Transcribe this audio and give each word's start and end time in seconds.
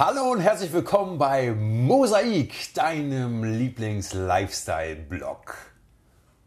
Hallo 0.00 0.30
und 0.30 0.38
herzlich 0.38 0.72
willkommen 0.72 1.18
bei 1.18 1.50
Mosaik, 1.50 2.72
deinem 2.72 3.42
Lieblings-Lifestyle-Blog. 3.42 5.56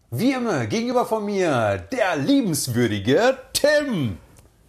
Wie 0.09 0.31
immer, 0.31 0.67
gegenüber 0.67 1.05
von 1.05 1.25
mir 1.25 1.85
der 1.91 2.15
liebenswürdige 2.15 3.37
Tim. 3.51 4.19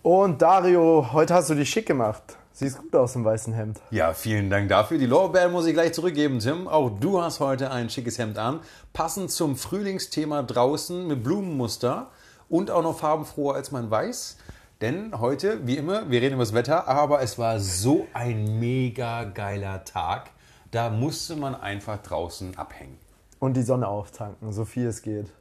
Und 0.02 0.42
Dario, 0.42 1.12
heute 1.12 1.32
hast 1.32 1.50
du 1.50 1.54
dich 1.54 1.70
schick 1.70 1.86
gemacht. 1.86 2.24
Siehst 2.50 2.78
gut 2.78 2.92
aus 2.96 3.14
im 3.14 3.24
weißen 3.24 3.52
Hemd. 3.52 3.78
Ja, 3.92 4.14
vielen 4.14 4.50
Dank 4.50 4.68
dafür. 4.68 4.98
Die 4.98 5.06
Lorbeeren 5.06 5.52
muss 5.52 5.66
ich 5.66 5.74
gleich 5.74 5.94
zurückgeben, 5.94 6.40
Tim. 6.40 6.66
Auch 6.66 6.90
du 6.90 7.22
hast 7.22 7.38
heute 7.38 7.70
ein 7.70 7.88
schickes 7.88 8.18
Hemd 8.18 8.36
an. 8.36 8.62
Passend 8.92 9.30
zum 9.30 9.54
Frühlingsthema 9.54 10.42
draußen 10.42 11.06
mit 11.06 11.22
Blumenmuster 11.22 12.10
und 12.48 12.72
auch 12.72 12.82
noch 12.82 12.98
farbenfroher 12.98 13.54
als 13.54 13.70
man 13.70 13.92
weiß. 13.92 14.38
Denn 14.82 15.20
heute, 15.20 15.64
wie 15.64 15.76
immer, 15.76 16.10
wir 16.10 16.20
reden 16.20 16.34
über 16.34 16.42
das 16.42 16.54
Wetter, 16.54 16.88
aber 16.88 17.22
es 17.22 17.38
war 17.38 17.60
so 17.60 18.08
ein 18.14 18.58
mega 18.58 19.22
geiler 19.22 19.84
Tag. 19.84 20.30
Da 20.72 20.90
musste 20.90 21.36
man 21.36 21.54
einfach 21.54 22.02
draußen 22.02 22.58
abhängen. 22.58 22.98
Und 23.38 23.56
die 23.56 23.62
Sonne 23.62 23.86
auftanken, 23.86 24.52
so 24.52 24.64
viel 24.64 24.88
es 24.88 25.02
geht. 25.02 25.32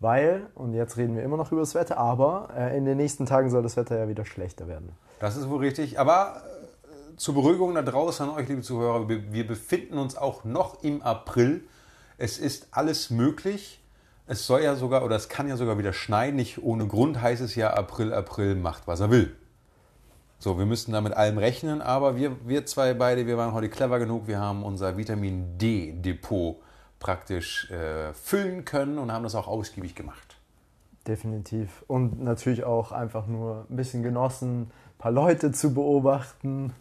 Weil, 0.00 0.48
und 0.54 0.74
jetzt 0.74 0.98
reden 0.98 1.16
wir 1.16 1.22
immer 1.22 1.38
noch 1.38 1.50
über 1.50 1.62
das 1.62 1.74
Wetter, 1.74 1.96
aber 1.96 2.50
äh, 2.54 2.76
in 2.76 2.84
den 2.84 2.98
nächsten 2.98 3.24
Tagen 3.24 3.48
soll 3.48 3.62
das 3.62 3.78
Wetter 3.78 3.98
ja 3.98 4.06
wieder 4.06 4.26
schlechter 4.26 4.68
werden. 4.68 4.92
Das 5.18 5.34
ist 5.34 5.48
wohl 5.48 5.60
richtig. 5.60 5.98
Aber 5.98 6.42
äh, 6.44 7.16
zur 7.16 7.32
Beruhigung 7.32 7.74
da 7.74 7.80
draußen 7.80 8.28
an 8.28 8.36
euch, 8.36 8.50
liebe 8.50 8.60
Zuhörer, 8.60 9.08
wir, 9.08 9.32
wir 9.32 9.46
befinden 9.46 9.96
uns 9.96 10.14
auch 10.14 10.44
noch 10.44 10.82
im 10.82 11.00
April. 11.00 11.62
Es 12.18 12.38
ist 12.38 12.68
alles 12.72 13.08
möglich. 13.08 13.79
Es 14.30 14.46
soll 14.46 14.62
ja 14.62 14.76
sogar, 14.76 15.04
oder 15.04 15.16
es 15.16 15.28
kann 15.28 15.48
ja 15.48 15.56
sogar 15.56 15.76
wieder 15.76 15.92
schneien. 15.92 16.36
Nicht 16.36 16.62
ohne 16.62 16.86
Grund 16.86 17.20
heißt 17.20 17.42
es 17.42 17.56
ja, 17.56 17.70
April, 17.74 18.14
April 18.14 18.54
macht, 18.54 18.86
was 18.86 19.00
er 19.00 19.10
will. 19.10 19.34
So, 20.38 20.56
wir 20.56 20.66
müssten 20.66 20.92
da 20.92 21.00
mit 21.00 21.14
allem 21.14 21.36
rechnen, 21.36 21.82
aber 21.82 22.14
wir, 22.14 22.36
wir 22.46 22.64
zwei 22.64 22.94
beide, 22.94 23.26
wir 23.26 23.36
waren 23.36 23.52
heute 23.52 23.68
clever 23.68 23.98
genug. 23.98 24.28
Wir 24.28 24.38
haben 24.38 24.62
unser 24.62 24.96
Vitamin 24.96 25.58
D-Depot 25.58 26.62
praktisch 27.00 27.72
äh, 27.72 28.12
füllen 28.12 28.64
können 28.64 28.98
und 28.98 29.10
haben 29.10 29.24
das 29.24 29.34
auch 29.34 29.48
ausgiebig 29.48 29.96
gemacht. 29.96 30.36
Definitiv. 31.08 31.82
Und 31.88 32.22
natürlich 32.22 32.62
auch 32.62 32.92
einfach 32.92 33.26
nur 33.26 33.66
ein 33.68 33.74
bisschen 33.74 34.04
genossen, 34.04 34.60
ein 34.60 34.98
paar 34.98 35.10
Leute 35.10 35.50
zu 35.50 35.74
beobachten 35.74 36.72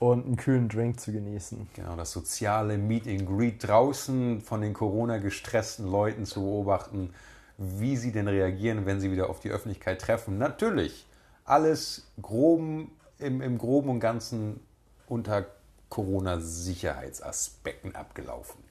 und 0.00 0.26
einen 0.26 0.36
kühlen 0.36 0.68
Drink 0.68 0.98
zu 0.98 1.12
genießen. 1.12 1.68
Genau, 1.74 1.94
das 1.94 2.10
soziale 2.10 2.76
Meet 2.78 3.06
and 3.06 3.28
Greet 3.28 3.68
draußen 3.68 4.40
von 4.40 4.62
den 4.62 4.72
Corona-gestressten 4.72 5.86
Leuten 5.88 6.24
zu 6.24 6.40
beobachten, 6.40 7.12
wie 7.58 7.98
sie 7.98 8.10
denn 8.10 8.26
reagieren, 8.26 8.86
wenn 8.86 8.98
sie 8.98 9.12
wieder 9.12 9.28
auf 9.28 9.40
die 9.40 9.50
Öffentlichkeit 9.50 10.00
treffen. 10.00 10.38
Natürlich, 10.38 11.06
alles 11.44 12.10
groben, 12.22 12.90
im, 13.18 13.42
im 13.42 13.58
Groben 13.58 13.90
und 13.90 14.00
Ganzen 14.00 14.60
unter 15.06 15.44
Corona-Sicherheitsaspekten 15.90 17.94
abgelaufen. 17.94 18.64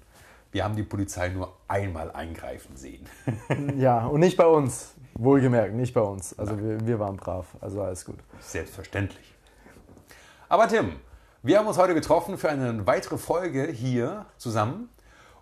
Wir 0.52 0.64
haben 0.64 0.76
die 0.76 0.82
Polizei 0.82 1.30
nur 1.30 1.56
einmal 1.68 2.12
eingreifen 2.12 2.76
sehen. 2.76 3.06
ja, 3.78 4.08
und 4.08 4.22
nicht 4.22 4.36
bei 4.36 4.48
uns. 4.48 4.96
Wohlgemerkt, 5.14 5.76
nicht 5.76 5.94
bei 5.94 6.02
uns. 6.02 6.40
Also 6.40 6.60
wir, 6.60 6.88
wir 6.88 6.98
waren 6.98 7.18
brav. 7.18 7.56
Also 7.62 7.84
alles 7.84 8.04
gut. 8.04 8.18
Selbstverständlich. 8.40 9.36
Aber 10.48 10.68
Tim, 10.68 10.94
wir 11.42 11.58
haben 11.58 11.68
uns 11.68 11.78
heute 11.78 11.94
getroffen 11.94 12.38
für 12.38 12.50
eine 12.50 12.86
weitere 12.86 13.18
Folge 13.18 13.68
hier 13.68 14.26
zusammen. 14.38 14.90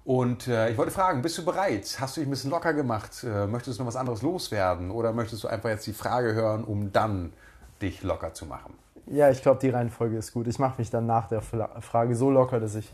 Und 0.06 0.48
äh, 0.48 0.70
ich 0.70 0.78
wollte 0.78 0.92
fragen, 0.92 1.22
bist 1.22 1.38
du 1.38 1.44
bereit? 1.44 1.98
Hast 2.00 2.16
du 2.16 2.22
dich 2.22 2.28
ein 2.28 2.30
bisschen 2.30 2.52
locker 2.52 2.74
gemacht? 2.74 3.24
Äh, 3.24 3.48
möchtest 3.48 3.78
du 3.78 3.84
noch 3.84 3.88
was 3.88 3.96
anderes 3.96 4.22
loswerden? 4.22 4.92
Oder 4.92 5.12
möchtest 5.12 5.44
du 5.44 5.48
einfach 5.48 5.70
jetzt 5.70 5.86
die 5.88 5.94
Frage 5.94 6.34
hören, 6.34 6.64
um 6.64 6.94
dann 6.94 7.34
dich 7.82 8.04
locker 8.04 8.34
zu 8.34 8.46
machen? 8.46 8.76
Ja, 9.08 9.30
ich 9.30 9.42
glaube, 9.42 9.60
die 9.60 9.70
Reihenfolge 9.70 10.18
ist 10.18 10.34
gut. 10.34 10.48
Ich 10.48 10.60
mache 10.60 10.76
mich 10.78 10.90
dann 10.90 11.08
nach 11.08 11.28
der 11.28 11.42
Frage 11.42 12.16
so 12.16 12.30
locker, 12.30 12.60
dass 12.60 12.76
ich 12.76 12.94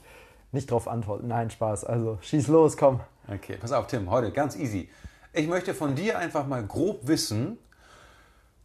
nicht 0.52 0.72
darauf 0.72 0.88
antworte. 0.88 1.26
Nein, 1.28 1.52
Spaß. 1.52 1.84
Also 1.84 2.18
schieß 2.22 2.48
los, 2.48 2.78
komm. 2.78 3.02
Okay, 3.28 3.58
pass 3.60 3.74
auf, 3.74 3.88
Tim, 3.88 4.10
heute 4.10 4.32
ganz 4.32 4.56
easy. 4.56 4.90
Ich 5.34 5.48
möchte 5.48 5.74
von 5.74 5.96
dir 5.96 6.18
einfach 6.18 6.48
mal 6.48 6.64
grob 6.66 7.08
wissen, 7.08 7.58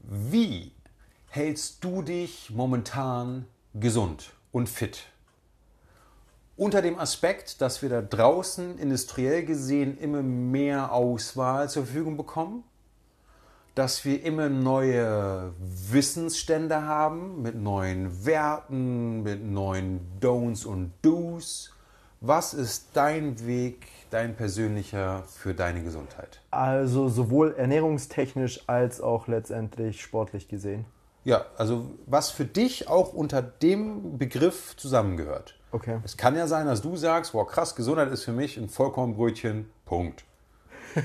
wie 0.00 0.72
hältst 1.28 1.82
du 1.82 2.02
dich 2.02 2.50
momentan 2.50 3.46
gesund 3.80 4.32
und 4.52 4.68
fit. 4.68 5.04
Unter 6.56 6.82
dem 6.82 6.98
Aspekt, 6.98 7.60
dass 7.60 7.82
wir 7.82 7.88
da 7.88 8.02
draußen 8.02 8.78
industriell 8.78 9.44
gesehen 9.44 9.96
immer 9.96 10.22
mehr 10.22 10.92
Auswahl 10.92 11.68
zur 11.68 11.84
Verfügung 11.84 12.16
bekommen, 12.16 12.64
dass 13.76 14.04
wir 14.04 14.24
immer 14.24 14.48
neue 14.48 15.52
Wissensstände 15.60 16.82
haben 16.82 17.42
mit 17.42 17.54
neuen 17.54 18.26
Werten, 18.26 19.22
mit 19.22 19.44
neuen 19.44 20.00
Don'ts 20.20 20.66
und 20.66 20.92
Do's. 21.00 21.72
Was 22.20 22.54
ist 22.54 22.88
dein 22.94 23.46
Weg, 23.46 23.86
dein 24.10 24.34
persönlicher 24.34 25.22
für 25.28 25.54
deine 25.54 25.84
Gesundheit? 25.84 26.40
Also 26.50 27.08
sowohl 27.08 27.54
ernährungstechnisch 27.56 28.68
als 28.68 29.00
auch 29.00 29.28
letztendlich 29.28 30.02
sportlich 30.02 30.48
gesehen. 30.48 30.86
Ja, 31.24 31.44
also 31.56 31.90
was 32.06 32.30
für 32.30 32.44
dich 32.44 32.88
auch 32.88 33.12
unter 33.12 33.42
dem 33.42 34.18
Begriff 34.18 34.76
zusammengehört. 34.76 35.58
Okay. 35.70 35.98
Es 36.04 36.16
kann 36.16 36.34
ja 36.36 36.46
sein, 36.46 36.66
dass 36.66 36.80
du 36.80 36.96
sagst, 36.96 37.34
wow, 37.34 37.46
krass, 37.46 37.74
Gesundheit 37.74 38.10
ist 38.10 38.24
für 38.24 38.32
mich 38.32 38.56
ein 38.56 38.68
Vollkornbrötchen, 38.68 39.70
Punkt. 39.84 40.24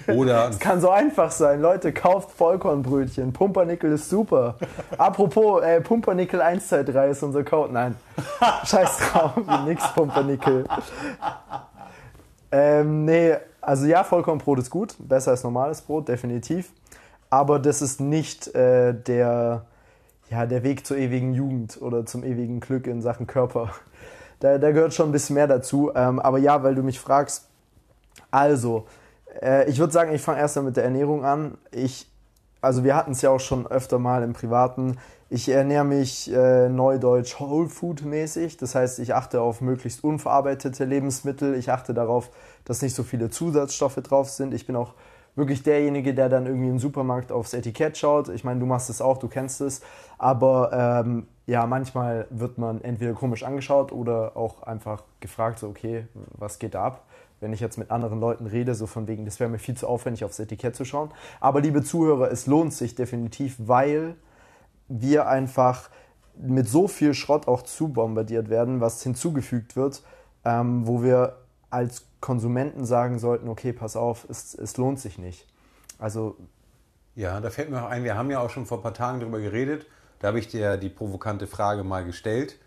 Oder 0.08 0.50
es 0.50 0.60
kann 0.60 0.80
so 0.80 0.90
einfach 0.90 1.32
sein. 1.32 1.62
Leute, 1.62 1.92
kauft 1.92 2.32
Vollkornbrötchen. 2.32 3.34
Pumpernickel 3.34 3.92
ist 3.92 4.10
super. 4.10 4.56
Apropos, 4.98 5.62
äh, 5.62 5.82
Pumpernickel 5.82 6.42
123 6.42 7.12
ist 7.12 7.24
unser 7.24 7.44
Code. 7.44 7.74
Nein, 7.74 7.96
scheiß 8.66 8.98
drauf, 9.00 9.32
nix 9.66 9.84
Pumpernickel. 9.94 10.66
Ähm, 12.52 13.06
nee, 13.06 13.36
also 13.60 13.86
ja, 13.86 14.04
Vollkornbrot 14.04 14.60
ist 14.60 14.70
gut. 14.70 14.96
Besser 15.00 15.32
als 15.32 15.44
normales 15.44 15.82
Brot, 15.82 16.08
definitiv. 16.08 16.72
Aber 17.30 17.60
das 17.60 17.82
ist 17.82 18.00
nicht 18.00 18.54
äh, 18.56 18.94
der 18.94 19.66
ja, 20.34 20.48
der 20.48 20.64
Weg 20.64 20.84
zur 20.88 20.98
ewigen 20.98 21.36
Jugend 21.36 21.80
oder 21.80 22.08
zum 22.08 22.24
ewigen 22.24 22.60
Glück 22.60 22.88
in 22.88 23.04
Sachen 23.04 23.28
Körper. 23.28 23.70
Da, 24.40 24.58
da 24.58 24.72
gehört 24.72 24.92
schon 24.92 25.10
ein 25.10 25.12
bisschen 25.12 25.36
mehr 25.36 25.46
dazu. 25.46 25.92
Ähm, 25.94 26.20
aber 26.20 26.40
ja, 26.40 26.64
weil 26.64 26.74
du 26.74 26.82
mich 26.82 27.00
fragst, 27.00 27.48
also, 28.32 28.88
äh, 29.44 29.70
ich 29.70 29.78
würde 29.78 29.94
sagen, 29.94 30.12
ich 30.12 30.24
fange 30.24 30.40
erst 30.40 30.60
mit 30.60 30.76
der 30.76 30.86
Ernährung 30.86 31.24
an. 31.24 31.60
Ich, 31.70 32.12
also 32.62 32.84
wir 32.84 32.96
hatten 32.96 33.12
es 33.12 33.22
ja 33.22 33.30
auch 33.30 33.40
schon 33.40 33.68
öfter 33.68 34.00
mal 34.00 34.24
im 34.24 34.34
Privaten. 34.34 34.98
Ich 35.30 35.50
ernähre 35.50 35.86
mich 35.86 36.34
äh, 36.34 36.68
neudeutsch 36.68 37.40
Whole 37.40 37.70
Food 37.70 38.04
mäßig. 38.04 38.58
Das 38.58 38.74
heißt, 38.74 38.98
ich 38.98 39.14
achte 39.14 39.40
auf 39.40 39.62
möglichst 39.62 40.04
unverarbeitete 40.04 40.84
Lebensmittel. 40.84 41.54
Ich 41.54 41.70
achte 41.70 41.94
darauf, 41.94 42.32
dass 42.66 42.82
nicht 42.82 42.96
so 42.96 43.04
viele 43.04 43.30
Zusatzstoffe 43.30 44.02
drauf 44.02 44.32
sind. 44.32 44.56
Ich 44.56 44.66
bin 44.66 44.76
auch 44.76 44.96
wirklich 45.36 45.64
derjenige, 45.64 46.14
der 46.14 46.30
dann 46.30 46.46
irgendwie 46.46 46.70
im 46.70 46.80
Supermarkt 46.80 47.32
aufs 47.32 47.54
Etikett 47.54 47.98
schaut. 47.98 48.30
Ich 48.30 48.44
meine, 48.44 48.60
du 48.60 48.66
machst 48.66 48.90
es 48.90 49.02
auch, 49.02 49.18
du 49.18 49.28
kennst 49.28 49.62
es. 49.62 49.82
Aber 50.18 51.04
ähm, 51.06 51.28
ja, 51.46 51.66
manchmal 51.66 52.28
wird 52.30 52.58
man 52.58 52.82
entweder 52.82 53.14
komisch 53.14 53.44
angeschaut 53.44 53.92
oder 53.92 54.38
auch 54.38 54.64
einfach 54.64 55.04
gefragt, 55.20 55.60
so, 55.60 55.68
okay, 55.68 56.08
was 56.14 56.60
geht 56.60 56.76
da 56.76 56.84
ab? 56.84 57.06
Wenn 57.40 57.52
ich 57.52 57.60
jetzt 57.60 57.78
mit 57.78 57.92
anderen 57.92 58.20
Leuten 58.20 58.46
rede, 58.46 58.74
so 58.74 58.88
von 58.88 59.08
wegen, 59.08 59.26
das 59.26 59.40
wäre 59.40 59.50
mir 59.50 59.60
viel 59.60 59.76
zu 59.76 59.88
aufwendig, 59.88 60.24
aufs 60.24 60.40
Etikett 60.40 60.76
zu 60.76 60.86
schauen. 60.86 61.12
Aber 61.42 61.60
liebe 61.60 61.84
Zuhörer, 61.84 62.32
es 62.32 62.48
lohnt 62.48 62.74
sich 62.74 62.96
definitiv, 62.96 63.56
weil 63.58 64.16
wir 64.88 65.28
einfach 65.28 65.90
mit 66.36 66.68
so 66.68 66.88
viel 66.88 67.14
Schrott 67.14 67.48
auch 67.48 67.64
zu 67.64 67.90
bombardiert 67.90 68.50
werden, 68.50 68.80
was 68.80 69.04
hinzugefügt 69.04 69.76
wird, 69.76 70.04
ähm, 70.46 70.88
wo 70.88 71.04
wir 71.04 71.36
als 71.74 72.06
Konsumenten 72.22 72.86
sagen 72.86 73.20
sollten, 73.20 73.50
okay, 73.50 73.74
pass 73.74 73.96
auf, 73.96 74.26
es, 74.30 74.54
es 74.56 74.78
lohnt 74.78 75.00
sich 75.00 75.18
nicht. 75.18 75.48
Also 76.00 76.38
ja, 77.16 77.40
da 77.40 77.50
fällt 77.50 77.70
mir 77.70 77.84
auch 77.84 77.90
ein, 77.90 78.04
wir 78.04 78.16
haben 78.16 78.32
ja 78.32 78.40
auch 78.40 78.50
schon 78.50 78.66
vor 78.66 78.80
ein 78.80 78.84
paar 78.84 78.94
Tagen 78.94 79.20
darüber 79.20 79.40
geredet. 79.40 79.86
Da 80.20 80.30
habe 80.30 80.40
ich 80.40 80.48
dir 80.48 80.78
die 80.78 80.90
provokante 80.90 81.48
Frage 81.48 81.84
mal 81.84 82.06
gestellt. 82.06 82.58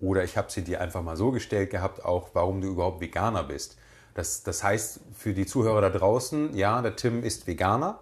Oder 0.00 0.24
ich 0.24 0.36
habe 0.36 0.50
sie 0.50 0.62
dir 0.62 0.80
einfach 0.80 1.02
mal 1.02 1.16
so 1.16 1.30
gestellt 1.30 1.70
gehabt, 1.70 2.04
auch 2.04 2.30
warum 2.34 2.60
du 2.60 2.68
überhaupt 2.68 3.00
Veganer 3.00 3.44
bist. 3.44 3.78
Das, 4.14 4.42
das 4.42 4.62
heißt 4.62 5.00
für 5.14 5.32
die 5.32 5.46
Zuhörer 5.46 5.80
da 5.80 5.90
draußen, 5.90 6.54
ja, 6.54 6.82
der 6.82 6.96
Tim 6.96 7.22
ist 7.22 7.46
Veganer. 7.46 8.00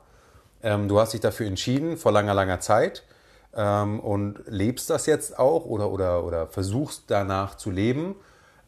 Ähm, 0.63 0.89
du 0.89 0.99
hast 0.99 1.13
dich 1.13 1.21
dafür 1.21 1.47
entschieden 1.47 1.97
vor 1.97 2.11
langer, 2.11 2.35
langer 2.35 2.61
Zeit 2.61 3.05
ähm, 3.55 4.01
und 4.01 4.41
lebst 4.47 4.91
das 4.91 5.07
jetzt 5.07 5.39
auch 5.39 5.65
oder, 5.65 5.91
oder, 5.91 6.25
oder 6.25 6.47
versuchst 6.49 7.05
danach 7.09 7.57
zu 7.57 7.71
leben. 7.71 8.17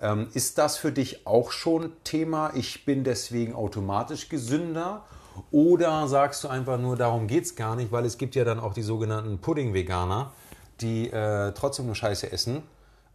Ähm, 0.00 0.28
ist 0.34 0.58
das 0.58 0.76
für 0.76 0.92
dich 0.92 1.26
auch 1.26 1.50
schon 1.50 1.92
Thema? 2.04 2.52
Ich 2.54 2.84
bin 2.84 3.04
deswegen 3.04 3.54
automatisch 3.54 4.28
gesünder? 4.28 5.04
Oder 5.50 6.08
sagst 6.08 6.44
du 6.44 6.48
einfach 6.48 6.78
nur, 6.78 6.96
darum 6.96 7.26
geht 7.26 7.44
es 7.44 7.56
gar 7.56 7.76
nicht, 7.76 7.92
weil 7.92 8.04
es 8.04 8.18
gibt 8.18 8.34
ja 8.34 8.44
dann 8.44 8.58
auch 8.58 8.72
die 8.72 8.82
sogenannten 8.82 9.38
Pudding-Veganer, 9.38 10.32
die 10.80 11.10
äh, 11.10 11.52
trotzdem 11.52 11.86
nur 11.86 11.94
Scheiße 11.94 12.30
essen 12.32 12.62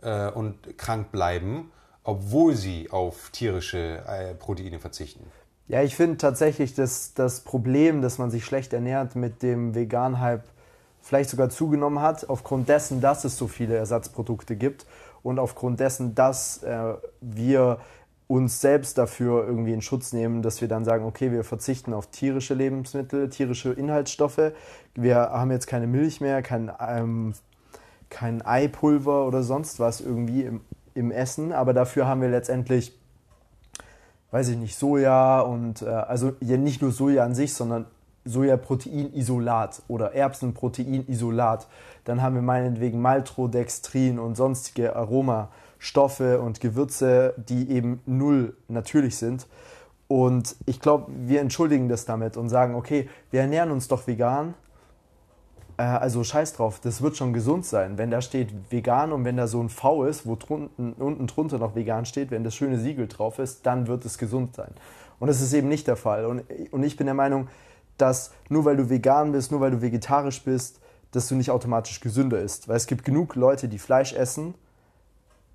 äh, 0.01 0.29
und 0.29 0.77
krank 0.77 1.11
bleiben, 1.11 1.71
obwohl 2.03 2.55
sie 2.55 2.89
auf 2.91 3.29
tierische 3.31 4.03
äh, 4.07 4.33
Proteine 4.35 4.79
verzichten? 4.79 5.25
Ja, 5.67 5.81
ich 5.81 5.95
finde 5.95 6.17
tatsächlich, 6.17 6.73
dass 6.73 7.13
das 7.13 7.41
Problem, 7.41 8.01
dass 8.01 8.17
man 8.17 8.29
sich 8.29 8.43
schlecht 8.45 8.73
ernährt, 8.73 9.15
mit 9.15 9.41
dem 9.41 9.73
Vegan-Hype 9.73 10.43
vielleicht 11.01 11.29
sogar 11.29 11.49
zugenommen 11.49 12.01
hat, 12.01 12.29
aufgrund 12.29 12.69
dessen, 12.69 13.01
dass 13.01 13.23
es 13.23 13.37
so 13.37 13.47
viele 13.47 13.75
Ersatzprodukte 13.75 14.55
gibt 14.55 14.85
Und 15.23 15.39
aufgrund 15.39 15.79
dessen, 15.79 16.15
dass 16.15 16.63
äh, 16.63 16.93
wir 17.21 17.79
uns 18.27 18.61
selbst 18.61 18.97
dafür 18.97 19.45
irgendwie 19.45 19.73
in 19.73 19.81
Schutz 19.81 20.13
nehmen, 20.13 20.41
dass 20.41 20.61
wir 20.61 20.69
dann 20.69 20.85
sagen, 20.85 21.03
okay, 21.03 21.33
wir 21.33 21.43
verzichten 21.43 21.93
auf 21.93 22.07
tierische 22.07 22.53
Lebensmittel, 22.53 23.29
tierische 23.29 23.73
Inhaltsstoffe. 23.73 24.53
Wir 24.95 25.17
haben 25.17 25.51
jetzt 25.51 25.67
keine 25.67 25.85
Milch 25.85 26.21
mehr, 26.21 26.41
kein, 26.41 26.71
ähm, 26.79 27.33
kein 28.09 28.41
Eipulver 28.41 29.27
oder 29.27 29.43
sonst 29.43 29.81
was 29.81 29.99
irgendwie 29.99 30.43
im, 30.43 30.61
im 30.93 31.11
Essen, 31.11 31.51
aber 31.51 31.73
dafür 31.73 32.07
haben 32.07 32.21
wir 32.21 32.29
letztendlich, 32.29 32.97
weiß 34.31 34.47
ich 34.47 34.57
nicht, 34.57 34.77
Soja 34.77 35.41
und 35.41 35.81
äh, 35.81 35.89
also 35.89 36.33
ja 36.39 36.55
nicht 36.55 36.81
nur 36.81 36.91
Soja 36.91 37.25
an 37.25 37.35
sich, 37.35 37.53
sondern 37.53 37.85
Sojaproteinisolat 38.25 39.83
oder 39.87 40.13
Erbsenproteinisolat. 40.13 41.67
Dann 42.05 42.21
haben 42.21 42.35
wir 42.35 42.41
meinetwegen 42.41 43.01
Maltodextrin 43.01 44.19
und 44.19 44.35
sonstige 44.35 44.95
Aromastoffe 44.95 46.39
und 46.39 46.59
Gewürze, 46.59 47.33
die 47.37 47.69
eben 47.69 48.01
null 48.05 48.55
natürlich 48.67 49.17
sind. 49.17 49.47
Und 50.07 50.57
ich 50.65 50.81
glaube, 50.81 51.11
wir 51.25 51.39
entschuldigen 51.39 51.87
das 51.87 52.05
damit 52.05 52.35
und 52.35 52.49
sagen, 52.49 52.75
okay, 52.75 53.07
wir 53.31 53.41
ernähren 53.41 53.71
uns 53.71 53.87
doch 53.87 54.07
vegan. 54.07 54.55
Äh, 55.77 55.83
also 55.83 56.23
scheiß 56.23 56.53
drauf, 56.53 56.79
das 56.81 57.01
wird 57.01 57.15
schon 57.15 57.31
gesund 57.31 57.65
sein. 57.65 57.97
Wenn 57.97 58.11
da 58.11 58.21
steht 58.21 58.49
vegan 58.69 59.13
und 59.13 59.23
wenn 59.23 59.37
da 59.37 59.47
so 59.47 59.61
ein 59.61 59.69
V 59.69 60.03
ist, 60.03 60.25
wo 60.25 60.35
drunten, 60.35 60.93
unten 60.93 61.27
drunter 61.27 61.59
noch 61.59 61.75
vegan 61.75 62.05
steht, 62.05 62.29
wenn 62.29 62.43
das 62.43 62.53
schöne 62.55 62.77
Siegel 62.77 63.07
drauf 63.07 63.39
ist, 63.39 63.65
dann 63.65 63.87
wird 63.87 64.03
es 64.03 64.17
gesund 64.17 64.53
sein. 64.55 64.71
Und 65.19 65.29
das 65.29 65.39
ist 65.39 65.53
eben 65.53 65.69
nicht 65.69 65.87
der 65.87 65.95
Fall. 65.95 66.25
Und, 66.25 66.43
und 66.71 66.83
ich 66.83 66.97
bin 66.97 67.05
der 67.05 67.13
Meinung, 67.13 67.47
dass 68.01 68.31
nur 68.49 68.65
weil 68.65 68.77
du 68.77 68.89
vegan 68.89 69.31
bist, 69.31 69.51
nur 69.51 69.61
weil 69.61 69.71
du 69.71 69.81
vegetarisch 69.81 70.43
bist, 70.43 70.79
dass 71.11 71.27
du 71.27 71.35
nicht 71.35 71.51
automatisch 71.51 71.99
gesünder 71.99 72.39
isst. 72.39 72.67
Weil 72.67 72.77
es 72.77 72.87
gibt 72.87 73.05
genug 73.05 73.35
Leute, 73.35 73.67
die 73.67 73.79
Fleisch 73.79 74.13
essen 74.13 74.55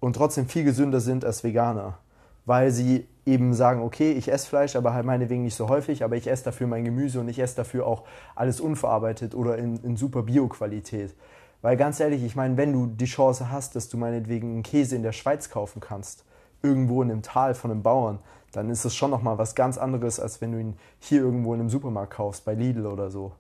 und 0.00 0.16
trotzdem 0.16 0.46
viel 0.46 0.64
gesünder 0.64 1.00
sind 1.00 1.24
als 1.24 1.44
Veganer. 1.44 1.98
Weil 2.44 2.70
sie 2.70 3.08
eben 3.24 3.54
sagen, 3.54 3.82
okay, 3.82 4.12
ich 4.12 4.30
esse 4.30 4.46
Fleisch, 4.46 4.76
aber 4.76 4.94
halt 4.94 5.04
meinetwegen 5.04 5.42
nicht 5.42 5.56
so 5.56 5.68
häufig, 5.68 6.04
aber 6.04 6.16
ich 6.16 6.28
esse 6.28 6.44
dafür 6.44 6.68
mein 6.68 6.84
Gemüse 6.84 7.18
und 7.18 7.28
ich 7.28 7.40
esse 7.40 7.56
dafür 7.56 7.86
auch 7.86 8.04
alles 8.36 8.60
unverarbeitet 8.60 9.34
oder 9.34 9.58
in, 9.58 9.76
in 9.82 9.96
super 9.96 10.22
Bio-Qualität. 10.22 11.14
Weil 11.62 11.76
ganz 11.76 11.98
ehrlich, 11.98 12.22
ich 12.22 12.36
meine, 12.36 12.56
wenn 12.56 12.72
du 12.72 12.86
die 12.86 13.06
Chance 13.06 13.50
hast, 13.50 13.74
dass 13.74 13.88
du 13.88 13.96
meinetwegen 13.96 14.52
einen 14.52 14.62
Käse 14.62 14.94
in 14.94 15.02
der 15.02 15.12
Schweiz 15.12 15.50
kaufen 15.50 15.80
kannst, 15.80 16.24
irgendwo 16.62 17.02
in 17.02 17.10
einem 17.10 17.22
Tal 17.22 17.54
von 17.54 17.72
einem 17.72 17.82
Bauern, 17.82 18.20
dann 18.52 18.70
ist 18.70 18.84
es 18.84 18.94
schon 18.94 19.10
nochmal 19.10 19.38
was 19.38 19.54
ganz 19.54 19.78
anderes, 19.78 20.20
als 20.20 20.40
wenn 20.40 20.52
du 20.52 20.60
ihn 20.60 20.78
hier 20.98 21.20
irgendwo 21.20 21.54
in 21.54 21.60
einem 21.60 21.70
Supermarkt 21.70 22.14
kaufst, 22.14 22.44
bei 22.44 22.54
Lidl 22.54 22.86
oder 22.86 23.10
so. 23.10 23.32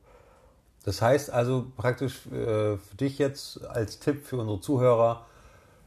Das 0.84 1.02
heißt 1.02 1.30
also 1.30 1.66
praktisch 1.76 2.26
äh, 2.26 2.76
für 2.76 2.96
dich 2.98 3.18
jetzt 3.18 3.64
als 3.66 3.98
Tipp 3.98 4.24
für 4.24 4.36
unsere 4.36 4.60
Zuhörer, 4.60 5.26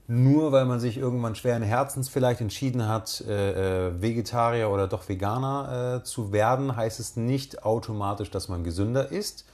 nur 0.08 0.52
weil 0.52 0.66
man 0.66 0.80
sich 0.80 0.98
irgendwann 0.98 1.36
schweren 1.36 1.62
Herzens 1.62 2.10
vielleicht 2.10 2.42
entschieden 2.42 2.88
hat, 2.88 3.24
äh, 3.28 3.88
äh, 3.88 4.02
Vegetarier 4.02 4.70
oder 4.70 4.88
doch 4.88 5.08
Veganer 5.08 6.00
äh, 6.02 6.04
zu 6.04 6.34
werden, 6.34 6.76
heißt 6.76 7.00
es 7.00 7.16
nicht 7.16 7.64
automatisch, 7.64 8.32
dass 8.32 8.50
man 8.50 8.64
gesünder 8.64 9.12
ist. 9.12 9.46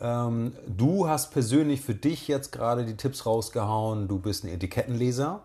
Ähm, 0.00 0.52
du 0.66 1.08
hast 1.08 1.32
persönlich 1.32 1.80
für 1.80 1.94
dich 1.94 2.28
jetzt 2.28 2.52
gerade 2.52 2.84
die 2.84 2.96
Tipps 2.96 3.26
rausgehauen, 3.26 4.06
du 4.06 4.18
bist 4.18 4.44
ein 4.44 4.48
Etikettenleser. 4.48 5.40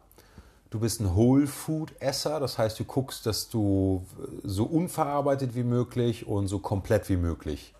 Du 0.69 0.79
bist 0.79 0.99
ein 0.99 1.15
Whole 1.15 1.47
Food 1.47 1.93
Esser, 1.99 2.39
das 2.39 2.57
heißt, 2.57 2.79
du 2.79 2.85
guckst, 2.85 3.25
dass 3.25 3.49
du 3.49 4.05
so 4.43 4.65
unverarbeitet 4.65 5.55
wie 5.55 5.63
möglich 5.63 6.27
und 6.27 6.47
so 6.47 6.59
komplett 6.59 7.07
wie 7.09 7.17
möglich 7.17 7.73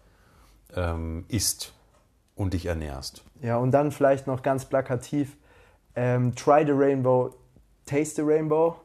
ähm, 0.76 1.26
isst 1.28 1.74
und 2.36 2.54
dich 2.54 2.68
ernährst. 2.68 3.24
Ja, 3.42 3.58
und 3.58 3.72
dann 3.72 3.92
vielleicht 3.92 4.28
noch 4.28 4.44
ganz 4.44 4.66
plakativ: 4.66 5.36
ähm, 5.96 6.36
Try 6.36 6.64
the 6.66 6.74
Rainbow, 6.74 7.34
Taste 7.86 8.16
the 8.16 8.22
Rainbow. 8.22 8.76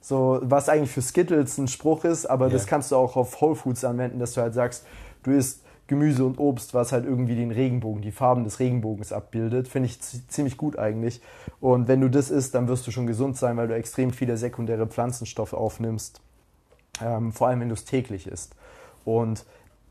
So, 0.00 0.38
was 0.42 0.70
eigentlich 0.70 0.90
für 0.90 1.02
Skittles 1.02 1.58
ein 1.58 1.68
Spruch 1.68 2.04
ist, 2.04 2.24
aber 2.24 2.46
yeah. 2.46 2.54
das 2.54 2.66
kannst 2.66 2.90
du 2.90 2.96
auch 2.96 3.16
auf 3.16 3.40
Whole 3.42 3.54
Foods 3.54 3.84
anwenden, 3.84 4.18
dass 4.18 4.32
du 4.32 4.40
halt 4.40 4.54
sagst, 4.54 4.86
du 5.22 5.32
isst 5.32 5.62
Gemüse 5.90 6.24
und 6.24 6.38
Obst, 6.38 6.72
was 6.72 6.92
halt 6.92 7.04
irgendwie 7.04 7.34
den 7.34 7.50
Regenbogen, 7.50 8.00
die 8.00 8.12
Farben 8.12 8.44
des 8.44 8.60
Regenbogens 8.60 9.12
abbildet. 9.12 9.66
Finde 9.66 9.86
ich 9.86 10.00
ziemlich 10.00 10.56
gut 10.56 10.78
eigentlich. 10.78 11.20
Und 11.60 11.88
wenn 11.88 12.00
du 12.00 12.08
das 12.08 12.30
isst, 12.30 12.54
dann 12.54 12.68
wirst 12.68 12.86
du 12.86 12.92
schon 12.92 13.08
gesund 13.08 13.36
sein, 13.36 13.56
weil 13.56 13.66
du 13.66 13.74
extrem 13.74 14.12
viele 14.12 14.36
sekundäre 14.36 14.86
Pflanzenstoffe 14.86 15.52
aufnimmst. 15.52 16.20
Ähm, 17.04 17.32
vor 17.32 17.48
allem, 17.48 17.58
wenn 17.60 17.70
du 17.70 17.74
es 17.74 17.84
täglich 17.84 18.28
isst. 18.28 18.54
Und 19.04 19.44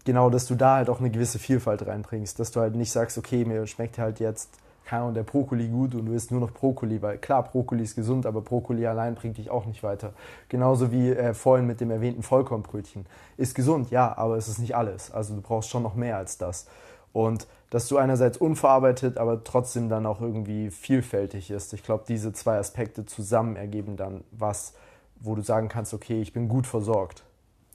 genau, 0.06 0.30
dass 0.30 0.46
du 0.48 0.56
da 0.56 0.78
halt 0.78 0.90
auch 0.90 1.01
eine 1.01 1.10
gewisse 1.10 1.38
Vielfalt 1.38 1.86
reinbringst. 1.86 2.40
Dass 2.40 2.52
du 2.52 2.62
halt 2.62 2.75
nicht 2.75 2.94
sagst, 2.94 3.18
okay, 3.18 3.44
mir 3.44 3.68
schmeckt 3.68 3.98
halt 3.98 4.22
jetzt 4.22 4.52
keine 4.90 5.04
Ahnung, 5.04 5.14
der 5.14 5.24
Brokkoli 5.24 5.68
gut 5.68 5.94
und 5.94 6.08
du 6.08 6.14
isst 6.14 6.32
nur 6.32 6.40
noch 6.40 6.50
Brokkoli, 6.50 7.00
weil 7.04 7.20
klar, 7.20 7.44
Brokkoli 7.44 7.84
ist 7.84 7.96
gesund, 7.96 8.26
aber 8.26 8.42
Brokkoli 8.42 8.88
allein 8.88 9.14
bringt 9.14 9.38
dich 9.38 9.52
auch 9.52 9.68
nicht 9.68 9.84
weiter. 9.84 10.14
Genauso 10.48 10.92
wie 10.92 11.12
äh, 11.12 11.36
vorhin 11.36 11.68
mit 11.68 11.80
dem 11.80 11.92
erwähnten 11.92 12.24
Vollkornbrötchen. 12.24 13.06
Ist 13.38 13.54
gesund, 13.54 13.92
ja, 13.92 14.18
aber 14.18 14.36
es 14.36 14.48
ist 14.48 14.58
nicht 14.58 14.76
alles. 14.76 15.12
Also 15.12 15.36
du 15.36 15.42
brauchst 15.42 15.70
schon 15.70 15.84
noch 15.84 15.94
mehr 15.94 16.18
als 16.18 16.40
das. 16.40 16.66
Und 17.14 17.46
dass 17.70 17.88
du 17.88 17.98
einerseits 17.98 18.40
unverarbeitet, 18.40 19.20
aber 19.20 19.44
trotzdem 19.44 19.90
dann 19.90 20.08
auch 20.08 20.22
irgendwie 20.22 20.72
vielfältig 20.72 21.52
ist. 21.52 21.72
Ich 21.74 21.84
glaube, 21.84 22.06
diese 22.08 22.34
zwei 22.34 22.58
Aspekte 22.58 23.06
zusammen 23.06 23.58
ergeben 23.58 23.96
dann 23.96 24.24
was, 24.32 24.74
wo 25.20 25.36
du 25.36 25.44
sagen 25.44 25.70
kannst, 25.70 25.94
okay, 25.94 26.20
ich 26.20 26.34
bin 26.34 26.50
gut 26.50 26.66
versorgt. 26.66 27.22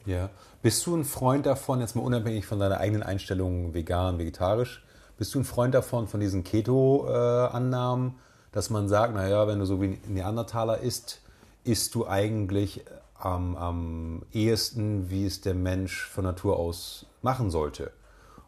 Ja. 0.04 0.30
Bist 0.62 0.84
du 0.84 0.96
ein 0.96 1.04
Freund 1.04 1.46
davon, 1.46 1.78
jetzt 1.78 1.94
mal 1.94 2.02
unabhängig 2.02 2.44
von 2.44 2.58
deiner 2.58 2.78
eigenen 2.78 3.04
Einstellung 3.04 3.72
vegan, 3.72 4.18
vegetarisch, 4.18 4.83
bist 5.16 5.34
du 5.34 5.40
ein 5.40 5.44
Freund 5.44 5.74
davon, 5.74 6.08
von 6.08 6.20
diesen 6.20 6.44
Keto-Annahmen, 6.44 8.14
dass 8.52 8.70
man 8.70 8.88
sagt, 8.88 9.14
naja, 9.14 9.46
wenn 9.46 9.58
du 9.58 9.66
so 9.66 9.80
wie 9.80 10.00
Neandertaler 10.06 10.78
isst, 10.78 11.20
isst 11.64 11.94
du 11.94 12.06
eigentlich 12.06 12.84
am, 13.14 13.56
am 13.56 14.22
ehesten, 14.32 15.10
wie 15.10 15.26
es 15.26 15.40
der 15.40 15.54
Mensch 15.54 16.06
von 16.06 16.24
Natur 16.24 16.58
aus 16.58 17.06
machen 17.22 17.50
sollte? 17.50 17.90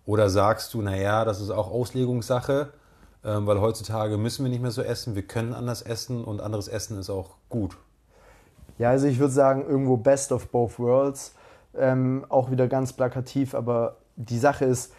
Oder 0.04 0.30
sagst 0.30 0.74
du, 0.74 0.82
naja, 0.82 1.24
das 1.24 1.40
ist 1.40 1.50
auch 1.50 1.70
Auslegungssache, 1.70 2.72
ähm, 3.24 3.46
weil 3.46 3.60
heutzutage 3.60 4.18
müssen 4.18 4.44
wir 4.44 4.50
nicht 4.50 4.62
mehr 4.62 4.70
so 4.70 4.82
essen, 4.82 5.14
wir 5.14 5.26
können 5.26 5.52
anders 5.52 5.82
essen 5.82 6.24
und 6.24 6.40
anderes 6.40 6.68
Essen 6.68 6.98
ist 6.98 7.10
auch 7.10 7.36
gut? 7.48 7.76
Ja, 8.78 8.90
also 8.90 9.06
ich 9.06 9.18
würde 9.18 9.32
sagen, 9.32 9.66
irgendwo 9.66 9.96
best 9.96 10.32
of 10.32 10.48
both 10.48 10.78
worlds. 10.78 11.34
Ähm, 11.74 12.24
auch 12.28 12.50
wieder 12.50 12.68
ganz 12.68 12.92
plakativ, 12.92 13.54
aber 13.54 13.96
die 14.16 14.38
Sache 14.38 14.64
ist, 14.64 14.92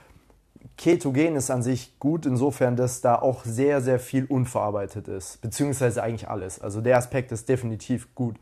Ketogen 0.78 1.36
ist 1.36 1.50
an 1.50 1.64
sich 1.64 1.98
gut, 2.00 2.26
insofern, 2.26 2.76
dass 2.76 3.02
da 3.02 3.16
auch 3.16 3.44
sehr, 3.44 3.82
sehr 3.82 4.00
viel 4.00 4.26
unverarbeitet 4.26 5.08
ist, 5.08 5.42
beziehungsweise 5.42 6.04
eigentlich 6.04 6.30
alles. 6.30 6.62
Also 6.62 6.82
der 6.82 6.98
Aspekt 6.98 7.32
ist 7.32 7.50
definitiv 7.50 8.14
gut. 8.14 8.36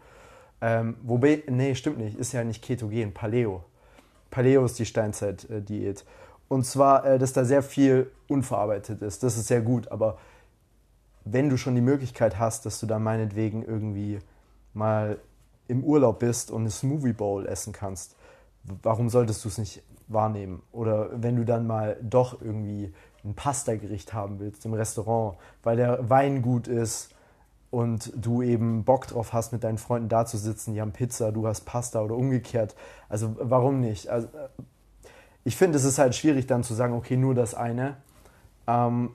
Ähm, 0.61 0.97
wobei, 1.01 1.43
nee, 1.47 1.75
stimmt 1.75 1.97
nicht, 1.97 2.17
ist 2.17 2.33
ja 2.33 2.43
nicht 2.43 2.61
Ketogen, 2.61 3.13
Paleo. 3.13 3.63
Paleo 4.31 4.65
ist 4.65 4.77
die 4.77 4.85
Steinzeit-Diät. 4.85 6.03
Und 6.49 6.65
zwar, 6.65 7.05
äh, 7.05 7.19
dass 7.19 7.33
da 7.33 7.45
sehr 7.45 7.63
viel 7.63 8.11
unverarbeitet 8.27 9.01
ist. 9.01 9.23
Das 9.23 9.37
ist 9.37 9.47
sehr 9.47 9.61
gut, 9.61 9.87
aber 9.87 10.17
wenn 11.23 11.49
du 11.49 11.57
schon 11.57 11.73
die 11.73 11.81
Möglichkeit 11.81 12.37
hast, 12.37 12.65
dass 12.65 12.79
du 12.79 12.85
da 12.85 12.99
meinetwegen 12.99 13.63
irgendwie 13.63 14.19
mal 14.73 15.17
im 15.67 15.83
Urlaub 15.83 16.19
bist 16.19 16.51
und 16.51 16.61
eine 16.61 16.69
Smoothie 16.69 17.13
Bowl 17.13 17.47
essen 17.47 17.73
kannst, 17.73 18.15
warum 18.83 19.09
solltest 19.09 19.43
du 19.43 19.49
es 19.49 19.57
nicht 19.57 19.81
wahrnehmen. 20.07 20.61
Oder 20.71 21.09
wenn 21.21 21.35
du 21.35 21.45
dann 21.45 21.67
mal 21.67 21.97
doch 22.01 22.41
irgendwie 22.41 22.93
ein 23.23 23.33
Pasta-Gericht 23.33 24.13
haben 24.13 24.39
willst 24.39 24.65
im 24.65 24.73
Restaurant, 24.73 25.37
weil 25.63 25.77
der 25.77 26.09
Wein 26.09 26.41
gut 26.41 26.67
ist 26.67 27.11
und 27.71 28.11
du 28.15 28.41
eben 28.41 28.83
Bock 28.83 29.07
drauf 29.07 29.33
hast, 29.33 29.51
mit 29.51 29.63
deinen 29.63 29.77
Freunden 29.77 30.09
da 30.09 30.25
zu 30.25 30.37
sitzen, 30.37 30.73
die 30.73 30.81
haben 30.81 30.91
Pizza, 30.91 31.31
du 31.31 31.47
hast 31.47 31.61
Pasta 31.61 32.01
oder 32.01 32.15
umgekehrt. 32.15 32.75
Also 33.09 33.35
warum 33.39 33.81
nicht? 33.81 34.09
Also, 34.09 34.27
ich 35.43 35.55
finde, 35.57 35.77
es 35.77 35.83
ist 35.83 35.99
halt 35.99 36.15
schwierig 36.15 36.47
dann 36.47 36.63
zu 36.63 36.73
sagen, 36.73 36.93
okay, 36.93 37.17
nur 37.17 37.35
das 37.35 37.53
eine. 37.53 37.97
Ähm, 38.67 39.11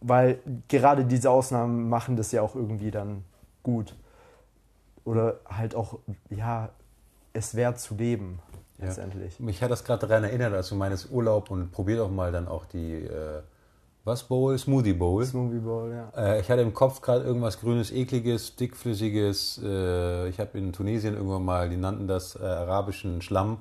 weil 0.00 0.38
gerade 0.68 1.04
diese 1.04 1.30
Ausnahmen 1.30 1.88
machen 1.88 2.16
das 2.16 2.32
ja 2.32 2.42
auch 2.42 2.54
irgendwie 2.54 2.90
dann 2.90 3.24
gut. 3.62 3.96
Oder 5.04 5.40
halt 5.46 5.74
auch, 5.74 5.98
ja, 6.30 6.70
es 7.32 7.54
wert 7.54 7.78
zu 7.78 7.94
leben 7.94 8.40
letztendlich. 8.78 9.40
Mich 9.40 9.62
hat 9.62 9.70
das 9.70 9.84
gerade 9.84 10.06
daran 10.06 10.24
erinnert, 10.24 10.52
als 10.52 10.68
du 10.68 10.74
meinst 10.74 11.10
Urlaub 11.10 11.50
und 11.50 11.70
probier 11.70 11.98
doch 11.98 12.10
mal 12.10 12.32
dann 12.32 12.48
auch 12.48 12.64
die, 12.66 12.94
äh, 12.94 13.42
was 14.04 14.24
Bowl? 14.24 14.56
Smoothie 14.58 14.92
Bowl. 14.92 15.24
Smoothie 15.24 15.60
Bowl, 15.60 15.90
ja. 15.90 16.12
Äh, 16.14 16.40
ich 16.40 16.50
hatte 16.50 16.60
im 16.60 16.74
Kopf 16.74 17.00
gerade 17.00 17.24
irgendwas 17.24 17.58
grünes, 17.58 17.90
ekliges, 17.90 18.54
dickflüssiges. 18.56 19.60
Äh, 19.64 20.28
ich 20.28 20.38
habe 20.38 20.58
in 20.58 20.72
Tunesien 20.74 21.14
irgendwann 21.14 21.44
mal, 21.44 21.70
die 21.70 21.78
nannten 21.78 22.06
das 22.06 22.36
äh, 22.36 22.44
arabischen 22.44 23.22
Schlamm, 23.22 23.58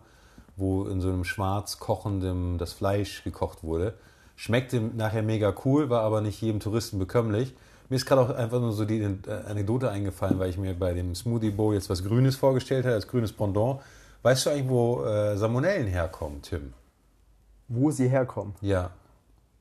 wo 0.57 0.83
in 0.83 0.99
so 0.99 1.07
einem 1.07 1.23
schwarz 1.23 1.79
kochendem 1.79 2.57
das 2.57 2.73
Fleisch 2.73 3.23
gekocht 3.23 3.63
wurde. 3.63 3.93
Schmeckte 4.35 4.81
nachher 4.81 5.23
mega 5.23 5.53
cool, 5.63 5.89
war 5.89 6.01
aber 6.01 6.19
nicht 6.19 6.41
jedem 6.41 6.59
Touristen 6.59 6.99
bekömmlich. 6.99 7.53
Mir 7.89 7.95
ist 7.95 8.05
gerade 8.05 8.21
auch 8.21 8.29
einfach 8.31 8.59
nur 8.59 8.73
so 8.73 8.83
die 8.83 8.99
äh, 8.99 9.15
Anekdote 9.47 9.89
eingefallen, 9.89 10.39
weil 10.39 10.49
ich 10.49 10.57
mir 10.57 10.73
bei 10.73 10.93
dem 10.93 11.15
Smoothie 11.15 11.51
Bowl 11.51 11.73
jetzt 11.73 11.89
was 11.89 12.03
Grünes 12.03 12.35
vorgestellt 12.35 12.83
habe, 12.83 12.95
als 12.95 13.07
grünes 13.07 13.31
Pendant. 13.31 13.79
Weißt 14.23 14.45
du 14.45 14.49
eigentlich, 14.49 14.69
wo 14.69 15.03
äh, 15.03 15.37
Salmonellen 15.37 15.87
herkommen, 15.87 16.41
Tim? 16.41 16.73
Wo 17.67 17.91
sie 17.91 18.07
herkommen? 18.07 18.55
Ja. 18.61 18.91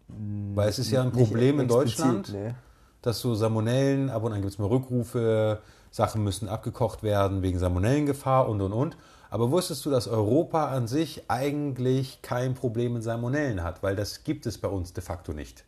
Weil 0.09 0.69
es 0.69 0.79
ist 0.79 0.91
ja 0.91 1.03
ein 1.03 1.13
Problem 1.13 1.61
in 1.61 1.69
Deutschland. 1.69 2.33
Nee. 2.33 2.55
dass 3.03 3.19
so 3.21 3.35
Salmonellen, 3.35 4.09
ab 4.11 4.23
und 4.23 4.33
an 4.33 4.41
gibt 4.41 4.53
es 4.53 4.59
mal 4.59 4.69
Rückrufe, 4.69 5.61
Sachen 5.91 6.23
müssen 6.23 6.49
abgekocht 6.49 7.03
werden 7.03 7.43
wegen 7.43 7.59
Salmonellengefahr 7.59 8.49
und 8.49 8.61
und 8.61 8.73
und. 8.73 8.97
Aber 9.31 9.51
wusstest 9.51 9.85
du, 9.85 9.91
dass 9.91 10.07
Europa 10.07 10.69
an 10.69 10.87
sich 10.87 11.25
eigentlich 11.29 12.23
kein 12.23 12.55
Problem 12.55 12.93
mit 12.93 13.03
Salmonellen 13.03 13.65
hat? 13.65 13.83
Weil 13.83 13.97
das 13.97 14.23
gibt 14.23 14.47
es 14.47 14.59
bei 14.59 14.69
uns 14.69 14.93
de 14.93 15.03
facto 15.03 15.33
nicht. 15.33 15.65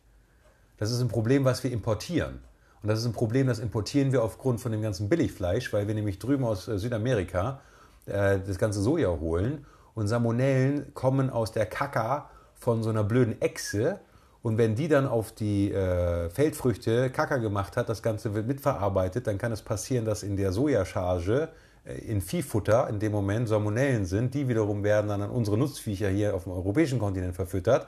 Das 0.77 0.91
ist 0.91 1.01
ein 1.01 1.07
Problem, 1.09 1.43
was 1.43 1.63
wir 1.63 1.71
importieren. 1.71 2.39
Und 2.81 2.89
das 2.89 2.99
ist 2.99 3.05
ein 3.05 3.13
Problem, 3.13 3.47
das 3.47 3.59
importieren 3.59 4.11
wir 4.11 4.23
aufgrund 4.23 4.61
von 4.61 4.71
dem 4.71 4.81
ganzen 4.81 5.09
Billigfleisch, 5.09 5.73
weil 5.73 5.87
wir 5.87 5.95
nämlich 5.95 6.19
drüben 6.19 6.43
aus 6.45 6.67
äh, 6.67 6.77
Südamerika 6.77 7.59
äh, 8.05 8.39
das 8.39 8.57
ganze 8.57 8.81
Soja 8.81 9.09
holen. 9.09 9.65
Und 9.93 10.07
Salmonellen 10.07 10.93
kommen 10.93 11.29
aus 11.29 11.51
der 11.51 11.65
Kaka 11.65 12.29
von 12.55 12.83
so 12.83 12.89
einer 12.89 13.03
blöden 13.03 13.41
Echse. 13.41 13.99
Und 14.41 14.57
wenn 14.57 14.75
die 14.75 14.87
dann 14.87 15.07
auf 15.07 15.31
die 15.31 15.71
äh, 15.71 16.29
Feldfrüchte 16.29 17.09
Kaka 17.09 17.37
gemacht 17.37 17.77
hat, 17.77 17.89
das 17.89 18.03
Ganze 18.03 18.35
wird 18.35 18.45
mitverarbeitet, 18.45 19.25
dann 19.25 19.37
kann 19.37 19.51
es 19.51 19.61
passieren, 19.61 20.05
dass 20.05 20.21
in 20.21 20.37
der 20.37 20.51
Sojacharge 20.51 21.49
äh, 21.85 21.97
in 21.99 22.21
Viehfutter 22.21 22.87
in 22.89 22.99
dem 22.99 23.11
Moment 23.11 23.47
Salmonellen 23.47 24.05
sind. 24.05 24.33
Die 24.33 24.47
wiederum 24.47 24.83
werden 24.83 25.07
dann 25.07 25.21
an 25.21 25.29
unsere 25.29 25.57
Nutzviecher 25.57 26.09
hier 26.09 26.35
auf 26.35 26.43
dem 26.43 26.51
europäischen 26.51 26.99
Kontinent 26.99 27.35
verfüttert. 27.35 27.87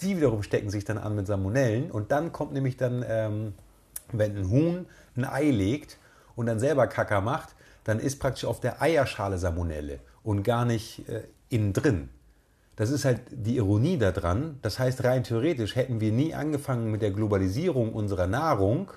Die 0.00 0.16
wiederum 0.16 0.42
stecken 0.44 0.70
sich 0.70 0.84
dann 0.84 0.98
an 0.98 1.16
mit 1.16 1.26
Salmonellen. 1.26 1.90
Und 1.90 2.12
dann 2.12 2.30
kommt 2.30 2.52
nämlich 2.52 2.76
dann, 2.76 3.04
ähm, 3.08 3.54
wenn 4.12 4.36
ein 4.36 4.50
Huhn 4.50 4.86
ein 5.16 5.24
Ei 5.24 5.50
legt 5.50 5.98
und 6.36 6.46
dann 6.46 6.60
selber 6.60 6.86
Kaka 6.86 7.20
macht, 7.20 7.56
dann 7.88 8.00
ist 8.00 8.18
praktisch 8.18 8.44
auf 8.44 8.60
der 8.60 8.82
Eierschale 8.82 9.38
Salmonelle 9.38 10.00
und 10.22 10.42
gar 10.42 10.66
nicht 10.66 11.08
äh, 11.08 11.22
innen 11.48 11.72
drin. 11.72 12.10
Das 12.76 12.90
ist 12.90 13.06
halt 13.06 13.22
die 13.30 13.56
Ironie 13.56 13.96
daran. 13.96 14.58
Das 14.60 14.78
heißt, 14.78 15.04
rein 15.04 15.24
theoretisch 15.24 15.74
hätten 15.74 15.98
wir 15.98 16.12
nie 16.12 16.34
angefangen 16.34 16.90
mit 16.90 17.00
der 17.00 17.12
Globalisierung 17.12 17.94
unserer 17.94 18.26
Nahrung, 18.26 18.90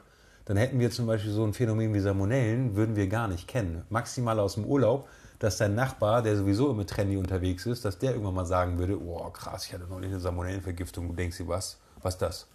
dann 0.43 0.57
hätten 0.57 0.77
wir 0.81 0.91
zum 0.91 1.07
Beispiel 1.07 1.31
so 1.31 1.45
ein 1.45 1.53
Phänomen 1.53 1.93
wie 1.93 2.01
Salmonellen, 2.01 2.75
würden 2.75 2.97
wir 2.97 3.07
gar 3.07 3.29
nicht 3.29 3.47
kennen. 3.47 3.85
Maximal 3.89 4.37
aus 4.41 4.55
dem 4.55 4.65
Urlaub, 4.65 5.07
dass 5.39 5.55
dein 5.55 5.73
Nachbar, 5.73 6.21
der 6.21 6.35
sowieso 6.35 6.69
immer 6.69 6.85
trendy 6.85 7.15
unterwegs 7.15 7.65
ist, 7.65 7.85
dass 7.85 7.97
der 7.97 8.11
irgendwann 8.11 8.35
mal 8.35 8.45
sagen 8.45 8.77
würde, 8.77 9.01
oh 9.01 9.29
krass, 9.29 9.67
ich 9.67 9.73
hatte 9.73 9.85
neulich 9.87 10.11
eine 10.11 10.19
Salmonellenvergiftung, 10.19 11.07
du 11.07 11.13
denkst 11.13 11.37
dir, 11.37 11.47
was? 11.47 11.79
Was 12.01 12.17
das? 12.17 12.47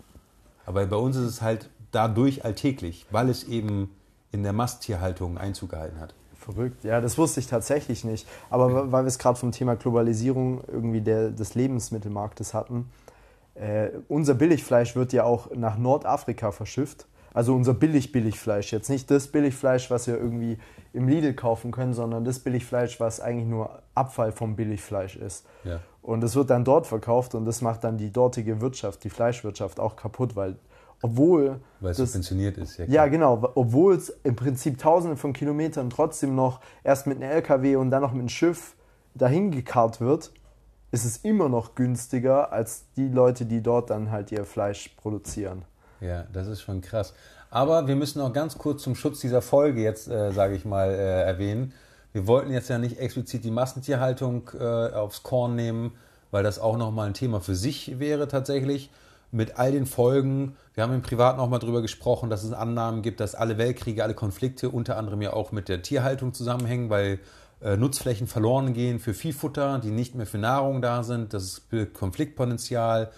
Aber 0.66 0.84
bei 0.84 0.96
uns 0.96 1.16
ist 1.16 1.24
es 1.24 1.40
halt 1.40 1.70
dadurch 1.92 2.44
alltäglich, 2.44 3.06
weil 3.10 3.30
es 3.30 3.44
eben 3.44 3.96
in 4.32 4.42
der 4.42 4.52
Masttierhaltung 4.52 5.38
Einzug 5.38 5.70
gehalten 5.70 5.98
hat. 5.98 6.12
Verrückt, 6.46 6.84
ja, 6.84 7.00
das 7.00 7.18
wusste 7.18 7.40
ich 7.40 7.48
tatsächlich 7.48 8.04
nicht. 8.04 8.24
Aber 8.50 8.92
weil 8.92 9.02
wir 9.02 9.08
es 9.08 9.18
gerade 9.18 9.36
vom 9.36 9.50
Thema 9.50 9.74
Globalisierung 9.74 10.62
irgendwie 10.68 11.00
der, 11.00 11.30
des 11.30 11.56
Lebensmittelmarktes 11.56 12.54
hatten, 12.54 12.88
äh, 13.56 13.88
unser 14.06 14.34
Billigfleisch 14.34 14.94
wird 14.94 15.12
ja 15.12 15.24
auch 15.24 15.50
nach 15.56 15.76
Nordafrika 15.76 16.52
verschifft. 16.52 17.06
Also 17.34 17.52
unser 17.54 17.74
Billig-Billigfleisch. 17.74 18.72
Jetzt 18.72 18.88
nicht 18.88 19.10
das 19.10 19.26
Billigfleisch, 19.26 19.90
was 19.90 20.06
wir 20.06 20.16
irgendwie 20.16 20.56
im 20.92 21.08
Lidl 21.08 21.34
kaufen 21.34 21.72
können, 21.72 21.92
sondern 21.92 22.24
das 22.24 22.38
Billigfleisch, 22.38 23.00
was 23.00 23.20
eigentlich 23.20 23.48
nur 23.48 23.82
Abfall 23.94 24.30
vom 24.30 24.54
Billigfleisch 24.54 25.16
ist. 25.16 25.44
Ja. 25.64 25.80
Und 26.00 26.20
das 26.20 26.36
wird 26.36 26.48
dann 26.48 26.64
dort 26.64 26.86
verkauft 26.86 27.34
und 27.34 27.44
das 27.44 27.60
macht 27.60 27.82
dann 27.82 27.98
die 27.98 28.12
dortige 28.12 28.60
Wirtschaft, 28.60 29.02
die 29.02 29.10
Fleischwirtschaft 29.10 29.80
auch 29.80 29.96
kaputt, 29.96 30.36
weil 30.36 30.56
obwohl. 31.02 31.60
Weil 31.80 31.92
es 31.92 31.98
subventioniert 31.98 32.58
ist, 32.58 32.78
ja. 32.78 32.84
Klar. 32.86 32.94
Ja, 32.94 33.06
genau. 33.06 33.52
Obwohl 33.54 33.94
es 33.94 34.10
im 34.24 34.36
Prinzip 34.36 34.78
tausende 34.78 35.16
von 35.16 35.32
Kilometern 35.32 35.90
trotzdem 35.90 36.34
noch 36.34 36.60
erst 36.84 37.06
mit 37.06 37.22
einem 37.22 37.30
LKW 37.30 37.76
und 37.76 37.90
dann 37.90 38.02
noch 38.02 38.12
mit 38.12 38.20
einem 38.20 38.28
Schiff 38.28 38.74
dahin 39.14 39.50
gekarrt 39.50 40.00
wird, 40.00 40.32
ist 40.90 41.04
es 41.04 41.18
immer 41.18 41.48
noch 41.48 41.74
günstiger 41.74 42.52
als 42.52 42.84
die 42.96 43.08
Leute, 43.08 43.44
die 43.44 43.62
dort 43.62 43.90
dann 43.90 44.10
halt 44.10 44.32
ihr 44.32 44.44
Fleisch 44.44 44.90
produzieren. 44.96 45.62
Ja, 46.00 46.24
das 46.32 46.46
ist 46.46 46.62
schon 46.62 46.80
krass. 46.80 47.14
Aber 47.50 47.86
wir 47.86 47.96
müssen 47.96 48.20
auch 48.20 48.32
ganz 48.32 48.58
kurz 48.58 48.82
zum 48.82 48.94
Schutz 48.94 49.20
dieser 49.20 49.42
Folge 49.42 49.82
jetzt, 49.82 50.08
äh, 50.08 50.32
sage 50.32 50.54
ich 50.54 50.64
mal, 50.64 50.90
äh, 50.90 51.22
erwähnen. 51.22 51.72
Wir 52.12 52.26
wollten 52.26 52.50
jetzt 52.52 52.68
ja 52.68 52.78
nicht 52.78 52.98
explizit 52.98 53.44
die 53.44 53.50
Massentierhaltung 53.50 54.50
äh, 54.58 54.64
aufs 54.64 55.22
Korn 55.22 55.54
nehmen, 55.54 55.92
weil 56.30 56.42
das 56.42 56.58
auch 56.58 56.76
nochmal 56.76 57.08
ein 57.08 57.14
Thema 57.14 57.40
für 57.40 57.54
sich 57.54 57.98
wäre 57.98 58.28
tatsächlich 58.28 58.90
mit 59.36 59.58
all 59.58 59.70
den 59.70 59.86
Folgen. 59.86 60.56
Wir 60.74 60.82
haben 60.82 60.94
im 60.94 61.02
Privaten 61.02 61.38
auch 61.38 61.48
mal 61.48 61.58
darüber 61.58 61.82
gesprochen, 61.82 62.30
dass 62.30 62.42
es 62.42 62.52
Annahmen 62.52 63.02
gibt, 63.02 63.20
dass 63.20 63.34
alle 63.34 63.58
Weltkriege, 63.58 64.02
alle 64.02 64.14
Konflikte 64.14 64.70
unter 64.70 64.96
anderem 64.96 65.20
ja 65.22 65.32
auch 65.34 65.52
mit 65.52 65.68
der 65.68 65.82
Tierhaltung 65.82 66.32
zusammenhängen, 66.32 66.90
weil 66.90 67.20
äh, 67.60 67.76
Nutzflächen 67.76 68.26
verloren 68.26 68.72
gehen 68.72 68.98
für 68.98 69.14
Viehfutter, 69.14 69.78
die 69.78 69.90
nicht 69.90 70.14
mehr 70.14 70.26
für 70.26 70.38
Nahrung 70.38 70.80
da 70.80 71.02
sind. 71.02 71.34
Das 71.34 71.60
birgt 71.60 71.94
Konfliktpotenzial, 71.94 73.10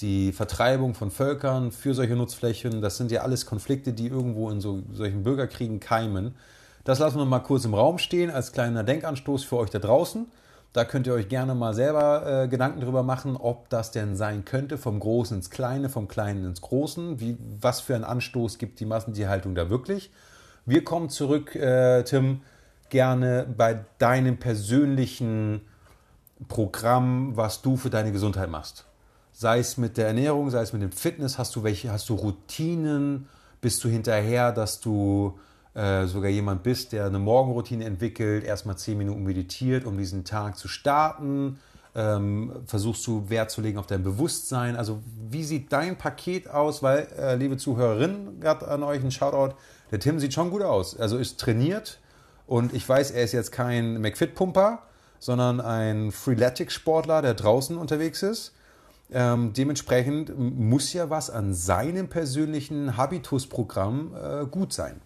die 0.00 0.32
Vertreibung 0.32 0.94
von 0.94 1.10
Völkern 1.10 1.72
für 1.72 1.94
solche 1.94 2.16
Nutzflächen. 2.16 2.80
Das 2.80 2.96
sind 2.96 3.12
ja 3.12 3.20
alles 3.20 3.46
Konflikte, 3.46 3.92
die 3.92 4.06
irgendwo 4.06 4.50
in 4.50 4.60
so, 4.60 4.82
solchen 4.92 5.22
Bürgerkriegen 5.22 5.78
keimen. 5.78 6.34
Das 6.84 6.98
lassen 7.00 7.18
wir 7.18 7.24
mal 7.26 7.40
kurz 7.40 7.64
im 7.64 7.74
Raum 7.74 7.98
stehen 7.98 8.30
als 8.30 8.52
kleiner 8.52 8.82
Denkanstoß 8.82 9.44
für 9.44 9.58
euch 9.58 9.70
da 9.70 9.78
draußen. 9.78 10.26
Da 10.76 10.84
könnt 10.84 11.06
ihr 11.06 11.14
euch 11.14 11.30
gerne 11.30 11.54
mal 11.54 11.72
selber 11.72 12.42
äh, 12.42 12.48
Gedanken 12.48 12.82
drüber 12.82 13.02
machen, 13.02 13.38
ob 13.38 13.70
das 13.70 13.92
denn 13.92 14.14
sein 14.14 14.44
könnte, 14.44 14.76
vom 14.76 15.00
Großen 15.00 15.38
ins 15.38 15.48
Kleine, 15.48 15.88
vom 15.88 16.06
Kleinen 16.06 16.44
ins 16.44 16.60
Großen. 16.60 17.18
Wie, 17.18 17.38
was 17.62 17.80
für 17.80 17.94
einen 17.94 18.04
Anstoß 18.04 18.58
gibt 18.58 18.78
die 18.78 18.84
Massentierhaltung 18.84 19.54
da 19.54 19.70
wirklich? 19.70 20.10
Wir 20.66 20.84
kommen 20.84 21.08
zurück, 21.08 21.54
äh, 21.54 22.02
Tim, 22.02 22.42
gerne 22.90 23.46
bei 23.56 23.86
deinem 23.96 24.36
persönlichen 24.36 25.62
Programm, 26.46 27.38
was 27.38 27.62
du 27.62 27.78
für 27.78 27.88
deine 27.88 28.12
Gesundheit 28.12 28.50
machst. 28.50 28.84
Sei 29.32 29.60
es 29.60 29.78
mit 29.78 29.96
der 29.96 30.08
Ernährung, 30.08 30.50
sei 30.50 30.60
es 30.60 30.74
mit 30.74 30.82
dem 30.82 30.92
Fitness, 30.92 31.38
hast 31.38 31.56
du 31.56 31.62
welche, 31.62 31.90
hast 31.90 32.10
du 32.10 32.16
Routinen, 32.16 33.30
bist 33.62 33.82
du 33.82 33.88
hinterher, 33.88 34.52
dass 34.52 34.78
du 34.80 35.38
äh, 35.76 36.06
sogar 36.06 36.30
jemand 36.30 36.62
bist, 36.62 36.92
der 36.92 37.04
eine 37.04 37.18
Morgenroutine 37.18 37.84
entwickelt, 37.84 38.44
erstmal 38.44 38.78
zehn 38.78 38.96
Minuten 38.96 39.24
meditiert, 39.24 39.84
um 39.84 39.98
diesen 39.98 40.24
Tag 40.24 40.56
zu 40.56 40.68
starten, 40.68 41.58
ähm, 41.94 42.50
versuchst 42.64 43.06
du 43.06 43.28
Wert 43.28 43.50
zu 43.50 43.60
legen 43.60 43.76
auf 43.76 43.86
dein 43.86 44.02
Bewusstsein. 44.02 44.76
Also 44.76 45.00
wie 45.30 45.44
sieht 45.44 45.70
dein 45.70 45.98
Paket 45.98 46.48
aus? 46.48 46.82
Weil, 46.82 47.08
äh, 47.18 47.36
liebe 47.36 47.58
Zuhörerinnen, 47.58 48.40
gerade 48.40 48.66
an 48.68 48.82
euch 48.82 49.04
ein 49.04 49.10
Shoutout, 49.10 49.54
der 49.90 50.00
Tim 50.00 50.18
sieht 50.18 50.32
schon 50.32 50.50
gut 50.50 50.62
aus. 50.62 50.98
Also 50.98 51.18
ist 51.18 51.38
trainiert 51.38 51.98
und 52.46 52.72
ich 52.72 52.88
weiß, 52.88 53.10
er 53.10 53.24
ist 53.24 53.32
jetzt 53.32 53.52
kein 53.52 54.00
McFit-Pumper, 54.00 54.78
sondern 55.18 55.60
ein 55.60 56.10
Freeletics-Sportler, 56.10 57.20
der 57.20 57.34
draußen 57.34 57.76
unterwegs 57.76 58.22
ist. 58.22 58.54
Ähm, 59.12 59.52
dementsprechend 59.52 60.32
muss 60.38 60.94
ja 60.94 61.10
was 61.10 61.28
an 61.28 61.52
seinem 61.52 62.08
persönlichen 62.08 62.96
Habitus-Programm 62.96 64.14
äh, 64.14 64.46
gut 64.46 64.72
sein. 64.72 65.02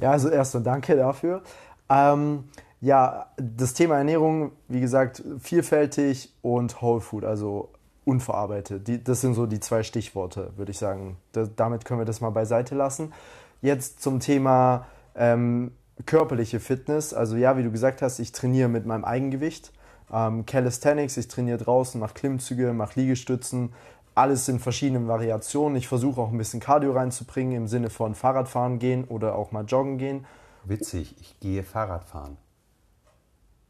Ja, 0.00 0.12
also 0.12 0.28
erstmal 0.28 0.62
danke 0.62 0.96
dafür. 0.96 1.42
Ähm, 1.88 2.44
ja, 2.80 3.26
das 3.36 3.74
Thema 3.74 3.98
Ernährung, 3.98 4.52
wie 4.68 4.80
gesagt, 4.80 5.22
vielfältig 5.40 6.32
und 6.42 6.80
Whole 6.80 7.00
Food, 7.00 7.24
also 7.24 7.70
unverarbeitet. 8.04 8.86
Die, 8.86 9.02
das 9.02 9.20
sind 9.20 9.34
so 9.34 9.46
die 9.46 9.60
zwei 9.60 9.82
Stichworte, 9.82 10.52
würde 10.56 10.70
ich 10.70 10.78
sagen. 10.78 11.16
Das, 11.32 11.50
damit 11.56 11.84
können 11.84 12.00
wir 12.00 12.04
das 12.06 12.20
mal 12.20 12.30
beiseite 12.30 12.74
lassen. 12.74 13.12
Jetzt 13.60 14.00
zum 14.00 14.20
Thema 14.20 14.86
ähm, 15.16 15.72
körperliche 16.06 16.60
Fitness. 16.60 17.12
Also 17.12 17.36
ja, 17.36 17.56
wie 17.58 17.64
du 17.64 17.72
gesagt 17.72 18.00
hast, 18.00 18.20
ich 18.20 18.32
trainiere 18.32 18.68
mit 18.68 18.86
meinem 18.86 19.04
Eigengewicht. 19.04 19.72
Ähm, 20.12 20.46
Calisthenics, 20.46 21.16
ich 21.16 21.28
trainiere 21.28 21.58
draußen, 21.58 22.00
mache 22.00 22.14
Klimmzüge, 22.14 22.72
mache 22.72 23.00
Liegestützen, 23.00 23.74
alles 24.18 24.48
in 24.48 24.58
verschiedenen 24.58 25.08
Variationen. 25.08 25.76
Ich 25.76 25.88
versuche 25.88 26.20
auch 26.20 26.30
ein 26.30 26.38
bisschen 26.38 26.60
Cardio 26.60 26.92
reinzubringen 26.92 27.56
im 27.56 27.68
Sinne 27.68 27.88
von 27.88 28.14
Fahrradfahren 28.14 28.78
gehen 28.78 29.04
oder 29.04 29.34
auch 29.34 29.52
mal 29.52 29.64
joggen 29.64 29.98
gehen. 29.98 30.26
Witzig, 30.64 31.14
ich 31.20 31.38
gehe 31.40 31.62
Fahrradfahren. 31.62 32.36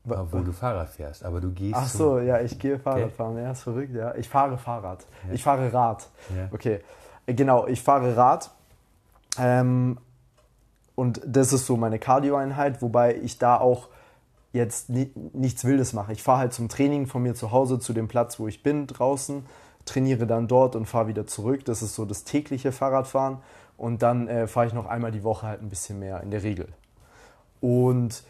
Obwohl 0.09 0.43
du 0.43 0.53
Fahrrad 0.53 0.89
fährst, 0.89 1.23
aber 1.23 1.41
du 1.41 1.53
gehst. 1.53 1.77
Ach 1.77 1.87
so, 1.87 2.19
ja, 2.19 2.41
ich 2.41 2.59
gehe 2.59 2.79
Fahrradfahren. 2.79 3.35
Okay. 3.35 3.43
Ja, 3.43 3.51
ist 3.51 3.63
verrückt, 3.63 3.95
ja. 3.95 4.15
Ich 4.15 4.29
fahre 4.29 4.57
Fahrrad. 4.57 5.07
Ja. 5.27 5.35
Ich 5.35 5.43
fahre 5.43 5.71
Rad. 5.73 6.09
Ja. 6.35 6.49
Okay, 6.51 6.81
genau, 7.27 7.67
ich 7.67 7.83
fahre 7.83 8.17
Rad. 8.17 8.51
Ähm, 9.39 9.99
und 10.95 11.21
das 11.27 11.53
ist 11.53 11.67
so 11.67 11.77
meine 11.77 11.99
Cardio-Einheit, 11.99 12.81
wobei 12.81 13.17
ich 13.17 13.39
da 13.39 13.59
auch 13.59 13.89
jetzt 14.53 14.89
ni 14.89 15.13
nichts 15.35 15.65
Wildes 15.65 15.93
mache. 15.93 16.13
Ich 16.13 16.23
fahre 16.23 16.39
halt 16.39 16.53
zum 16.55 16.71
Training 16.71 17.07
von 17.07 17.23
mir 17.23 17.35
zu 17.35 17.53
Hause 17.53 17.79
zu 17.79 17.93
dem 17.93 18.09
Platz, 18.09 18.41
wo 18.41 18.49
ich 18.49 18.63
bin, 18.63 18.87
draußen 18.87 19.45
trainiere 19.89 20.27
dann 20.27 20.49
dort 20.49 20.77
und 20.77 20.87
fahre 20.87 21.09
wieder 21.09 21.27
zurück. 21.27 21.65
Das 21.65 21.83
ist 21.83 21.95
so 21.95 22.05
das 22.05 22.25
tägliche 22.25 22.73
Fahrradfahren. 22.73 23.39
Und 23.77 24.03
dann 24.03 24.29
äh, 24.29 24.47
fahre 24.47 24.67
ich 24.67 24.73
noch 24.73 24.87
einmal 24.87 25.13
die 25.13 25.23
Woche 25.23 25.47
halt 25.47 25.63
ein 25.63 25.69
bisschen 25.69 25.99
mehr 25.99 26.21
in 26.23 26.31
der 26.31 26.43
Regel. 26.43 26.69
Und 27.61 28.23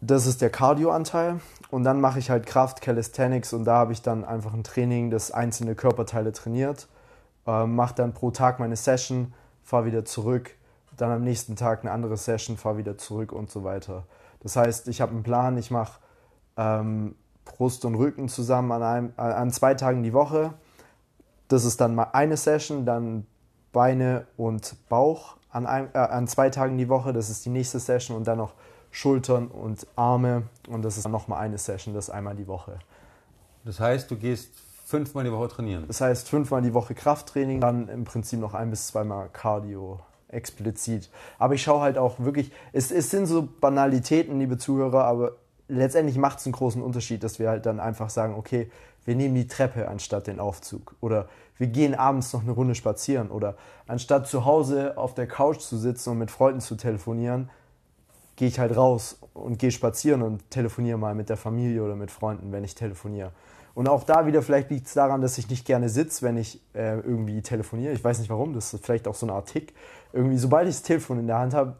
das 0.00 0.26
ist 0.26 0.40
der 0.42 0.50
Cardio-Anteil. 0.50 1.40
Und 1.70 1.84
dann 1.84 2.00
mache 2.00 2.18
ich 2.18 2.30
halt 2.30 2.46
Kraft, 2.46 2.80
Calisthenics 2.80 3.52
und 3.52 3.64
da 3.64 3.76
habe 3.76 3.92
ich 3.92 4.02
dann 4.02 4.24
einfach 4.24 4.54
ein 4.54 4.64
Training, 4.64 5.10
das 5.10 5.32
einzelne 5.32 5.74
Körperteile 5.74 6.32
trainiert. 6.32 6.88
Äh, 7.46 7.66
mache 7.66 7.94
dann 7.94 8.12
pro 8.12 8.30
Tag 8.30 8.58
meine 8.60 8.76
Session, 8.76 9.34
fahre 9.64 9.86
wieder 9.86 10.04
zurück. 10.04 10.54
Dann 10.96 11.10
am 11.10 11.22
nächsten 11.22 11.56
Tag 11.56 11.82
eine 11.82 11.92
andere 11.92 12.16
Session, 12.16 12.56
fahre 12.56 12.78
wieder 12.78 12.98
zurück 12.98 13.32
und 13.32 13.50
so 13.50 13.64
weiter. 13.64 14.04
Das 14.40 14.56
heißt, 14.56 14.88
ich 14.88 15.00
habe 15.00 15.12
einen 15.12 15.22
Plan, 15.22 15.56
ich 15.58 15.70
mache 15.70 16.00
ähm, 16.56 17.14
Brust 17.56 17.84
und 17.84 17.94
Rücken 17.94 18.28
zusammen 18.28 18.72
an, 18.72 18.82
einem, 18.82 19.12
an 19.16 19.50
zwei 19.50 19.74
Tagen 19.74 20.02
die 20.02 20.12
Woche. 20.12 20.54
Das 21.48 21.64
ist 21.64 21.80
dann 21.80 21.94
mal 21.94 22.10
eine 22.12 22.36
Session, 22.36 22.84
dann 22.84 23.26
Beine 23.72 24.26
und 24.36 24.76
Bauch 24.88 25.36
an, 25.50 25.66
ein, 25.66 25.88
äh, 25.94 25.98
an 25.98 26.28
zwei 26.28 26.50
Tagen 26.50 26.78
die 26.78 26.88
Woche. 26.88 27.12
Das 27.12 27.30
ist 27.30 27.44
die 27.44 27.50
nächste 27.50 27.78
Session 27.80 28.16
und 28.16 28.26
dann 28.26 28.38
noch 28.38 28.54
Schultern 28.90 29.48
und 29.48 29.86
Arme 29.96 30.44
und 30.68 30.82
das 30.82 30.96
ist 30.96 31.04
dann 31.04 31.12
nochmal 31.12 31.40
eine 31.40 31.58
Session, 31.58 31.94
das 31.94 32.10
einmal 32.10 32.34
die 32.34 32.46
Woche. 32.46 32.78
Das 33.64 33.80
heißt, 33.80 34.10
du 34.10 34.16
gehst 34.16 34.50
fünfmal 34.84 35.24
die 35.24 35.32
Woche 35.32 35.48
trainieren? 35.48 35.84
Das 35.86 36.00
heißt, 36.00 36.28
fünfmal 36.28 36.62
die 36.62 36.72
Woche 36.72 36.94
Krafttraining, 36.94 37.60
dann 37.60 37.88
im 37.88 38.04
Prinzip 38.04 38.40
noch 38.40 38.54
ein 38.54 38.70
bis 38.70 38.86
zweimal 38.86 39.28
Cardio 39.32 40.00
explizit. 40.28 41.10
Aber 41.38 41.54
ich 41.54 41.62
schaue 41.62 41.82
halt 41.82 41.98
auch 41.98 42.18
wirklich, 42.20 42.52
es, 42.72 42.90
es 42.90 43.10
sind 43.10 43.26
so 43.26 43.46
Banalitäten, 43.60 44.38
liebe 44.38 44.56
Zuhörer, 44.56 45.04
aber 45.04 45.32
letztendlich 45.68 46.16
macht 46.16 46.38
es 46.38 46.46
einen 46.46 46.52
großen 46.52 46.82
Unterschied, 46.82 47.22
dass 47.22 47.38
wir 47.38 47.48
halt 47.48 47.66
dann 47.66 47.80
einfach 47.80 48.10
sagen, 48.10 48.34
okay, 48.34 48.70
wir 49.04 49.14
nehmen 49.14 49.34
die 49.34 49.46
Treppe 49.46 49.88
anstatt 49.88 50.26
den 50.26 50.40
Aufzug 50.40 50.94
oder 51.00 51.28
wir 51.56 51.68
gehen 51.68 51.94
abends 51.94 52.32
noch 52.32 52.42
eine 52.42 52.52
Runde 52.52 52.74
spazieren 52.74 53.30
oder 53.30 53.56
anstatt 53.86 54.28
zu 54.28 54.44
Hause 54.44 54.96
auf 54.96 55.14
der 55.14 55.26
Couch 55.26 55.60
zu 55.60 55.76
sitzen 55.76 56.10
und 56.10 56.18
mit 56.18 56.30
Freunden 56.30 56.60
zu 56.60 56.76
telefonieren, 56.76 57.50
gehe 58.36 58.48
ich 58.48 58.58
halt 58.58 58.76
raus 58.76 59.18
und 59.34 59.58
gehe 59.58 59.70
spazieren 59.70 60.22
und 60.22 60.50
telefoniere 60.50 60.98
mal 60.98 61.14
mit 61.14 61.28
der 61.28 61.36
Familie 61.36 61.82
oder 61.82 61.96
mit 61.96 62.10
Freunden, 62.10 62.52
wenn 62.52 62.64
ich 62.64 62.74
telefoniere. 62.74 63.32
Und 63.74 63.88
auch 63.88 64.04
da 64.04 64.26
wieder, 64.26 64.42
vielleicht 64.42 64.70
liegt 64.70 64.88
es 64.88 64.94
daran, 64.94 65.20
dass 65.20 65.38
ich 65.38 65.48
nicht 65.48 65.64
gerne 65.64 65.88
sitze, 65.88 66.26
wenn 66.26 66.36
ich 66.36 66.60
äh, 66.74 66.98
irgendwie 66.98 67.42
telefoniere. 67.42 67.92
Ich 67.92 68.02
weiß 68.02 68.18
nicht 68.18 68.28
warum, 68.28 68.52
das 68.52 68.74
ist 68.74 68.84
vielleicht 68.84 69.06
auch 69.06 69.14
so 69.14 69.26
eine 69.26 69.34
Art 69.34 69.48
Tick. 69.48 69.72
Irgendwie, 70.12 70.36
sobald 70.36 70.68
ich 70.68 70.74
das 70.74 70.82
Telefon 70.82 71.20
in 71.20 71.26
der 71.28 71.38
Hand 71.38 71.54
habe, 71.54 71.76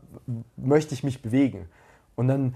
möchte 0.57 0.95
ich 0.95 1.02
mich 1.02 1.23
bewegen. 1.23 1.68
Und 2.14 2.28
dann 2.28 2.54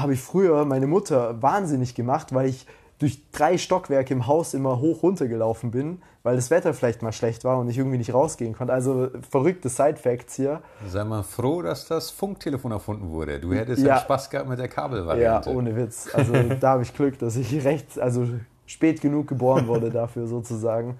habe 0.00 0.14
ich 0.14 0.20
früher 0.20 0.64
meine 0.64 0.86
Mutter 0.86 1.40
wahnsinnig 1.42 1.94
gemacht, 1.94 2.34
weil 2.34 2.48
ich 2.48 2.66
durch 2.98 3.30
drei 3.30 3.58
Stockwerke 3.58 4.14
im 4.14 4.26
Haus 4.26 4.54
immer 4.54 4.80
hoch 4.80 5.02
runter 5.02 5.28
gelaufen 5.28 5.70
bin, 5.70 6.00
weil 6.22 6.36
das 6.36 6.50
Wetter 6.50 6.72
vielleicht 6.72 7.02
mal 7.02 7.12
schlecht 7.12 7.44
war 7.44 7.58
und 7.58 7.68
ich 7.68 7.76
irgendwie 7.76 7.98
nicht 7.98 8.14
rausgehen 8.14 8.54
konnte. 8.54 8.72
Also 8.72 9.10
verrückte 9.30 9.68
Side-Facts 9.68 10.34
hier. 10.34 10.62
Sei 10.88 11.04
mal 11.04 11.22
froh, 11.22 11.60
dass 11.60 11.86
das 11.86 12.10
Funktelefon 12.10 12.72
erfunden 12.72 13.10
wurde. 13.10 13.38
Du 13.38 13.52
hättest 13.52 13.82
ja, 13.82 13.98
Spaß 13.98 14.30
gehabt 14.30 14.48
mit 14.48 14.58
der 14.58 14.68
Kabelvariante. 14.68 15.50
Ja, 15.50 15.56
ohne 15.56 15.76
Witz. 15.76 16.08
Also 16.12 16.32
da 16.60 16.70
habe 16.70 16.82
ich 16.84 16.94
Glück, 16.94 17.18
dass 17.18 17.36
ich 17.36 17.64
recht, 17.64 17.98
also 17.98 18.26
spät 18.64 19.00
genug 19.00 19.28
geboren 19.28 19.66
wurde 19.66 19.90
dafür 19.90 20.26
sozusagen. 20.26 20.98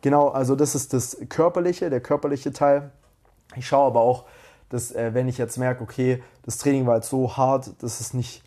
Genau, 0.00 0.28
also 0.28 0.56
das 0.56 0.74
ist 0.74 0.92
das 0.92 1.16
Körperliche, 1.28 1.90
der 1.90 2.00
körperliche 2.00 2.52
Teil. 2.52 2.90
Ich 3.54 3.66
schaue 3.66 3.86
aber 3.86 4.00
auch, 4.00 4.24
dass 4.70 4.90
äh, 4.90 5.14
wenn 5.14 5.28
ich 5.28 5.38
jetzt 5.38 5.58
merke, 5.58 5.82
okay, 5.82 6.22
das 6.42 6.58
Training 6.58 6.86
war 6.86 6.96
jetzt 6.96 7.10
so 7.10 7.36
hart, 7.36 7.82
dass 7.82 8.00
es 8.00 8.14
nicht 8.14 8.42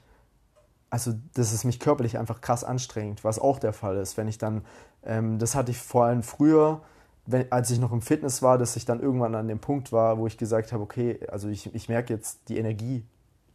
also 0.96 1.14
das 1.34 1.52
ist 1.52 1.66
mich 1.66 1.82
körperlich 1.82 2.18
einfach 2.18 2.40
krass 2.40 2.64
anstrengend, 2.64 3.25
was 3.25 3.38
auch 3.38 3.60
der 3.60 3.74
Fall 3.74 3.98
ist. 3.98 4.16
Wenn 4.16 4.30
ich 4.30 4.38
dann, 4.38 4.64
ähm, 5.04 5.40
das 5.40 5.54
hatte 5.54 5.72
ich 5.72 5.78
vor 5.78 6.06
allem 6.06 6.24
früher, 6.24 6.82
wenn, 7.25 7.52
als 7.52 7.70
ich 7.70 7.80
noch 7.80 7.92
im 7.92 8.02
Fitness 8.02 8.42
war, 8.42 8.58
dass 8.58 8.78
ich 8.78 8.86
dann 8.86 9.02
irgendwann 9.02 9.36
an 9.36 9.50
dem 9.50 9.60
Punkt 9.60 9.92
war, 9.92 10.18
wo 10.18 10.25
ich 10.25 10.38
gesagt 10.38 10.72
habe, 10.72 10.82
okay, 10.82 11.20
also 11.30 11.50
ich, 11.50 11.75
ich 11.75 11.90
merke 11.90 12.14
jetzt, 12.14 12.48
die 12.48 12.58
Energie 12.58 13.04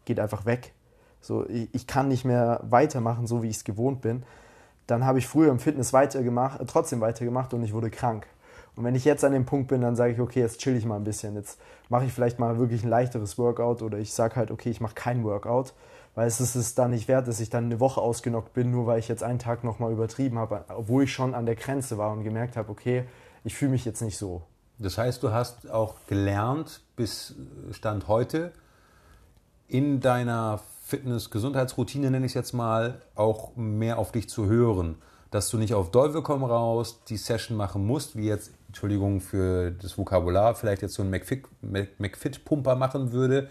geht 0.04 0.20
einfach 0.20 0.44
weg. 0.44 0.74
So, 1.22 1.48
ich, 1.48 1.68
ich 1.72 1.86
kann 1.86 2.08
nicht 2.08 2.26
mehr 2.26 2.60
weitermachen, 2.62 3.26
so 3.26 3.42
wie 3.42 3.48
ich 3.48 3.56
es 3.56 3.64
gewohnt 3.64 4.02
bin. 4.02 4.22
Dann 4.86 5.06
habe 5.06 5.18
ich 5.18 5.26
früher 5.26 5.50
im 5.50 5.60
Fitness 5.60 5.94
weitergemacht, 5.94 6.60
äh, 6.60 6.66
trotzdem 6.66 7.00
weitergemacht 7.00 7.54
und 7.54 7.62
ich 7.62 7.72
wurde 7.72 7.90
krank. 7.90 8.26
Und 8.80 8.86
wenn 8.86 8.94
ich 8.94 9.04
jetzt 9.04 9.24
an 9.24 9.32
dem 9.32 9.44
Punkt 9.44 9.68
bin, 9.68 9.82
dann 9.82 9.94
sage 9.94 10.14
ich, 10.14 10.20
okay, 10.20 10.40
jetzt 10.40 10.58
chill 10.58 10.76
ich 10.76 10.86
mal 10.86 10.96
ein 10.96 11.04
bisschen. 11.04 11.34
Jetzt 11.34 11.60
mache 11.88 12.06
ich 12.06 12.12
vielleicht 12.12 12.38
mal 12.38 12.58
wirklich 12.58 12.82
ein 12.82 12.88
leichteres 12.88 13.38
Workout 13.38 13.82
oder 13.82 13.98
ich 13.98 14.12
sage 14.12 14.36
halt, 14.36 14.50
okay, 14.50 14.70
ich 14.70 14.80
mache 14.80 14.94
kein 14.94 15.22
Workout 15.22 15.74
weil 16.14 16.26
es 16.26 16.40
ist 16.40 16.54
es 16.54 16.74
dann 16.74 16.90
nicht 16.90 17.08
wert, 17.08 17.28
dass 17.28 17.40
ich 17.40 17.50
dann 17.50 17.66
eine 17.66 17.80
Woche 17.80 18.00
ausgenockt 18.00 18.52
bin, 18.52 18.70
nur 18.70 18.86
weil 18.86 18.98
ich 18.98 19.08
jetzt 19.08 19.22
einen 19.22 19.38
Tag 19.38 19.64
nochmal 19.64 19.92
übertrieben 19.92 20.38
habe, 20.38 20.64
obwohl 20.68 21.04
ich 21.04 21.12
schon 21.12 21.34
an 21.34 21.46
der 21.46 21.54
Grenze 21.54 21.98
war 21.98 22.12
und 22.12 22.24
gemerkt 22.24 22.56
habe, 22.56 22.70
okay, 22.70 23.04
ich 23.44 23.54
fühle 23.54 23.70
mich 23.70 23.84
jetzt 23.84 24.02
nicht 24.02 24.18
so. 24.18 24.42
Das 24.78 24.98
heißt, 24.98 25.22
du 25.22 25.30
hast 25.30 25.70
auch 25.70 25.94
gelernt 26.06 26.82
bis 26.96 27.34
Stand 27.70 28.08
heute 28.08 28.52
in 29.68 30.00
deiner 30.00 30.60
Fitness-Gesundheitsroutine, 30.86 32.10
nenne 32.10 32.26
ich 32.26 32.32
es 32.32 32.34
jetzt 32.34 32.52
mal, 32.52 33.02
auch 33.14 33.54
mehr 33.56 33.98
auf 33.98 34.10
dich 34.10 34.28
zu 34.28 34.46
hören. 34.46 34.96
Dass 35.30 35.48
du 35.48 35.58
nicht 35.58 35.74
auf 35.74 35.92
Teufel 35.92 36.22
komm 36.22 36.42
raus 36.42 37.04
die 37.08 37.16
Session 37.16 37.56
machen 37.56 37.86
musst, 37.86 38.16
wie 38.16 38.26
jetzt, 38.26 38.50
Entschuldigung 38.70 39.20
für 39.20 39.72
das 39.72 39.98
Vokabular, 39.98 40.54
vielleicht 40.54 40.82
jetzt 40.82 40.94
so 40.94 41.02
ein 41.02 41.10
McFit-Pumper 41.10 42.76
machen 42.76 43.10
würde, 43.10 43.48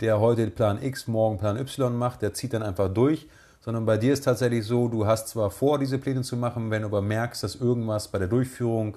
der 0.00 0.18
heute 0.18 0.46
Plan 0.46 0.82
X, 0.82 1.06
morgen 1.08 1.36
Plan 1.36 1.58
Y 1.58 1.94
macht, 1.94 2.22
der 2.22 2.32
zieht 2.32 2.54
dann 2.54 2.62
einfach 2.62 2.88
durch, 2.88 3.28
sondern 3.60 3.84
bei 3.84 3.98
dir 3.98 4.14
ist 4.14 4.24
tatsächlich 4.24 4.64
so, 4.64 4.88
du 4.88 5.04
hast 5.04 5.28
zwar 5.28 5.50
vor, 5.50 5.78
diese 5.78 5.98
Pläne 5.98 6.22
zu 6.22 6.38
machen, 6.38 6.70
wenn 6.70 6.80
du 6.82 6.88
aber 6.88 7.02
merkst, 7.02 7.42
dass 7.42 7.54
irgendwas 7.54 8.08
bei 8.08 8.18
der 8.18 8.28
Durchführung 8.28 8.96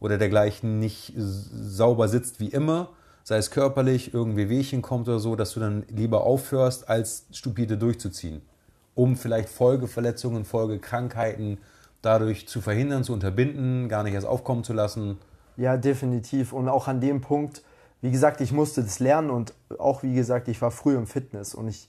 oder 0.00 0.18
dergleichen 0.18 0.80
nicht 0.80 1.14
sauber 1.16 2.08
sitzt 2.08 2.38
wie 2.38 2.48
immer, 2.48 2.90
sei 3.24 3.38
es 3.38 3.50
körperlich, 3.50 4.12
irgendwie 4.12 4.50
Wehchen 4.50 4.82
kommt 4.82 5.08
oder 5.08 5.18
so, 5.18 5.34
dass 5.34 5.54
du 5.54 5.60
dann 5.60 5.84
lieber 5.88 6.24
aufhörst, 6.24 6.90
als 6.90 7.24
stupide 7.32 7.78
durchzuziehen, 7.78 8.42
um 8.94 9.16
vielleicht 9.16 9.48
Folgeverletzungen, 9.48 10.44
Folgekrankheiten 10.44 11.56
dadurch 12.06 12.48
zu 12.48 12.60
verhindern, 12.60 13.04
zu 13.04 13.12
unterbinden, 13.12 13.88
gar 13.88 14.02
nicht 14.02 14.14
erst 14.14 14.26
aufkommen 14.26 14.64
zu 14.64 14.72
lassen. 14.72 15.18
Ja, 15.56 15.76
definitiv. 15.76 16.52
Und 16.52 16.68
auch 16.68 16.88
an 16.88 17.00
dem 17.00 17.20
Punkt, 17.20 17.62
wie 18.00 18.10
gesagt, 18.10 18.40
ich 18.40 18.52
musste 18.52 18.82
das 18.82 19.00
lernen 19.00 19.30
und 19.30 19.54
auch 19.78 20.02
wie 20.02 20.14
gesagt, 20.14 20.48
ich 20.48 20.62
war 20.62 20.70
früh 20.70 20.96
im 20.96 21.06
Fitness 21.06 21.54
und 21.54 21.68
ich, 21.68 21.88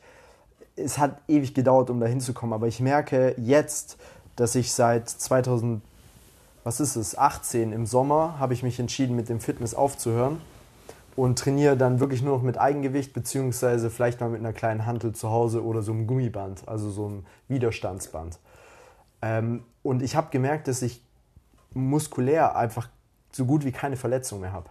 es 0.75 0.97
hat 0.97 1.21
ewig 1.27 1.53
gedauert, 1.53 1.89
um 1.89 1.99
da 1.99 2.07
hinzukommen. 2.07 2.53
Aber 2.53 2.67
ich 2.67 2.79
merke 2.79 3.35
jetzt, 3.37 3.97
dass 4.35 4.55
ich 4.55 4.73
seit 4.73 5.09
2000, 5.09 5.81
was 6.63 6.79
ist 6.79 6.95
es, 6.95 7.17
18 7.17 7.71
im 7.71 7.85
Sommer 7.85 8.39
habe 8.39 8.53
ich 8.53 8.63
mich 8.63 8.79
entschieden, 8.79 9.15
mit 9.15 9.29
dem 9.29 9.39
Fitness 9.39 9.75
aufzuhören 9.75 10.41
und 11.15 11.39
trainiere 11.39 11.75
dann 11.75 11.99
wirklich 11.99 12.21
nur 12.21 12.37
noch 12.37 12.43
mit 12.43 12.57
Eigengewicht, 12.57 13.13
beziehungsweise 13.13 13.89
vielleicht 13.89 14.21
mal 14.21 14.29
mit 14.29 14.39
einer 14.39 14.53
kleinen 14.53 14.85
Hantel 14.85 15.13
zu 15.13 15.29
Hause 15.29 15.63
oder 15.63 15.81
so 15.81 15.91
einem 15.91 16.07
Gummiband, 16.07 16.67
also 16.67 16.89
so 16.89 17.05
einem 17.07 17.25
Widerstandsband. 17.47 18.39
Ähm, 19.21 19.63
und 19.83 20.01
ich 20.01 20.15
habe 20.15 20.29
gemerkt, 20.31 20.67
dass 20.67 20.81
ich 20.81 21.01
muskulär 21.73 22.55
einfach 22.55 22.89
so 23.31 23.45
gut 23.45 23.65
wie 23.65 23.71
keine 23.71 23.97
Verletzung 23.97 24.41
mehr 24.41 24.51
habe 24.51 24.69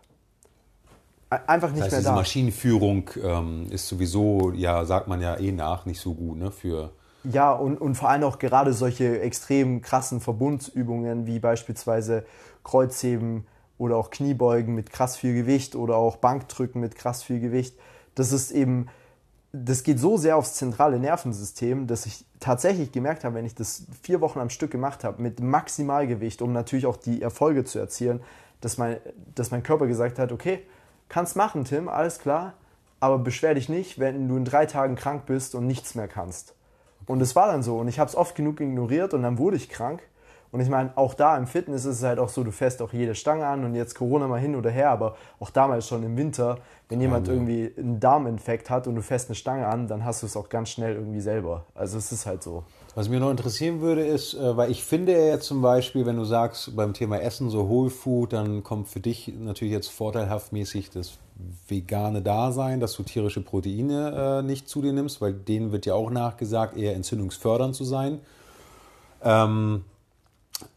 einfach 1.30 1.70
nicht 1.70 1.78
das 1.78 1.84
heißt, 1.84 1.92
mehr 1.92 2.00
diese 2.00 2.10
da. 2.10 2.14
Maschinenführung 2.14 3.10
ähm, 3.22 3.66
ist 3.70 3.88
sowieso, 3.88 4.52
ja, 4.52 4.84
sagt 4.84 5.08
man 5.08 5.20
ja 5.20 5.36
eh 5.36 5.52
nach, 5.52 5.86
nicht 5.86 6.00
so 6.00 6.14
gut, 6.14 6.38
ne, 6.38 6.50
für... 6.50 6.92
Ja, 7.24 7.52
und, 7.52 7.80
und 7.80 7.96
vor 7.96 8.08
allem 8.08 8.22
auch 8.22 8.38
gerade 8.38 8.72
solche 8.72 9.20
extrem 9.20 9.82
krassen 9.82 10.20
Verbundübungen 10.20 11.26
wie 11.26 11.40
beispielsweise 11.40 12.24
Kreuzheben 12.62 13.46
oder 13.78 13.96
auch 13.96 14.10
Kniebeugen 14.10 14.76
mit 14.76 14.90
krass 14.90 15.16
viel 15.16 15.34
Gewicht 15.34 15.74
oder 15.74 15.96
auch 15.96 16.16
Bankdrücken 16.16 16.80
mit 16.80 16.94
krass 16.94 17.24
viel 17.24 17.40
Gewicht. 17.40 17.76
Das 18.14 18.30
ist 18.30 18.52
eben, 18.52 18.86
das 19.64 19.82
geht 19.82 19.98
so 19.98 20.16
sehr 20.16 20.36
aufs 20.36 20.54
zentrale 20.54 20.98
Nervensystem, 20.98 21.86
dass 21.86 22.06
ich 22.06 22.24
tatsächlich 22.40 22.92
gemerkt 22.92 23.24
habe, 23.24 23.36
wenn 23.36 23.46
ich 23.46 23.54
das 23.54 23.86
vier 24.02 24.20
Wochen 24.20 24.38
am 24.38 24.50
Stück 24.50 24.70
gemacht 24.70 25.04
habe, 25.04 25.22
mit 25.22 25.40
Maximalgewicht, 25.40 26.42
um 26.42 26.52
natürlich 26.52 26.86
auch 26.86 26.96
die 26.96 27.22
Erfolge 27.22 27.64
zu 27.64 27.78
erzielen, 27.78 28.20
dass 28.60 28.78
mein, 28.78 28.98
dass 29.34 29.50
mein 29.50 29.62
Körper 29.62 29.86
gesagt 29.86 30.18
hat, 30.18 30.32
okay, 30.32 30.60
kannst 31.08 31.36
machen, 31.36 31.64
Tim, 31.64 31.88
alles 31.88 32.18
klar, 32.18 32.54
aber 33.00 33.18
beschwer 33.18 33.54
dich 33.54 33.68
nicht, 33.68 33.98
wenn 33.98 34.28
du 34.28 34.36
in 34.36 34.44
drei 34.44 34.66
Tagen 34.66 34.96
krank 34.96 35.26
bist 35.26 35.54
und 35.54 35.66
nichts 35.66 35.94
mehr 35.94 36.08
kannst. 36.08 36.54
Und 37.06 37.20
es 37.20 37.36
war 37.36 37.46
dann 37.46 37.62
so 37.62 37.78
und 37.78 37.88
ich 37.88 37.98
habe 37.98 38.08
es 38.08 38.16
oft 38.16 38.34
genug 38.34 38.60
ignoriert 38.60 39.14
und 39.14 39.22
dann 39.22 39.38
wurde 39.38 39.56
ich 39.56 39.68
krank. 39.68 40.02
Und 40.56 40.62
ich 40.62 40.70
meine, 40.70 40.90
auch 40.96 41.12
da 41.12 41.36
im 41.36 41.46
Fitness 41.46 41.84
ist 41.84 41.98
es 41.98 42.02
halt 42.02 42.18
auch 42.18 42.30
so, 42.30 42.42
du 42.42 42.50
fährst 42.50 42.80
auch 42.80 42.90
jede 42.90 43.14
Stange 43.14 43.46
an 43.46 43.62
und 43.66 43.74
jetzt 43.74 43.94
Corona 43.94 44.26
mal 44.26 44.40
hin 44.40 44.56
oder 44.56 44.70
her, 44.70 44.88
aber 44.88 45.14
auch 45.38 45.50
damals 45.50 45.86
schon 45.86 46.02
im 46.02 46.16
Winter, 46.16 46.56
wenn 46.88 46.98
jemand 46.98 47.28
ja, 47.28 47.34
irgendwie 47.34 47.70
einen 47.76 48.00
Darminfekt 48.00 48.70
hat 48.70 48.86
und 48.86 48.94
du 48.94 49.02
fährst 49.02 49.28
eine 49.28 49.34
Stange 49.34 49.66
an, 49.66 49.86
dann 49.86 50.06
hast 50.06 50.22
du 50.22 50.26
es 50.26 50.34
auch 50.34 50.48
ganz 50.48 50.70
schnell 50.70 50.94
irgendwie 50.94 51.20
selber. 51.20 51.66
Also 51.74 51.98
es 51.98 52.10
ist 52.10 52.24
halt 52.24 52.42
so. 52.42 52.64
Was 52.94 53.10
mich 53.10 53.20
noch 53.20 53.30
interessieren 53.30 53.82
würde, 53.82 54.06
ist, 54.06 54.32
äh, 54.32 54.56
weil 54.56 54.70
ich 54.70 54.82
finde 54.82 55.12
ja 55.12 55.26
jetzt 55.26 55.44
zum 55.44 55.60
Beispiel, 55.60 56.06
wenn 56.06 56.16
du 56.16 56.24
sagst, 56.24 56.74
beim 56.74 56.94
Thema 56.94 57.20
Essen 57.20 57.50
so 57.50 57.68
Whole 57.68 57.90
Food, 57.90 58.32
dann 58.32 58.62
kommt 58.62 58.88
für 58.88 59.00
dich 59.00 59.34
natürlich 59.38 59.74
jetzt 59.74 59.88
vorteilhaft 59.88 60.54
mäßig 60.54 60.88
das 60.88 61.18
vegane 61.68 62.22
Dasein, 62.22 62.80
dass 62.80 62.94
du 62.94 63.02
tierische 63.02 63.42
Proteine 63.42 64.38
äh, 64.40 64.42
nicht 64.42 64.70
zu 64.70 64.80
dir 64.80 64.94
nimmst, 64.94 65.20
weil 65.20 65.34
denen 65.34 65.70
wird 65.70 65.84
ja 65.84 65.92
auch 65.92 66.08
nachgesagt, 66.08 66.78
eher 66.78 66.94
entzündungsfördernd 66.94 67.74
zu 67.74 67.84
sein. 67.84 68.20
Ähm, 69.22 69.84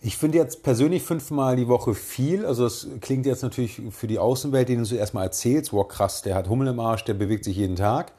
ich 0.02 0.18
finde 0.18 0.38
jetzt 0.38 0.64
persönlich 0.64 1.04
fünfmal 1.04 1.56
die 1.56 1.68
Woche 1.68 1.94
viel. 1.94 2.46
Also 2.46 2.64
das 2.64 2.88
klingt 3.02 3.26
jetzt 3.26 3.44
natürlich 3.44 3.82
für 3.92 4.08
die 4.08 4.20
Außenwelt, 4.20 4.70
denen 4.70 4.84
du 4.84 4.96
erstmal 4.96 5.26
erzählst, 5.26 5.72
wow 5.74 5.88
krass, 5.88 6.22
der 6.22 6.36
hat 6.36 6.50
Hummel 6.50 6.68
im 6.68 6.80
Arsch, 6.80 7.06
der 7.06 7.14
bewegt 7.14 7.46
sich 7.46 7.58
jeden 7.58 7.76
Tag. 7.76 8.12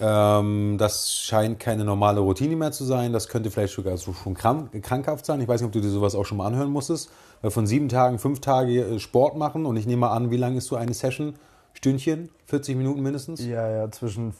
Ähm, 0.00 0.76
das 0.78 1.14
scheint 1.14 1.60
keine 1.60 1.84
normale 1.84 2.20
Routine 2.20 2.56
mehr 2.56 2.72
zu 2.72 2.84
sein. 2.84 3.12
Das 3.12 3.28
könnte 3.28 3.50
vielleicht 3.50 3.74
sogar 3.74 3.96
so 3.96 4.12
schon 4.12 4.34
krank, 4.34 4.82
krankhaft 4.82 5.24
sein. 5.24 5.40
Ich 5.40 5.48
weiß 5.48 5.60
nicht, 5.60 5.66
ob 5.66 5.72
du 5.72 5.80
dir 5.80 5.90
sowas 5.90 6.14
auch 6.14 6.24
schon 6.24 6.38
mal 6.38 6.46
anhören 6.46 6.70
musstest. 6.70 7.10
Weil 7.42 7.50
von 7.50 7.66
sieben 7.66 7.88
Tagen, 7.88 8.18
fünf 8.18 8.40
Tage 8.40 8.80
äh, 8.80 8.98
Sport 8.98 9.36
machen 9.36 9.66
und 9.66 9.76
ich 9.76 9.86
nehme 9.86 10.00
mal 10.00 10.12
an, 10.12 10.30
wie 10.30 10.36
lang 10.36 10.56
ist 10.56 10.66
so 10.66 10.76
eine 10.76 10.94
Session? 10.94 11.34
Stündchen? 11.74 12.30
40 12.46 12.76
Minuten 12.76 13.02
mindestens? 13.02 13.44
Ja, 13.44 13.68
ja, 13.68 13.90
zwischen 13.90 14.32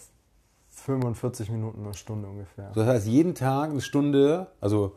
45 0.70 1.50
Minuten 1.50 1.84
eine 1.84 1.94
Stunde 1.94 2.28
ungefähr. 2.28 2.70
Das 2.74 2.86
heißt, 2.86 3.06
jeden 3.06 3.34
Tag 3.34 3.70
eine 3.70 3.80
Stunde, 3.80 4.48
also 4.60 4.92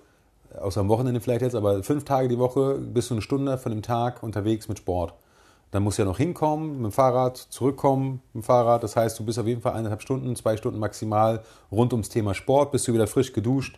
außer 0.60 0.82
am 0.82 0.90
Wochenende 0.90 1.22
vielleicht 1.22 1.42
jetzt, 1.42 1.56
aber 1.56 1.84
fünf 1.84 2.06
Tage 2.06 2.28
die 2.28 2.38
Woche 2.38 2.76
bist 2.76 3.10
du 3.10 3.16
eine 3.16 3.22
Stunde 3.22 3.58
von 3.58 3.72
dem 3.72 3.82
Tag 3.82 4.24
unterwegs 4.24 4.68
mit 4.68 4.80
Sport. 4.80 5.14
Dann 5.72 5.84
musst 5.84 5.98
du 5.98 6.04
ja 6.04 6.08
noch 6.08 6.18
hinkommen 6.18 6.78
mit 6.78 6.86
dem 6.86 6.92
Fahrrad, 6.92 7.38
zurückkommen 7.38 8.22
mit 8.34 8.44
dem 8.44 8.46
Fahrrad. 8.46 8.84
Das 8.84 8.96
heißt, 8.96 9.20
du 9.20 9.26
bist 9.26 9.38
auf 9.38 9.48
jeden 9.48 9.62
Fall 9.62 9.74
eineinhalb 9.74 10.02
Stunden, 10.02 10.36
zwei 10.36 10.56
Stunden 10.56 10.80
maximal 10.80 11.44
rund 11.72 11.92
ums 11.94 12.10
Thema 12.10 12.34
Sport, 12.34 12.72
bis 12.72 12.84
du 12.84 12.94
wieder 12.94 13.08
frisch 13.08 13.34
geduscht, 13.34 13.78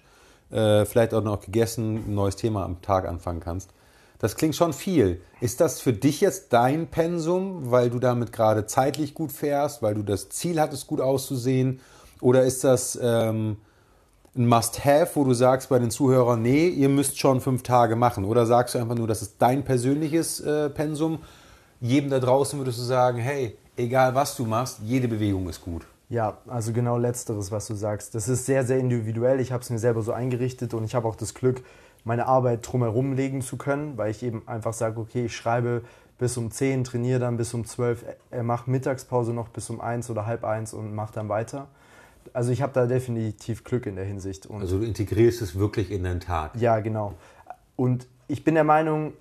äh, 0.52 0.86
vielleicht 0.86 1.14
auch 1.14 1.24
noch 1.24 1.42
gegessen, 1.42 2.04
ein 2.08 2.16
neues 2.16 2.36
Thema 2.36 2.64
am 2.64 2.82
Tag 2.82 3.08
anfangen 3.08 3.40
kannst. 3.40 3.72
Das 4.20 4.36
klingt 4.36 4.56
schon 4.56 4.74
viel. 4.74 5.22
Ist 5.40 5.62
das 5.62 5.80
für 5.80 5.94
dich 5.94 6.22
jetzt 6.22 6.52
dein 6.52 6.88
Pensum, 6.88 7.72
weil 7.72 7.90
du 7.90 8.00
damit 8.00 8.34
gerade 8.34 8.66
zeitlich 8.66 9.14
gut 9.14 9.32
fährst, 9.32 9.82
weil 9.82 9.96
du 9.96 10.04
das 10.04 10.30
Ziel 10.30 10.60
hattest, 10.60 10.88
gut 10.88 11.00
auszusehen? 11.00 11.80
Oder 12.22 12.44
ist 12.44 12.66
das 12.66 13.00
ähm, 13.02 13.58
ein 14.40 14.48
Must-Have, 14.48 15.12
wo 15.16 15.26
du 15.26 15.34
sagst 15.34 15.70
bei 15.70 15.80
den 15.80 15.92
Zuhörern, 15.92 16.42
nee, 16.42 16.70
ihr 16.70 16.88
müsst 16.88 17.20
schon 17.20 17.42
fünf 17.42 17.62
Tage 17.62 17.98
machen? 17.98 18.24
Oder 18.24 18.46
sagst 18.46 18.74
du 18.74 18.80
einfach 18.80 18.96
nur, 18.96 19.08
das 19.08 19.22
ist 19.22 19.36
dein 19.38 19.64
persönliches 19.64 20.40
äh, 20.40 20.70
Pensum? 20.70 21.20
Jedem 21.82 22.10
da 22.10 22.20
draußen 22.20 22.58
würdest 22.58 22.80
du 22.80 22.84
sagen, 22.84 23.20
hey, 23.20 23.58
egal 23.76 24.16
was 24.16 24.36
du 24.38 24.46
machst, 24.46 24.80
jede 24.84 25.10
Bewegung 25.10 25.50
ist 25.50 25.62
gut. 25.62 25.86
Ja, 26.08 26.38
also 26.48 26.72
genau 26.72 26.98
letzteres, 26.98 27.52
was 27.52 27.68
du 27.68 27.76
sagst. 27.76 28.16
Das 28.16 28.30
ist 28.30 28.46
sehr, 28.46 28.66
sehr 28.66 28.80
individuell. 28.80 29.42
Ich 29.42 29.52
habe 29.52 29.62
es 29.62 29.70
mir 29.70 29.78
selber 29.78 30.02
so 30.02 30.14
eingerichtet 30.14 30.74
und 30.74 30.86
ich 30.86 30.96
habe 30.96 31.08
auch 31.08 31.16
das 31.16 31.34
Glück, 31.34 31.62
meine 32.06 32.26
Arbeit 32.26 32.62
drumherum 32.64 33.14
legen 33.14 33.42
zu 33.42 33.58
können, 33.58 33.98
weil 33.98 34.10
ich 34.10 34.24
eben 34.24 34.48
einfach 34.48 34.74
sage, 34.74 35.00
okay, 35.00 35.26
ich 35.26 35.36
schreibe 35.36 35.84
bis 36.18 36.38
um 36.38 36.50
10, 36.50 36.86
trainiere 36.86 37.20
dann 37.20 37.38
bis 37.38 37.54
um 37.54 37.66
12, 37.66 38.06
äh, 38.32 38.42
mache 38.42 38.72
Mittagspause 38.72 39.34
noch 39.34 39.50
bis 39.50 39.70
um 39.70 39.82
1 39.82 40.10
oder 40.10 40.26
halb 40.26 40.46
1 40.46 40.74
und 40.74 40.96
mache 40.96 41.14
dann 41.14 41.28
weiter. 41.28 41.68
Also 42.34 42.52
ich 42.52 42.62
habe 42.62 42.74
da 42.74 42.86
definitiv 42.86 43.64
Glück 43.64 43.86
in 43.86 43.96
der 43.96 44.06
Hinsicht. 44.06 44.46
Und 44.46 44.62
also 44.62 44.80
du 44.80 44.86
integrierst 44.86 45.42
es 45.42 45.58
wirklich 45.58 45.92
in 45.92 46.04
deinen 46.04 46.20
Tag. 46.20 46.52
Ja, 46.56 46.80
genau. 46.80 47.16
Und 47.76 48.08
ich 48.28 48.44
bin 48.44 48.56
der 48.56 48.64
Meinung, 48.64 49.14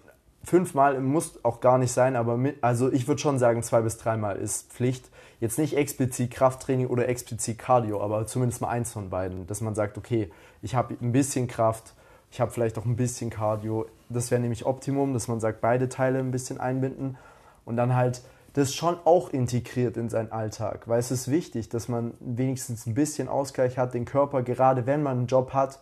fünfmal 0.44 1.01
muss 1.01 1.44
auch 1.44 1.61
gar 1.61 1.79
nicht 1.79 1.92
sein, 1.92 2.16
aber 2.16 2.37
mit, 2.37 2.62
also 2.62 2.92
ich 2.92 3.07
würde 3.09 3.21
schon 3.21 3.38
sagen, 3.38 3.62
zwei 3.62 3.81
bis 3.81 3.99
dreimal 3.99 4.37
ist 4.37 4.73
Pflicht. 4.73 5.09
Jetzt 5.40 5.59
nicht 5.59 5.77
explizit 5.77 6.31
Krafttraining 6.31 6.88
oder 6.88 7.09
explizit 7.09 7.59
Cardio, 7.59 8.03
aber 8.03 8.27
zumindest 8.27 8.61
mal 8.61 8.68
eins 8.68 8.92
von 8.92 9.11
beiden, 9.11 9.47
dass 9.47 9.61
man 9.61 9.75
sagt, 9.75 9.97
okay, 9.97 10.31
ich 10.62 10.75
habe 10.75 10.97
ein 11.01 11.12
bisschen 11.12 11.47
Kraft, 11.47 11.94
ich 12.31 12.40
habe 12.40 12.51
vielleicht 12.51 12.79
auch 12.79 12.85
ein 12.85 12.97
bisschen 12.97 13.31
Cardio. 13.31 13.87
Das 14.09 14.31
wäre 14.31 14.40
nämlich 14.40 14.66
Optimum, 14.66 15.14
dass 15.14 15.29
man 15.29 15.40
sagt, 15.40 15.61
beide 15.61 15.88
Teile 15.88 16.18
ein 16.18 16.31
bisschen 16.31 16.59
einbinden 16.59 17.16
und 17.64 17.77
dann 17.77 17.94
halt 17.94 18.23
das 18.59 18.75
schon 18.75 18.97
auch 19.05 19.31
integriert 19.31 19.97
in 19.97 20.09
seinen 20.09 20.33
Alltag, 20.33 20.88
weil 20.88 20.99
es 20.99 21.11
ist 21.11 21.31
wichtig, 21.31 21.68
dass 21.68 21.88
man 21.88 22.14
wenigstens 22.18 22.87
ein 22.87 22.94
bisschen 22.94 23.29
Ausgleich 23.29 23.79
hat, 23.79 23.94
den 23.94 24.05
Körper, 24.05 24.42
gerade 24.42 24.85
wenn 24.87 25.03
man 25.03 25.18
einen 25.18 25.27
Job 25.27 25.53
hat. 25.53 25.81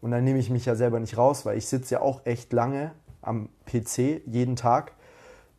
Und 0.00 0.12
dann 0.12 0.24
nehme 0.24 0.38
ich 0.38 0.48
mich 0.48 0.64
ja 0.66 0.74
selber 0.74 1.00
nicht 1.00 1.16
raus, 1.16 1.44
weil 1.46 1.58
ich 1.58 1.66
sitze 1.66 1.94
ja 1.94 2.00
auch 2.00 2.24
echt 2.24 2.52
lange 2.52 2.92
am 3.22 3.48
PC 3.66 4.22
jeden 4.26 4.56
Tag, 4.56 4.92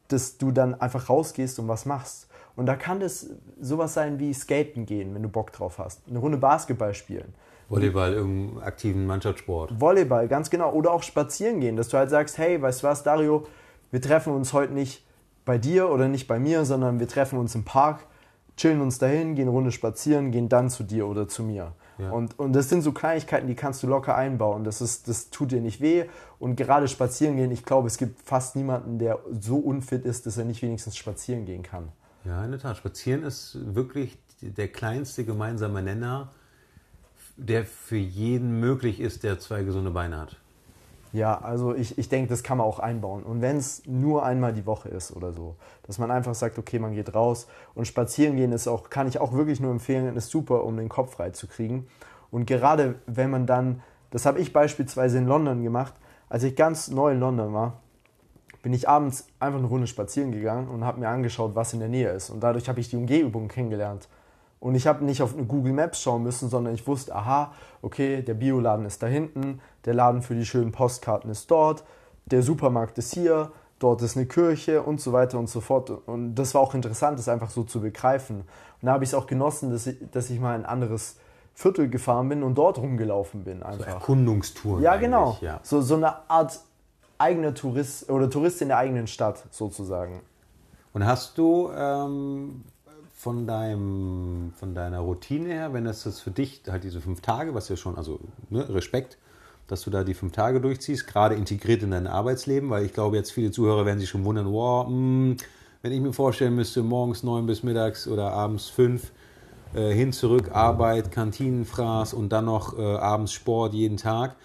dass 0.08 0.38
du 0.38 0.52
dann 0.52 0.80
einfach 0.80 1.10
rausgehst 1.10 1.60
und 1.60 1.68
was 1.68 1.86
machst. 1.86 2.28
Und 2.56 2.66
da 2.66 2.76
kann 2.76 3.00
das 3.00 3.30
sowas 3.60 3.94
sein 3.94 4.20
wie 4.20 4.34
Skaten 4.34 4.86
gehen, 4.86 5.14
wenn 5.16 5.24
du 5.24 5.30
Bock 5.30 5.52
drauf 5.52 5.80
hast. 5.80 6.02
Eine 6.08 6.20
Runde 6.20 6.38
Basketball 6.38 6.94
spielen. 6.94 7.34
Volleyball 7.68 8.14
im 8.14 8.60
aktiven 8.60 9.06
Mannschaftssport. 9.06 9.80
Volleyball, 9.80 10.28
ganz 10.28 10.50
genau. 10.50 10.72
Oder 10.72 10.92
auch 10.92 11.04
spazieren 11.04 11.60
gehen, 11.60 11.76
dass 11.76 11.90
du 11.90 11.98
halt 11.98 12.10
sagst, 12.10 12.38
hey, 12.38 12.62
weißt 12.62 12.84
du 12.84 12.88
was, 12.88 13.04
Dario, 13.04 13.48
wir 13.92 14.02
treffen 14.02 14.34
uns 14.34 14.54
heute 14.54 14.74
nicht 14.74 15.04
bei 15.46 15.58
dir 15.58 15.90
oder 15.90 16.08
nicht 16.08 16.28
bei 16.28 16.40
mir, 16.40 16.66
sondern 16.66 17.00
wir 17.00 17.08
treffen 17.08 17.38
uns 17.38 17.56
im 17.56 17.64
Park, 17.64 18.06
chillen 18.58 18.82
uns 18.82 19.00
dahin, 19.00 19.36
gehen 19.36 19.44
eine 19.44 19.52
Runde 19.52 19.72
spazieren, 19.72 20.32
gehen 20.32 20.50
dann 20.50 20.70
zu 20.70 20.84
dir 20.84 21.08
oder 21.08 21.28
zu 21.28 21.44
mir. 21.44 21.74
Ja. 21.98 22.12
Und, 22.12 22.40
und 22.40 22.54
das 22.54 22.70
sind 22.70 22.82
so 22.82 22.92
Kleinigkeiten, 22.92 23.48
die 23.48 23.56
kannst 23.56 23.84
du 23.84 23.88
locker 23.88 24.16
einbauen. 24.16 24.64
Das, 24.64 24.82
ist, 24.82 25.08
das 25.08 25.30
tut 25.30 25.52
dir 25.52 25.62
nicht 25.62 25.80
weh. 25.82 26.06
Und 26.40 26.56
gerade 26.56 26.88
spazieren 26.88 27.36
gehen, 27.36 27.52
ich 27.52 27.66
glaube, 27.66 27.88
es 27.88 27.98
gibt 27.98 28.22
fast 28.22 28.56
niemanden, 28.56 28.98
der 29.00 29.20
so 29.40 29.58
unfit 29.58 30.06
ist, 30.06 30.26
dass 30.26 30.38
er 30.38 30.46
nicht 30.46 30.62
wenigstens 30.62 30.98
spazieren 30.98 31.46
gehen 31.46 31.64
kann. 31.64 31.90
Ja, 32.26 32.44
in 32.44 32.52
der 32.52 32.60
Tat. 32.60 32.78
Spazieren 32.78 33.24
ist 33.24 33.58
wirklich 33.76 34.18
der 34.42 34.68
kleinste 34.68 35.24
gemeinsame 35.24 35.84
Nenner 35.84 36.32
der 37.36 37.66
für 37.66 37.98
jeden 37.98 38.60
möglich 38.60 39.00
ist, 39.00 39.24
der 39.24 39.40
zwei 39.40 39.64
gesunde 39.64 39.92
Beine 39.92 40.20
hat. 40.20 40.38
Ja, 41.14 41.40
also 41.40 41.76
ich, 41.76 42.00
ich 42.00 42.10
denke, 42.10 42.30
das 42.30 42.42
kann 42.42 42.58
man 42.58 42.66
auch 42.66 42.80
einbauen. 42.80 43.22
Und 43.22 43.40
wenn 43.40 43.58
es 43.58 43.86
nur 43.86 44.26
einmal 44.26 44.52
die 44.52 44.66
Woche 44.66 44.90
ist 44.90 45.16
oder 45.16 45.32
so, 45.32 45.56
dass 45.84 46.00
man 46.00 46.10
einfach 46.10 46.34
sagt, 46.34 46.58
okay, 46.58 46.80
man 46.80 46.96
geht 46.96 47.14
raus 47.14 47.48
und 47.76 47.88
spazieren 47.88 48.36
gehen 48.36 48.52
ist 48.52 48.68
auch, 48.68 48.90
kann 48.90 49.08
ich 49.08 49.22
auch 49.22 49.32
wirklich 49.32 49.60
nur 49.60 49.70
empfehlen, 49.70 50.18
ist 50.18 50.32
super, 50.32 50.64
um 50.64 50.76
den 50.76 50.90
Kopf 50.90 51.14
frei 51.14 51.30
zu 51.30 51.46
kriegen. 51.46 51.88
Und 52.32 52.48
gerade 52.48 52.96
wenn 53.06 53.30
man 53.30 53.46
dann, 53.46 53.84
das 54.10 54.26
habe 54.26 54.40
ich 54.40 54.54
beispielsweise 54.54 55.20
in 55.20 55.28
London 55.28 55.64
gemacht, 55.64 55.94
als 56.30 56.42
ich 56.42 56.56
ganz 56.56 56.88
neu 56.88 57.12
in 57.12 57.20
London 57.20 57.54
war, 57.54 57.74
bin 58.64 58.74
ich 58.74 58.90
abends 58.90 59.28
einfach 59.40 59.60
eine 59.60 59.68
Runde 59.68 59.86
spazieren 59.86 60.32
gegangen 60.32 60.68
und 60.68 60.84
habe 60.84 61.00
mir 61.00 61.10
angeschaut, 61.10 61.54
was 61.54 61.74
in 61.74 61.80
der 61.80 61.90
Nähe 61.90 62.10
ist. 62.10 62.32
Und 62.32 62.42
dadurch 62.42 62.68
habe 62.68 62.80
ich 62.80 62.90
die 62.90 62.96
Umgebung 62.96 63.50
kennengelernt. 63.50 64.08
Und 64.64 64.76
ich 64.76 64.88
habe 64.88 65.04
nicht 65.04 65.22
auf 65.22 65.36
Google 65.50 65.74
Maps 65.74 66.02
schauen 66.02 66.24
müssen, 66.24 66.48
sondern 66.48 66.74
ich 66.74 66.88
wusste, 66.88 67.14
aha, 67.14 67.52
okay, 67.82 68.22
der 68.22 68.34
Bioladen 68.34 68.86
ist 68.86 69.04
da 69.04 69.08
hinten, 69.08 69.60
der 69.84 69.94
Laden 69.94 70.22
für 70.22 70.36
die 70.36 70.46
schönen 70.46 70.72
Postkarten 70.72 71.30
ist 71.30 71.52
dort, 71.52 71.84
der 72.28 72.42
Supermarkt 72.44 72.98
ist 72.98 73.14
hier, 73.14 73.52
dort 73.80 74.02
ist 74.02 74.16
eine 74.16 74.26
Kirche 74.26 74.82
und 74.82 75.02
so 75.02 75.12
weiter 75.12 75.38
und 75.38 75.50
so 75.50 75.60
fort. 75.60 75.90
Und 75.90 76.36
das 76.36 76.54
war 76.54 76.62
auch 76.62 76.74
interessant, 76.76 77.20
das 77.20 77.28
einfach 77.28 77.50
so 77.50 77.64
zu 77.64 77.82
begreifen. 77.82 78.38
Und 78.38 78.86
da 78.86 78.94
habe 78.94 79.04
ich 79.04 79.10
es 79.10 79.16
auch 79.16 79.28
genossen, 79.28 79.70
dass 79.70 79.86
ich, 79.86 79.98
dass 80.12 80.30
ich 80.30 80.40
mal 80.40 80.56
ein 80.56 80.66
anderes 80.66 81.18
Viertel 81.54 81.90
gefahren 81.90 82.30
bin 82.30 82.42
und 82.42 82.56
dort 82.56 82.78
rumgelaufen 82.78 83.44
bin. 83.44 83.64
Einfach. 83.64 83.84
So 83.84 83.92
Erkundungstouren. 83.92 84.82
Ja, 84.82 84.96
genau. 84.96 85.38
Ja. 85.42 85.60
So, 85.64 85.82
so 85.82 85.96
eine 85.96 86.30
Art 86.30 86.62
eigener 87.18 87.54
Tourist 87.54 88.10
oder 88.10 88.30
Tourist 88.30 88.62
in 88.62 88.70
der 88.70 88.78
eigenen 88.78 89.08
Stadt 89.08 89.44
sozusagen. 89.52 90.22
Und 90.94 91.06
hast 91.06 91.38
du 91.38 91.70
ähm, 91.76 92.64
von, 93.24 93.48
deinem, 93.48 94.52
von 94.60 94.76
deiner 94.76 95.00
Routine 95.00 95.48
her, 95.48 95.74
wenn 95.74 95.86
das 95.86 96.06
ist 96.06 96.20
für 96.20 96.32
dich 96.32 96.62
halt 96.70 96.84
diese 96.84 97.00
fünf 97.00 97.22
Tage, 97.22 97.54
was 97.54 97.70
ja 97.70 97.78
schon, 97.78 97.98
also 97.98 98.20
ne, 98.50 98.68
Respekt, 98.68 99.18
dass 99.68 99.82
du 99.84 99.90
da 99.90 100.04
die 100.04 100.14
fünf 100.14 100.34
Tage 100.34 100.60
durchziehst, 100.60 101.08
gerade 101.08 101.36
integriert 101.36 101.84
in 101.84 101.92
dein 101.92 102.06
Arbeitsleben, 102.06 102.70
weil 102.70 102.86
ich 102.86 102.92
glaube, 102.94 103.16
jetzt 103.16 103.32
viele 103.32 103.52
Zuhörer 103.52 103.86
werden 103.86 104.00
sich 104.00 104.10
schon 104.10 104.26
wundern, 104.26 104.52
wow, 104.52 104.86
mh, 104.86 104.92
hm, 104.92 105.38
wenn 105.82 105.92
ich 105.94 106.02
mir 106.02 106.12
vorstellen 106.12 106.54
müsste, 106.56 106.84
morgens 106.84 107.24
neun 107.24 107.46
bis 107.46 107.64
mittags 107.64 108.08
oder 108.08 108.32
abends 108.32 108.68
fünf, 108.68 109.12
äh, 109.74 109.94
hin, 109.94 110.12
zurück, 110.12 110.52
Arbeit, 110.52 111.12
Kantinenfraß 111.12 112.14
und 112.14 112.30
dann 112.30 112.46
noch 112.46 112.78
äh, 112.78 112.82
abends 112.82 113.32
Sport 113.32 113.74
jeden 113.74 113.98
Tag. 113.98 114.36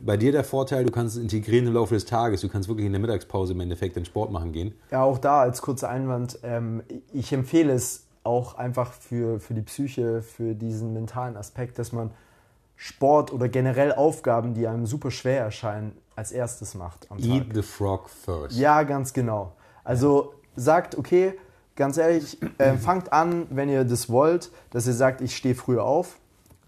Bei 0.00 0.16
dir 0.16 0.30
der 0.30 0.44
Vorteil, 0.44 0.84
du 0.84 0.92
kannst 0.92 1.16
es 1.16 1.22
integrieren 1.22 1.66
im 1.66 1.74
Laufe 1.74 1.94
des 1.94 2.06
Tages. 2.06 2.40
Du 2.40 2.48
kannst 2.48 2.68
wirklich 2.68 2.86
in 2.86 2.92
der 2.92 3.00
Mittagspause 3.00 3.52
im 3.52 3.60
Endeffekt 3.60 3.96
den 3.96 4.04
Sport 4.04 4.30
machen 4.30 4.52
gehen. 4.52 4.74
Ja, 4.90 5.02
auch 5.02 5.18
da 5.18 5.40
als 5.40 5.62
kurzer 5.62 5.88
Einwand. 5.90 6.38
Ähm, 6.42 6.82
ich 7.12 7.32
empfehle 7.32 7.72
es 7.72 8.06
auch 8.22 8.54
einfach 8.54 8.92
für, 8.92 9.40
für 9.40 9.54
die 9.54 9.62
Psyche, 9.62 10.22
für 10.22 10.54
diesen 10.54 10.92
mentalen 10.92 11.36
Aspekt, 11.36 11.78
dass 11.78 11.92
man 11.92 12.10
Sport 12.76 13.32
oder 13.32 13.48
generell 13.48 13.92
Aufgaben, 13.92 14.54
die 14.54 14.66
einem 14.66 14.86
super 14.86 15.10
schwer 15.10 15.40
erscheinen, 15.40 15.96
als 16.16 16.32
erstes 16.32 16.74
macht 16.74 17.06
am 17.10 17.18
Tag. 17.18 17.26
Eat 17.26 17.46
the 17.54 17.62
frog 17.62 18.08
first. 18.08 18.56
Ja, 18.56 18.82
ganz 18.82 19.12
genau. 19.12 19.52
Also 19.84 20.34
sagt, 20.56 20.96
okay, 20.96 21.34
ganz 21.76 21.96
ehrlich, 21.96 22.38
äh, 22.58 22.74
fangt 22.74 23.12
an, 23.12 23.46
wenn 23.50 23.68
ihr 23.68 23.84
das 23.84 24.08
wollt, 24.10 24.50
dass 24.70 24.86
ihr 24.86 24.92
sagt, 24.92 25.20
ich 25.20 25.36
stehe 25.36 25.54
früher 25.54 25.84
auf. 25.84 26.16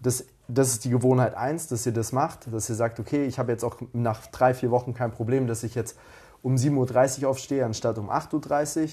Das, 0.01 0.25
das 0.47 0.69
ist 0.69 0.85
die 0.85 0.89
Gewohnheit 0.89 1.35
1, 1.35 1.67
dass 1.67 1.85
ihr 1.85 1.93
das 1.93 2.11
macht, 2.11 2.51
dass 2.53 2.69
ihr 2.69 2.75
sagt, 2.75 2.99
okay, 2.99 3.25
ich 3.25 3.39
habe 3.39 3.51
jetzt 3.51 3.63
auch 3.63 3.77
nach 3.93 4.25
drei, 4.27 4.53
vier 4.53 4.71
Wochen 4.71 4.93
kein 4.93 5.11
Problem, 5.11 5.47
dass 5.47 5.63
ich 5.63 5.75
jetzt 5.75 5.97
um 6.41 6.55
7.30 6.55 7.23
Uhr 7.23 7.29
aufstehe, 7.29 7.65
anstatt 7.65 7.97
um 7.97 8.09
8.30 8.09 8.81
Uhr. 8.83 8.89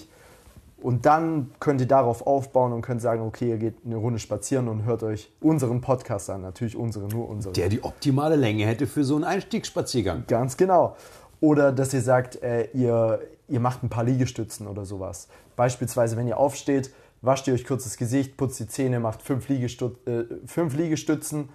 Und 0.83 1.07
dann 1.07 1.51
könnt 1.61 1.81
ihr 1.81 1.87
darauf 1.87 2.27
aufbauen 2.27 2.73
und 2.73 2.83
könnt 2.83 3.03
sagen, 3.03 3.23
okay, 3.23 3.51
ihr 3.51 3.59
geht 3.59 3.75
eine 3.85 3.97
Runde 3.97 4.19
spazieren 4.19 4.69
und 4.69 4.85
hört 4.85 5.03
euch 5.03 5.31
unseren 5.40 5.81
Podcast 5.81 6.31
an. 6.31 6.43
Natürlich 6.43 6.77
unsere, 6.77 7.09
nur 7.09 7.29
unsere. 7.29 7.53
Der 7.53 7.69
die 7.69 7.85
optimale 7.85 8.37
Länge 8.37 8.66
hätte 8.66 8.87
für 8.87 9.05
so 9.05 9.16
einen 9.16 9.25
Einstiegsspaziergang. 9.25 10.25
Ganz 10.27 10.57
genau. 10.57 10.97
Oder 11.40 11.73
dass 11.73 11.93
ihr 11.95 12.03
sagt, 12.03 12.43
äh, 12.43 12.69
ihr, 12.73 13.21
ihr 13.49 13.61
macht 13.61 13.83
ein 13.83 13.88
paar 13.88 14.05
Liegestützen 14.05 14.66
oder 14.66 14.85
sowas. 14.85 15.29
Beispielsweise, 15.57 16.16
wenn 16.16 16.27
ihr 16.27 16.38
aufsteht, 16.38 16.93
wascht 17.23 17.47
ihr 17.49 17.55
euch 17.55 17.66
kurz 17.66 17.85
das 17.85 17.97
Gesicht, 17.97 18.37
putzt 18.37 18.61
die 18.61 18.66
Zähne, 18.66 19.01
macht 19.01 19.23
fünf, 19.23 19.49
Liegestüt 19.49 20.07
äh, 20.07 20.25
fünf 20.47 20.75
Liegestützen 20.75 21.51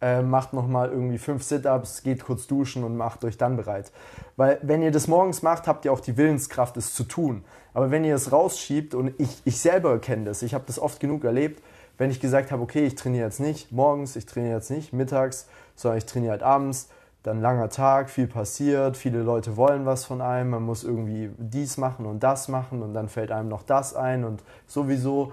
äh, 0.00 0.22
macht 0.22 0.52
nochmal 0.52 0.90
irgendwie 0.90 1.18
fünf 1.18 1.42
Sit-Ups, 1.42 2.02
geht 2.02 2.24
kurz 2.24 2.46
duschen 2.46 2.84
und 2.84 2.96
macht 2.96 3.24
euch 3.24 3.36
dann 3.36 3.56
bereit. 3.56 3.92
Weil 4.36 4.58
wenn 4.62 4.82
ihr 4.82 4.90
das 4.90 5.08
morgens 5.08 5.42
macht, 5.42 5.66
habt 5.66 5.84
ihr 5.84 5.92
auch 5.92 6.00
die 6.00 6.16
Willenskraft, 6.16 6.76
es 6.76 6.94
zu 6.94 7.04
tun. 7.04 7.44
Aber 7.72 7.90
wenn 7.90 8.04
ihr 8.04 8.14
es 8.14 8.32
rausschiebt, 8.32 8.94
und 8.94 9.14
ich, 9.18 9.42
ich 9.44 9.60
selber 9.60 9.98
kenne 9.98 10.24
das, 10.24 10.42
ich 10.42 10.54
habe 10.54 10.64
das 10.66 10.78
oft 10.78 11.00
genug 11.00 11.24
erlebt, 11.24 11.62
wenn 11.98 12.10
ich 12.10 12.20
gesagt 12.20 12.50
habe, 12.50 12.62
okay, 12.62 12.86
ich 12.86 12.94
trainiere 12.94 13.26
jetzt 13.26 13.40
nicht 13.40 13.72
morgens, 13.72 14.16
ich 14.16 14.26
trainiere 14.26 14.56
jetzt 14.56 14.70
nicht 14.70 14.92
mittags, 14.92 15.48
sondern 15.74 15.98
ich 15.98 16.06
trainiere 16.06 16.32
halt 16.32 16.42
abends, 16.42 16.88
dann 17.22 17.40
langer 17.40 17.68
Tag, 17.68 18.08
viel 18.08 18.26
passiert, 18.26 18.96
viele 18.96 19.20
Leute 19.20 19.56
wollen 19.56 19.84
was 19.84 20.06
von 20.06 20.22
einem, 20.22 20.50
man 20.50 20.62
muss 20.62 20.84
irgendwie 20.84 21.30
dies 21.36 21.76
machen 21.76 22.06
und 22.06 22.22
das 22.22 22.48
machen 22.48 22.82
und 22.82 22.94
dann 22.94 23.08
fällt 23.08 23.30
einem 23.30 23.48
noch 23.48 23.62
das 23.62 23.94
ein 23.94 24.24
und 24.24 24.42
sowieso. 24.66 25.32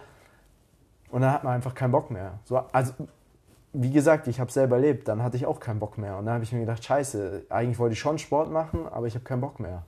Und 1.10 1.22
dann 1.22 1.32
hat 1.32 1.46
man 1.46 1.54
einfach 1.54 1.74
keinen 1.74 1.92
Bock 1.92 2.12
mehr. 2.12 2.40
So, 2.44 2.58
also 2.74 2.92
wie 3.72 3.92
gesagt, 3.92 4.28
ich 4.28 4.40
habe 4.40 4.52
selber 4.52 4.76
erlebt, 4.76 5.08
dann 5.08 5.24
hatte 5.24 5.38
ich 5.38 5.46
auch 5.46 5.60
keinen 5.60 5.80
Bock 5.80 5.98
mehr. 5.98 6.18
Und 6.18 6.26
dann 6.26 6.36
habe 6.36 6.44
ich 6.44 6.52
mir 6.52 6.60
gedacht, 6.60 6.84
scheiße, 6.84 7.46
eigentlich 7.50 7.80
wollte 7.80 7.94
ich 7.94 8.00
schon 8.00 8.18
Sport 8.18 8.52
machen, 8.52 8.88
aber 8.92 9.08
ich 9.08 9.16
habe 9.16 9.24
keinen 9.24 9.42
Bock 9.42 9.60
mehr. 9.60 9.84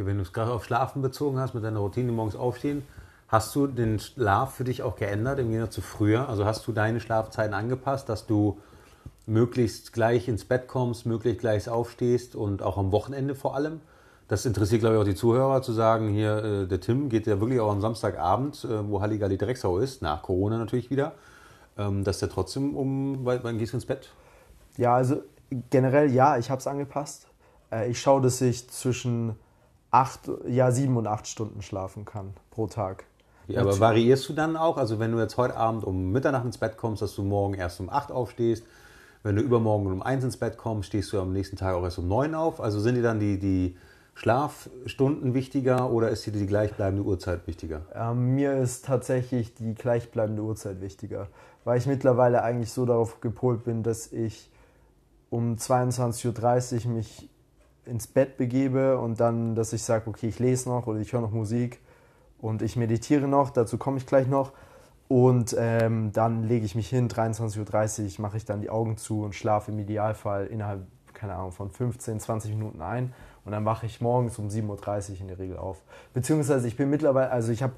Okay, 0.00 0.06
wenn 0.06 0.16
du 0.16 0.22
es 0.22 0.32
gerade 0.32 0.50
auf 0.50 0.64
Schlafen 0.64 1.02
bezogen 1.02 1.38
hast, 1.38 1.52
mit 1.52 1.62
deiner 1.62 1.80
Routine 1.80 2.10
morgens 2.10 2.34
aufstehen, 2.34 2.84
hast 3.28 3.54
du 3.54 3.66
den 3.66 3.98
Schlaf 3.98 4.54
für 4.54 4.64
dich 4.64 4.82
auch 4.82 4.96
geändert 4.96 5.38
im 5.38 5.50
Gegensatz 5.50 5.74
zu 5.74 5.82
früher? 5.82 6.26
Also 6.26 6.46
hast 6.46 6.66
du 6.66 6.72
deine 6.72 7.00
Schlafzeiten 7.00 7.52
angepasst, 7.52 8.08
dass 8.08 8.26
du 8.26 8.58
möglichst 9.26 9.92
gleich 9.92 10.26
ins 10.26 10.46
Bett 10.46 10.68
kommst, 10.68 11.04
möglichst 11.04 11.40
gleich 11.40 11.68
aufstehst 11.68 12.34
und 12.34 12.62
auch 12.62 12.78
am 12.78 12.92
Wochenende 12.92 13.34
vor 13.34 13.54
allem? 13.54 13.82
Das 14.26 14.46
interessiert, 14.46 14.80
glaube 14.80 14.94
ich, 14.94 15.02
auch 15.02 15.04
die 15.04 15.14
Zuhörer, 15.14 15.60
zu 15.60 15.74
sagen, 15.74 16.08
hier, 16.08 16.44
äh, 16.62 16.66
der 16.66 16.80
Tim 16.80 17.10
geht 17.10 17.26
ja 17.26 17.38
wirklich 17.38 17.60
auch 17.60 17.70
am 17.70 17.82
Samstagabend, 17.82 18.64
äh, 18.64 18.88
wo 18.88 19.02
Halligalli 19.02 19.36
Drecksau 19.36 19.80
ist, 19.80 20.00
nach 20.00 20.22
Corona 20.22 20.56
natürlich 20.56 20.90
wieder, 20.90 21.12
ähm, 21.76 22.04
dass 22.04 22.20
der 22.20 22.30
trotzdem 22.30 22.74
um, 22.74 23.18
wann 23.26 23.58
gehst 23.58 23.74
du 23.74 23.76
ins 23.76 23.84
Bett? 23.84 24.08
Ja, 24.78 24.94
also 24.94 25.16
generell 25.68 26.10
ja, 26.10 26.38
ich 26.38 26.50
habe 26.50 26.58
es 26.58 26.66
angepasst. 26.66 27.26
Äh, 27.70 27.90
ich 27.90 28.00
schaue, 28.00 28.22
dass 28.22 28.40
ich 28.40 28.66
zwischen 28.70 29.36
acht, 29.90 30.30
ja, 30.46 30.70
sieben 30.70 30.96
und 30.96 31.06
acht 31.06 31.26
Stunden 31.26 31.62
schlafen 31.62 32.04
kann 32.04 32.34
pro 32.50 32.66
Tag. 32.66 33.04
Ja, 33.48 33.62
aber 33.62 33.80
variierst 33.80 34.28
du 34.28 34.32
dann 34.32 34.56
auch? 34.56 34.76
Also 34.76 35.00
wenn 35.00 35.10
du 35.12 35.18
jetzt 35.18 35.36
heute 35.36 35.56
Abend 35.56 35.82
um 35.84 36.12
Mitternacht 36.12 36.44
ins 36.44 36.58
Bett 36.58 36.76
kommst, 36.76 37.02
dass 37.02 37.14
du 37.14 37.22
morgen 37.22 37.54
erst 37.54 37.80
um 37.80 37.90
acht 37.90 38.12
aufstehst, 38.12 38.64
wenn 39.22 39.36
du 39.36 39.42
übermorgen 39.42 39.86
um 39.86 40.02
eins 40.02 40.24
ins 40.24 40.36
Bett 40.36 40.56
kommst, 40.56 40.88
stehst 40.88 41.12
du 41.12 41.20
am 41.20 41.32
nächsten 41.32 41.56
Tag 41.56 41.74
auch 41.74 41.82
erst 41.82 41.98
um 41.98 42.08
neun 42.08 42.34
auf? 42.34 42.60
Also 42.60 42.80
sind 42.80 42.94
dir 42.94 43.02
dann 43.02 43.18
die, 43.18 43.38
die 43.38 43.76
Schlafstunden 44.14 45.34
wichtiger 45.34 45.90
oder 45.90 46.10
ist 46.10 46.24
dir 46.26 46.32
die 46.32 46.46
gleichbleibende 46.46 47.02
Uhrzeit 47.02 47.46
wichtiger? 47.46 47.82
Ähm, 47.94 48.34
mir 48.34 48.54
ist 48.54 48.84
tatsächlich 48.84 49.54
die 49.54 49.74
gleichbleibende 49.74 50.42
Uhrzeit 50.42 50.80
wichtiger, 50.80 51.28
weil 51.64 51.78
ich 51.78 51.86
mittlerweile 51.86 52.42
eigentlich 52.42 52.72
so 52.72 52.86
darauf 52.86 53.20
gepolt 53.20 53.64
bin, 53.64 53.82
dass 53.82 54.12
ich 54.12 54.50
um 55.28 55.54
22.30 55.54 56.86
Uhr 56.86 56.92
mich 56.92 57.28
ins 57.86 58.06
Bett 58.06 58.36
begebe 58.36 58.98
und 58.98 59.20
dann, 59.20 59.54
dass 59.54 59.72
ich 59.72 59.82
sage, 59.82 60.08
okay, 60.08 60.28
ich 60.28 60.38
lese 60.38 60.68
noch 60.68 60.86
oder 60.86 60.98
ich 61.00 61.12
höre 61.12 61.20
noch 61.20 61.32
Musik 61.32 61.80
und 62.38 62.62
ich 62.62 62.76
meditiere 62.76 63.28
noch, 63.28 63.50
dazu 63.50 63.78
komme 63.78 63.98
ich 63.98 64.06
gleich 64.06 64.26
noch. 64.26 64.52
Und 65.08 65.56
ähm, 65.58 66.12
dann 66.12 66.44
lege 66.44 66.64
ich 66.64 66.76
mich 66.76 66.88
hin, 66.88 67.08
23.30 67.08 68.18
Uhr 68.18 68.22
mache 68.22 68.36
ich 68.36 68.44
dann 68.44 68.60
die 68.60 68.70
Augen 68.70 68.96
zu 68.96 69.24
und 69.24 69.34
schlafe 69.34 69.72
im 69.72 69.78
Idealfall 69.80 70.46
innerhalb, 70.46 70.86
keine 71.14 71.34
Ahnung, 71.34 71.50
von 71.50 71.68
15, 71.68 72.20
20 72.20 72.52
Minuten 72.52 72.80
ein. 72.80 73.12
Und 73.44 73.50
dann 73.50 73.64
wache 73.64 73.86
ich 73.86 74.00
morgens 74.00 74.38
um 74.38 74.46
7.30 74.46 75.14
Uhr 75.14 75.20
in 75.22 75.28
der 75.28 75.38
Regel 75.40 75.56
auf. 75.56 75.82
Beziehungsweise 76.14 76.68
ich 76.68 76.76
bin 76.76 76.90
mittlerweile, 76.90 77.30
also 77.30 77.50
ich 77.50 77.62
habe, 77.62 77.72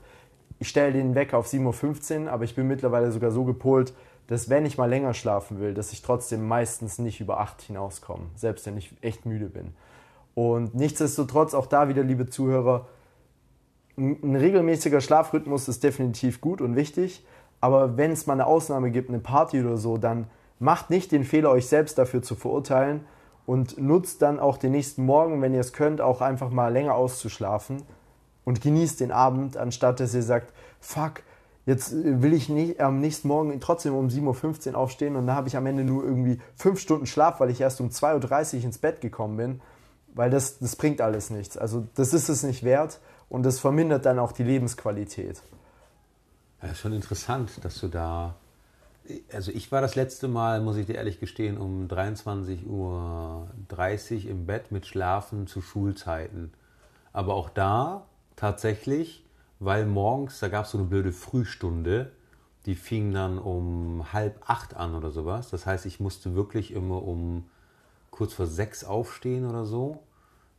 ich 0.58 0.68
stelle 0.68 0.92
den 0.92 1.14
Wecker 1.14 1.38
auf 1.38 1.46
7.15 1.46 2.24
Uhr, 2.24 2.32
aber 2.32 2.44
ich 2.44 2.54
bin 2.54 2.68
mittlerweile 2.68 3.10
sogar 3.10 3.30
so 3.30 3.44
gepolt, 3.44 3.94
dass 4.26 4.50
wenn 4.50 4.66
ich 4.66 4.76
mal 4.76 4.90
länger 4.90 5.14
schlafen 5.14 5.58
will, 5.58 5.72
dass 5.72 5.92
ich 5.92 6.02
trotzdem 6.02 6.46
meistens 6.46 6.98
nicht 6.98 7.20
über 7.20 7.40
8 7.40 7.62
hinauskomme, 7.62 8.26
selbst 8.36 8.66
wenn 8.66 8.76
ich 8.76 8.94
echt 9.00 9.24
müde 9.24 9.46
bin. 9.46 9.74
Und 10.34 10.74
nichtsdestotrotz, 10.74 11.54
auch 11.54 11.66
da 11.66 11.88
wieder, 11.88 12.02
liebe 12.02 12.28
Zuhörer, 12.28 12.86
ein 13.96 14.36
regelmäßiger 14.36 15.00
Schlafrhythmus 15.00 15.68
ist 15.68 15.84
definitiv 15.84 16.40
gut 16.40 16.60
und 16.60 16.76
wichtig, 16.76 17.26
aber 17.60 17.96
wenn 17.96 18.10
es 18.10 18.26
mal 18.26 18.34
eine 18.34 18.46
Ausnahme 18.46 18.90
gibt, 18.90 19.10
eine 19.10 19.20
Party 19.20 19.60
oder 19.60 19.76
so, 19.76 19.98
dann 19.98 20.26
macht 20.58 20.90
nicht 20.90 21.12
den 21.12 21.24
Fehler, 21.24 21.50
euch 21.50 21.66
selbst 21.66 21.98
dafür 21.98 22.22
zu 22.22 22.34
verurteilen. 22.34 23.04
Und 23.44 23.76
nutzt 23.76 24.22
dann 24.22 24.38
auch 24.38 24.56
den 24.56 24.70
nächsten 24.70 25.04
Morgen, 25.04 25.42
wenn 25.42 25.52
ihr 25.52 25.60
es 25.60 25.72
könnt, 25.72 26.00
auch 26.00 26.20
einfach 26.20 26.50
mal 26.50 26.72
länger 26.72 26.94
auszuschlafen. 26.94 27.82
Und 28.44 28.60
genießt 28.60 29.00
den 29.00 29.10
Abend, 29.10 29.56
anstatt 29.56 29.98
dass 29.98 30.14
ihr 30.14 30.22
sagt, 30.22 30.52
fuck, 30.80 31.22
jetzt 31.66 31.92
will 31.92 32.32
ich 32.32 32.48
nicht, 32.48 32.80
am 32.80 33.00
nächsten 33.00 33.28
Morgen 33.28 33.58
trotzdem 33.60 33.94
um 33.94 34.08
7.15 34.08 34.72
Uhr 34.72 34.78
aufstehen 34.78 35.16
und 35.16 35.26
dann 35.26 35.36
habe 35.36 35.48
ich 35.48 35.56
am 35.56 35.66
Ende 35.66 35.84
nur 35.84 36.04
irgendwie 36.04 36.40
fünf 36.56 36.80
Stunden 36.80 37.06
Schlaf, 37.06 37.38
weil 37.40 37.50
ich 37.50 37.60
erst 37.60 37.80
um 37.80 37.88
2.30 37.88 38.58
Uhr 38.58 38.64
ins 38.64 38.78
Bett 38.78 39.00
gekommen 39.00 39.36
bin, 39.36 39.60
weil 40.14 40.30
das, 40.30 40.58
das 40.58 40.76
bringt 40.76 41.00
alles 41.00 41.30
nichts. 41.30 41.56
Also 41.56 41.86
das 41.94 42.12
ist 42.12 42.28
es 42.28 42.42
nicht 42.42 42.62
wert 42.62 43.00
und 43.28 43.44
das 43.44 43.58
vermindert 43.58 44.06
dann 44.06 44.18
auch 44.18 44.32
die 44.32 44.44
Lebensqualität. 44.44 45.42
Ja, 46.62 46.68
ist 46.68 46.80
schon 46.80 46.92
interessant, 46.92 47.64
dass 47.64 47.80
du 47.80 47.88
da. 47.88 48.36
Also 49.32 49.50
ich 49.50 49.72
war 49.72 49.80
das 49.80 49.96
letzte 49.96 50.28
Mal, 50.28 50.60
muss 50.60 50.76
ich 50.76 50.86
dir 50.86 50.94
ehrlich 50.94 51.18
gestehen, 51.18 51.58
um 51.58 51.88
23.30 51.88 52.66
Uhr 52.66 54.30
im 54.30 54.46
Bett 54.46 54.70
mit 54.70 54.86
Schlafen 54.86 55.46
zu 55.48 55.60
Schulzeiten. 55.60 56.52
Aber 57.12 57.34
auch 57.34 57.50
da 57.50 58.06
tatsächlich, 58.36 59.24
weil 59.58 59.86
morgens, 59.86 60.38
da 60.38 60.48
gab 60.48 60.66
es 60.66 60.70
so 60.70 60.78
eine 60.78 60.86
blöde 60.86 61.12
Frühstunde, 61.12 62.12
die 62.66 62.76
fing 62.76 63.12
dann 63.12 63.38
um 63.38 64.12
halb 64.12 64.38
acht 64.48 64.76
an 64.76 64.94
oder 64.94 65.10
sowas. 65.10 65.50
Das 65.50 65.66
heißt, 65.66 65.84
ich 65.84 65.98
musste 65.98 66.34
wirklich 66.34 66.72
immer 66.72 67.02
um 67.02 67.48
kurz 68.12 68.34
vor 68.34 68.46
sechs 68.46 68.84
aufstehen 68.84 69.48
oder 69.48 69.64
so 69.64 70.04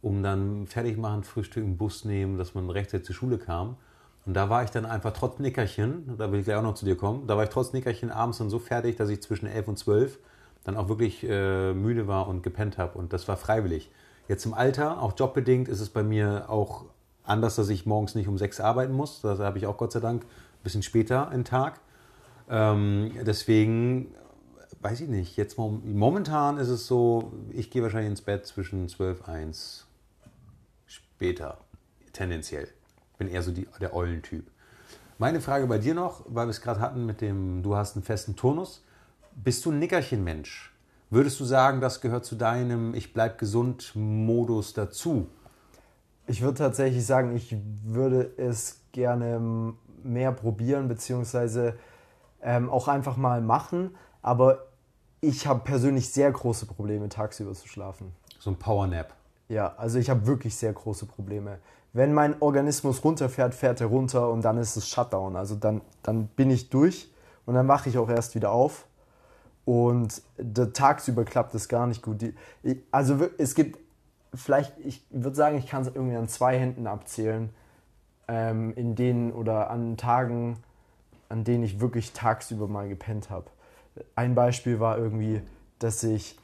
um 0.04 0.22
dann 0.22 0.68
fertig 0.68 0.98
machen, 0.98 1.24
Frühstück, 1.24 1.64
einen 1.64 1.78
Bus 1.78 2.04
nehmen, 2.04 2.38
dass 2.38 2.54
man 2.54 2.70
rechtzeitig 2.70 3.06
zur 3.06 3.16
Schule 3.16 3.38
kam. 3.38 3.78
Und 4.26 4.34
da 4.36 4.50
war 4.50 4.64
ich 4.64 4.70
dann 4.70 4.86
einfach 4.86 5.14
trotz 5.14 5.40
Nickerchen, 5.40 6.18
da 6.18 6.32
will 6.32 6.40
ich 6.40 6.46
gleich 6.46 6.58
auch 6.58 6.64
noch 6.64 6.76
zu 6.76 6.86
dir 6.86 6.98
kommen, 6.98 7.26
da 7.26 7.38
war 7.38 7.46
ich 7.46 7.50
trotz 7.50 7.74
Nickerchen 7.74 8.12
abends 8.12 8.38
dann 8.38 8.50
so 8.50 8.60
fertig, 8.60 8.98
dass 8.98 9.10
ich 9.10 9.22
zwischen 9.22 9.48
11 9.48 9.68
und 9.70 9.80
12 9.80 10.20
dann 10.66 10.76
auch 10.76 10.90
wirklich 10.90 11.26
äh, 11.28 11.74
müde 11.74 12.08
war 12.08 12.28
und 12.28 12.44
gepennt 12.44 12.78
habe. 12.78 12.98
Und 13.00 13.14
das 13.14 13.28
war 13.30 13.38
freiwillig. 13.38 13.92
Jetzt 14.28 14.46
im 14.46 14.54
Alter, 14.54 15.02
auch 15.02 15.14
jobbedingt, 15.18 15.70
ist 15.70 15.80
es 15.80 15.90
bei 15.90 16.04
mir 16.04 16.50
auch 16.50 16.86
anders, 17.24 17.56
dass 17.56 17.70
ich 17.70 17.86
morgens 17.86 18.14
nicht 18.14 18.28
um 18.28 18.38
6 18.38 18.60
arbeiten 18.60 18.94
muss. 18.94 19.22
Da 19.22 19.38
habe 19.38 19.58
ich 19.58 19.68
auch 19.68 19.78
Gott 19.78 19.94
sei 19.94 20.02
Dank 20.02 20.24
ein 20.24 20.64
bisschen 20.64 20.84
später 20.84 21.30
einen 21.30 21.46
Tag. 21.46 21.80
Ähm, 22.50 23.12
deswegen 23.26 24.08
weiß 24.84 25.02
ich 25.02 25.10
nicht. 25.10 25.38
Jetzt 25.38 25.58
momentan 25.58 26.58
ist 26.58 26.68
es 26.68 26.86
so, 26.86 27.32
ich 27.52 27.72
gehe 27.72 27.82
wahrscheinlich 27.82 28.10
ins 28.12 28.22
Bett 28.22 28.46
zwischen 28.46 28.90
12 28.90 29.22
und 29.22 29.30
1 29.30 29.88
später, 30.86 31.58
tendenziell. 32.12 32.68
Bin 33.18 33.30
eher 33.30 33.42
so 33.42 33.52
die, 33.52 33.68
der 33.80 33.96
Eulentyp. 33.96 34.46
Meine 35.18 35.40
Frage 35.40 35.68
bei 35.68 35.78
dir 35.78 35.94
noch, 35.94 36.26
weil 36.28 36.48
wir 36.48 36.52
es 36.52 36.62
gerade 36.62 36.82
hatten 36.82 37.06
mit 37.06 37.22
dem, 37.22 37.64
du 37.64 37.76
hast 37.76 37.96
einen 37.96 38.04
festen 38.04 38.36
Turnus. 38.36 38.84
Bist 39.36 39.66
du 39.66 39.72
ein 39.72 39.80
Nickerchen-Mensch? 39.80 40.74
Würdest 41.10 41.40
du 41.40 41.46
sagen, 41.46 41.80
das 41.80 42.02
gehört 42.02 42.26
zu 42.26 42.36
deinem 42.36 42.94
Ich 42.94 43.14
bleib 43.14 43.38
gesund 43.38 43.92
Modus 43.96 44.74
dazu? 44.74 45.28
Ich 46.28 46.42
würde 46.42 46.58
tatsächlich 46.58 47.06
sagen, 47.06 47.36
ich 47.36 47.56
würde 47.84 48.34
es 48.38 48.82
gerne 48.92 49.74
mehr 50.04 50.32
probieren, 50.32 50.88
beziehungsweise 50.88 51.78
ähm, 52.42 52.70
auch 52.70 52.88
einfach 52.88 53.16
mal 53.16 53.42
machen. 53.42 53.96
Aber 54.22 54.66
ich 55.24 55.48
habe 55.48 55.62
persönlich 55.62 56.10
sehr 56.10 56.32
große 56.32 56.66
Probleme, 56.66 57.08
tagsüber 57.08 57.54
zu 57.54 57.68
schlafen. 57.68 58.14
So 58.40 58.52
ein 58.52 58.58
Powernap. 58.58 59.14
Ja, 59.48 59.74
also 59.78 59.98
ich 59.98 60.10
habe 60.10 60.28
wirklich 60.28 60.56
sehr 60.56 60.74
große 60.74 61.06
Probleme. 61.06 61.60
Wenn 61.94 62.14
mein 62.14 62.42
Organismus 62.42 63.04
runterfährt, 63.04 63.56
fährt 63.56 63.80
er 63.80 63.88
runter 63.88 64.30
und 64.30 64.44
dann 64.44 64.58
ist 64.58 64.76
es 64.76 64.88
Shutdown. 64.90 65.36
Also 65.36 65.56
dann, 65.56 65.82
dann 66.02 66.28
bin 66.28 66.52
ich 66.52 66.70
durch 66.70 67.10
und 67.46 67.54
dann 67.56 67.68
wache 67.68 67.88
ich 67.88 67.98
auch 67.98 68.10
erst 68.10 68.36
wieder 68.36 68.52
auf. 68.52 68.86
Und 69.64 70.22
der, 70.38 70.74
tagsüber 70.74 71.24
klappt 71.24 71.56
es 71.56 71.70
gar 71.70 71.88
nicht 71.88 72.02
gut. 72.02 72.22
Die, 72.22 72.36
also 72.92 73.18
es 73.38 73.56
gibt 73.56 73.80
vielleicht, 74.34 74.78
ich 74.80 75.06
würde 75.10 75.38
sagen, 75.38 75.58
ich 75.58 75.68
kann 75.68 75.84
es 75.84 75.88
irgendwie 75.88 76.18
an 76.18 76.28
zwei 76.28 76.60
Händen 76.60 76.86
abzählen, 76.86 77.50
ähm, 78.28 78.74
in 78.76 78.96
denen 78.96 79.32
oder 79.32 79.70
an 79.70 79.96
Tagen, 79.96 80.58
an 81.30 81.46
denen 81.46 81.64
ich 81.64 81.80
wirklich 81.80 82.12
tagsüber 82.12 82.68
mal 82.68 82.90
gepennt 82.90 83.30
habe. 83.30 83.46
Ein 84.16 84.36
Beispiel 84.36 84.80
war 84.80 84.98
irgendwie, 84.98 85.42
dass 85.80 86.04
ich 86.04 86.38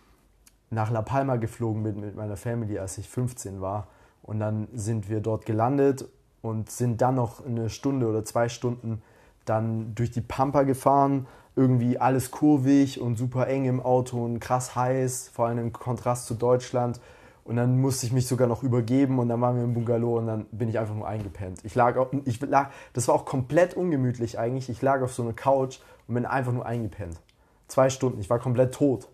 nach 0.70 0.92
La 0.92 1.02
Palma 1.02 1.38
geflogen 1.38 1.84
bin 1.84 2.00
mit 2.00 2.16
meiner 2.16 2.38
Family, 2.38 2.78
als 2.78 2.98
ich 2.98 3.10
15 3.10 3.62
war. 3.62 3.88
Und 4.22 4.40
dann 4.40 4.68
sind 4.74 5.10
wir 5.10 5.22
dort 5.22 5.46
gelandet 5.46 6.08
und 6.42 6.70
sind 6.70 7.02
dann 7.02 7.16
noch 7.16 7.46
eine 7.46 7.70
Stunde 7.70 8.08
oder 8.08 8.24
zwei 8.24 8.50
Stunden 8.50 9.02
dann 9.46 9.96
durch 9.96 10.12
die 10.12 10.22
Pampa 10.22 10.64
gefahren. 10.64 11.28
Irgendwie 11.56 11.98
alles 11.98 12.32
kurvig 12.32 13.02
und 13.02 13.18
super 13.18 13.48
eng 13.48 13.66
im 13.66 13.82
Auto 13.82 14.24
und 14.24 14.40
krass 14.40 14.76
heiß, 14.76 15.30
vor 15.34 15.48
allem 15.48 15.58
im 15.58 15.74
Kontrast 15.74 16.28
zu 16.28 16.36
Deutschland. 16.36 17.02
Und 17.44 17.56
dann 17.56 17.82
musste 17.82 18.06
ich 18.06 18.14
mich 18.14 18.28
sogar 18.28 18.48
noch 18.48 18.62
übergeben 18.62 19.18
und 19.18 19.30
dann 19.30 19.42
waren 19.42 19.56
wir 19.56 19.64
im 19.64 19.74
Bungalow 19.74 20.20
und 20.20 20.28
dann 20.28 20.46
bin 20.52 20.70
ich 20.70 20.78
einfach 20.78 20.94
nur 20.94 21.08
eingepennt. 21.08 21.66
Ich 21.66 21.74
lag, 21.74 21.96
ich 22.26 22.40
lag, 22.42 22.70
das 22.94 23.08
war 23.08 23.16
auch 23.16 23.26
komplett 23.26 23.74
ungemütlich 23.74 24.38
eigentlich. 24.38 24.70
Ich 24.70 24.84
lag 24.84 25.02
auf 25.02 25.14
so 25.14 25.24
einer 25.24 25.34
Couch 25.34 25.80
und 26.08 26.14
bin 26.14 26.28
einfach 26.28 26.52
nur 26.52 26.66
eingepennt. 26.66 27.20
Zwei 27.70 27.90
Stunden, 27.90 28.20
ich 28.20 28.30
war 28.30 28.40
komplett 28.40 28.74
tot. 28.74 29.08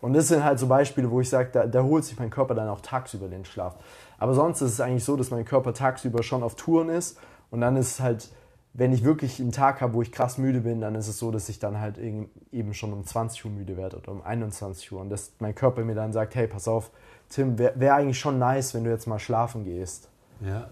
Und 0.00 0.12
das 0.12 0.28
sind 0.28 0.44
halt 0.44 0.58
so 0.58 0.66
Beispiele, 0.66 1.10
wo 1.10 1.20
ich 1.20 1.28
sage, 1.28 1.50
da, 1.52 1.66
da 1.66 1.82
holt 1.82 2.04
sich 2.04 2.18
mein 2.18 2.30
Körper 2.30 2.54
dann 2.54 2.68
auch 2.68 2.80
tagsüber 2.80 3.28
den 3.28 3.44
Schlaf. 3.44 3.76
Aber 4.18 4.34
sonst 4.34 4.60
ist 4.60 4.72
es 4.72 4.80
eigentlich 4.80 5.04
so, 5.04 5.16
dass 5.16 5.30
mein 5.30 5.44
Körper 5.44 5.74
tagsüber 5.74 6.22
schon 6.22 6.42
auf 6.42 6.56
Touren 6.56 6.88
ist 6.88 7.18
und 7.50 7.60
dann 7.60 7.76
ist 7.76 7.92
es 7.92 8.00
halt, 8.00 8.28
wenn 8.74 8.92
ich 8.92 9.02
wirklich 9.02 9.40
einen 9.40 9.50
Tag 9.50 9.80
habe, 9.80 9.94
wo 9.94 10.02
ich 10.02 10.12
krass 10.12 10.38
müde 10.38 10.60
bin, 10.60 10.80
dann 10.80 10.94
ist 10.94 11.08
es 11.08 11.18
so, 11.18 11.30
dass 11.30 11.48
ich 11.48 11.58
dann 11.58 11.80
halt 11.80 11.98
eben 11.98 12.74
schon 12.74 12.92
um 12.92 13.04
20 13.04 13.44
Uhr 13.44 13.50
müde 13.50 13.76
werde 13.76 13.96
oder 13.96 14.12
um 14.12 14.22
21 14.22 14.92
Uhr 14.92 15.00
und 15.00 15.10
dass 15.10 15.32
mein 15.40 15.54
Körper 15.54 15.82
mir 15.82 15.94
dann 15.94 16.12
sagt, 16.12 16.34
hey, 16.34 16.46
pass 16.46 16.68
auf, 16.68 16.90
Tim, 17.28 17.58
wäre 17.58 17.78
wär 17.78 17.94
eigentlich 17.94 18.18
schon 18.18 18.38
nice, 18.38 18.74
wenn 18.74 18.84
du 18.84 18.90
jetzt 18.90 19.06
mal 19.06 19.18
schlafen 19.18 19.64
gehst. 19.64 20.08
Ja, 20.40 20.68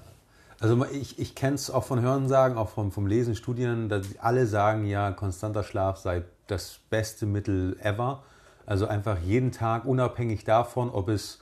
also 0.61 0.85
ich, 0.87 1.19
ich 1.19 1.35
kenne 1.35 1.57
es 1.57 1.71
auch 1.71 1.85
von 1.85 2.01
Hörensagen, 2.01 2.57
auch 2.57 2.69
vom, 2.69 2.93
vom 2.93 3.07
Lesen, 3.07 3.35
Studien, 3.35 3.89
dass 3.89 4.07
alle 4.21 4.47
sagen 4.47 4.87
ja, 4.87 5.11
konstanter 5.11 5.65
Schlaf 5.65 5.99
sei 5.99 6.23
das 6.47 6.81
beste 6.91 7.27
Mittel 7.27 7.77
ever. 7.83 8.23
Also 8.67 8.87
einfach 8.87 9.19
jeden 9.21 9.53
Tag, 9.53 9.85
unabhängig 9.85 10.45
davon, 10.45 10.91
ob 10.91 11.09
es 11.09 11.41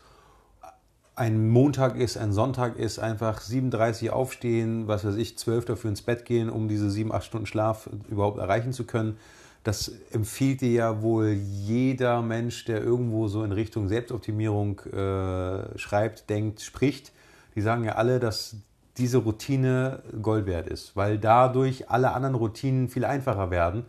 ein 1.17 1.49
Montag 1.49 1.97
ist, 1.97 2.17
ein 2.17 2.33
Sonntag 2.33 2.77
ist, 2.77 2.99
einfach 2.99 3.40
37 3.40 4.11
aufstehen, 4.11 4.88
was 4.88 5.05
weiß 5.05 5.14
ich, 5.17 5.38
12 5.38 5.64
dafür 5.64 5.90
ins 5.90 6.03
Bett 6.03 6.25
gehen, 6.25 6.51
um 6.51 6.69
diese 6.69 6.90
7, 6.90 7.12
8 7.12 7.25
Stunden 7.25 7.47
Schlaf 7.47 7.88
überhaupt 8.09 8.38
erreichen 8.38 8.73
zu 8.73 8.85
können. 8.85 9.17
Das 9.62 9.93
empfiehlt 10.11 10.61
dir 10.61 10.73
ja 10.73 11.03
wohl 11.03 11.29
jeder 11.29 12.21
Mensch, 12.21 12.64
der 12.64 12.83
irgendwo 12.83 13.29
so 13.29 13.45
in 13.45 13.53
Richtung 13.53 13.88
Selbstoptimierung 13.88 14.81
äh, 14.81 15.79
schreibt, 15.79 16.29
denkt, 16.29 16.61
spricht. 16.61 17.12
Die 17.55 17.62
sagen 17.62 17.85
ja 17.85 17.93
alle, 17.93 18.19
dass 18.19 18.57
diese 18.99 19.19
Routine 19.19 20.03
Gold 20.21 20.47
wert 20.47 20.69
ist, 20.69 20.97
weil 20.97 21.19
dadurch 21.19 21.90
alle 21.90 22.12
anderen 22.12 22.35
Routinen 22.35 22.88
viel 22.88 23.05
einfacher 23.05 23.51
werden. 23.51 23.85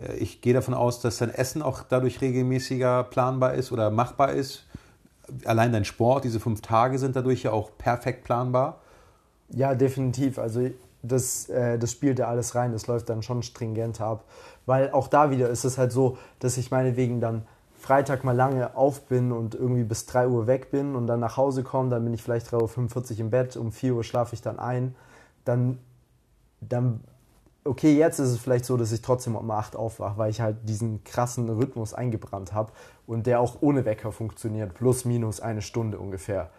Äh, 0.00 0.16
ich 0.16 0.40
gehe 0.40 0.54
davon 0.54 0.74
aus, 0.74 1.00
dass 1.00 1.18
dein 1.18 1.30
Essen 1.30 1.62
auch 1.62 1.82
dadurch 1.88 2.20
regelmäßiger 2.20 3.04
planbar 3.04 3.54
ist 3.54 3.72
oder 3.72 3.90
machbar 3.90 4.32
ist. 4.32 4.66
Allein 5.44 5.72
dein 5.72 5.84
Sport, 5.84 6.24
diese 6.24 6.40
fünf 6.40 6.60
Tage 6.60 6.98
sind 6.98 7.14
dadurch 7.14 7.44
ja 7.44 7.52
auch 7.52 7.70
perfekt 7.78 8.24
planbar. 8.24 8.80
Ja, 9.50 9.74
definitiv. 9.74 10.38
Also 10.38 10.70
das, 11.02 11.48
äh, 11.48 11.78
das 11.78 11.92
spielt 11.92 12.18
ja 12.18 12.28
alles 12.28 12.54
rein. 12.54 12.72
Das 12.72 12.86
läuft 12.86 13.08
dann 13.08 13.22
schon 13.22 13.42
stringenter 13.42 14.06
ab. 14.06 14.24
Weil 14.66 14.90
auch 14.90 15.08
da 15.08 15.30
wieder 15.30 15.48
ist 15.48 15.64
es 15.64 15.78
halt 15.78 15.92
so, 15.92 16.18
dass 16.38 16.56
ich 16.56 16.70
meinetwegen 16.70 17.20
dann 17.20 17.46
Freitag 17.80 18.24
mal 18.24 18.36
lange 18.36 18.76
auf 18.76 19.06
bin 19.06 19.32
und 19.32 19.54
irgendwie 19.54 19.84
bis 19.84 20.04
3 20.04 20.28
Uhr 20.28 20.46
weg 20.46 20.70
bin 20.70 20.94
und 20.94 21.06
dann 21.06 21.18
nach 21.18 21.38
Hause 21.38 21.62
komme, 21.62 21.88
dann 21.88 22.04
bin 22.04 22.12
ich 22.12 22.22
vielleicht 22.22 22.46
3.45 22.48 23.12
Uhr 23.12 23.20
im 23.20 23.30
Bett, 23.30 23.56
um 23.56 23.72
4 23.72 23.94
Uhr 23.94 24.04
schlafe 24.04 24.34
ich 24.34 24.42
dann 24.42 24.58
ein, 24.58 24.94
dann, 25.46 25.78
dann, 26.60 27.00
okay, 27.64 27.96
jetzt 27.96 28.18
ist 28.18 28.30
es 28.30 28.38
vielleicht 28.38 28.64
so, 28.64 28.76
dass 28.76 28.92
ich 28.92 29.02
trotzdem 29.02 29.36
um 29.36 29.50
8 29.50 29.76
aufwache, 29.76 30.18
weil 30.18 30.30
ich 30.30 30.40
halt 30.40 30.56
diesen 30.68 31.04
krassen 31.04 31.48
Rhythmus 31.48 31.94
eingebrannt 31.94 32.52
habe 32.52 32.72
und 33.06 33.26
der 33.26 33.40
auch 33.40 33.58
ohne 33.60 33.84
Wecker 33.84 34.12
funktioniert, 34.12 34.74
plus 34.74 35.04
minus 35.04 35.40
eine 35.40 35.62
Stunde 35.62 35.98
ungefähr. 35.98 36.50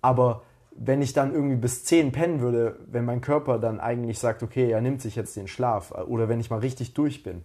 Aber 0.00 0.42
wenn 0.76 1.02
ich 1.02 1.12
dann 1.12 1.32
irgendwie 1.32 1.56
bis 1.56 1.84
10 1.84 2.12
pennen 2.12 2.40
würde, 2.40 2.78
wenn 2.86 3.04
mein 3.04 3.20
Körper 3.20 3.58
dann 3.58 3.80
eigentlich 3.80 4.18
sagt, 4.18 4.42
okay, 4.42 4.70
er 4.70 4.80
nimmt 4.80 5.00
sich 5.00 5.16
jetzt 5.16 5.36
den 5.36 5.48
Schlaf 5.48 5.92
oder 5.92 6.28
wenn 6.28 6.40
ich 6.40 6.50
mal 6.50 6.58
richtig 6.58 6.94
durch 6.94 7.22
bin, 7.22 7.44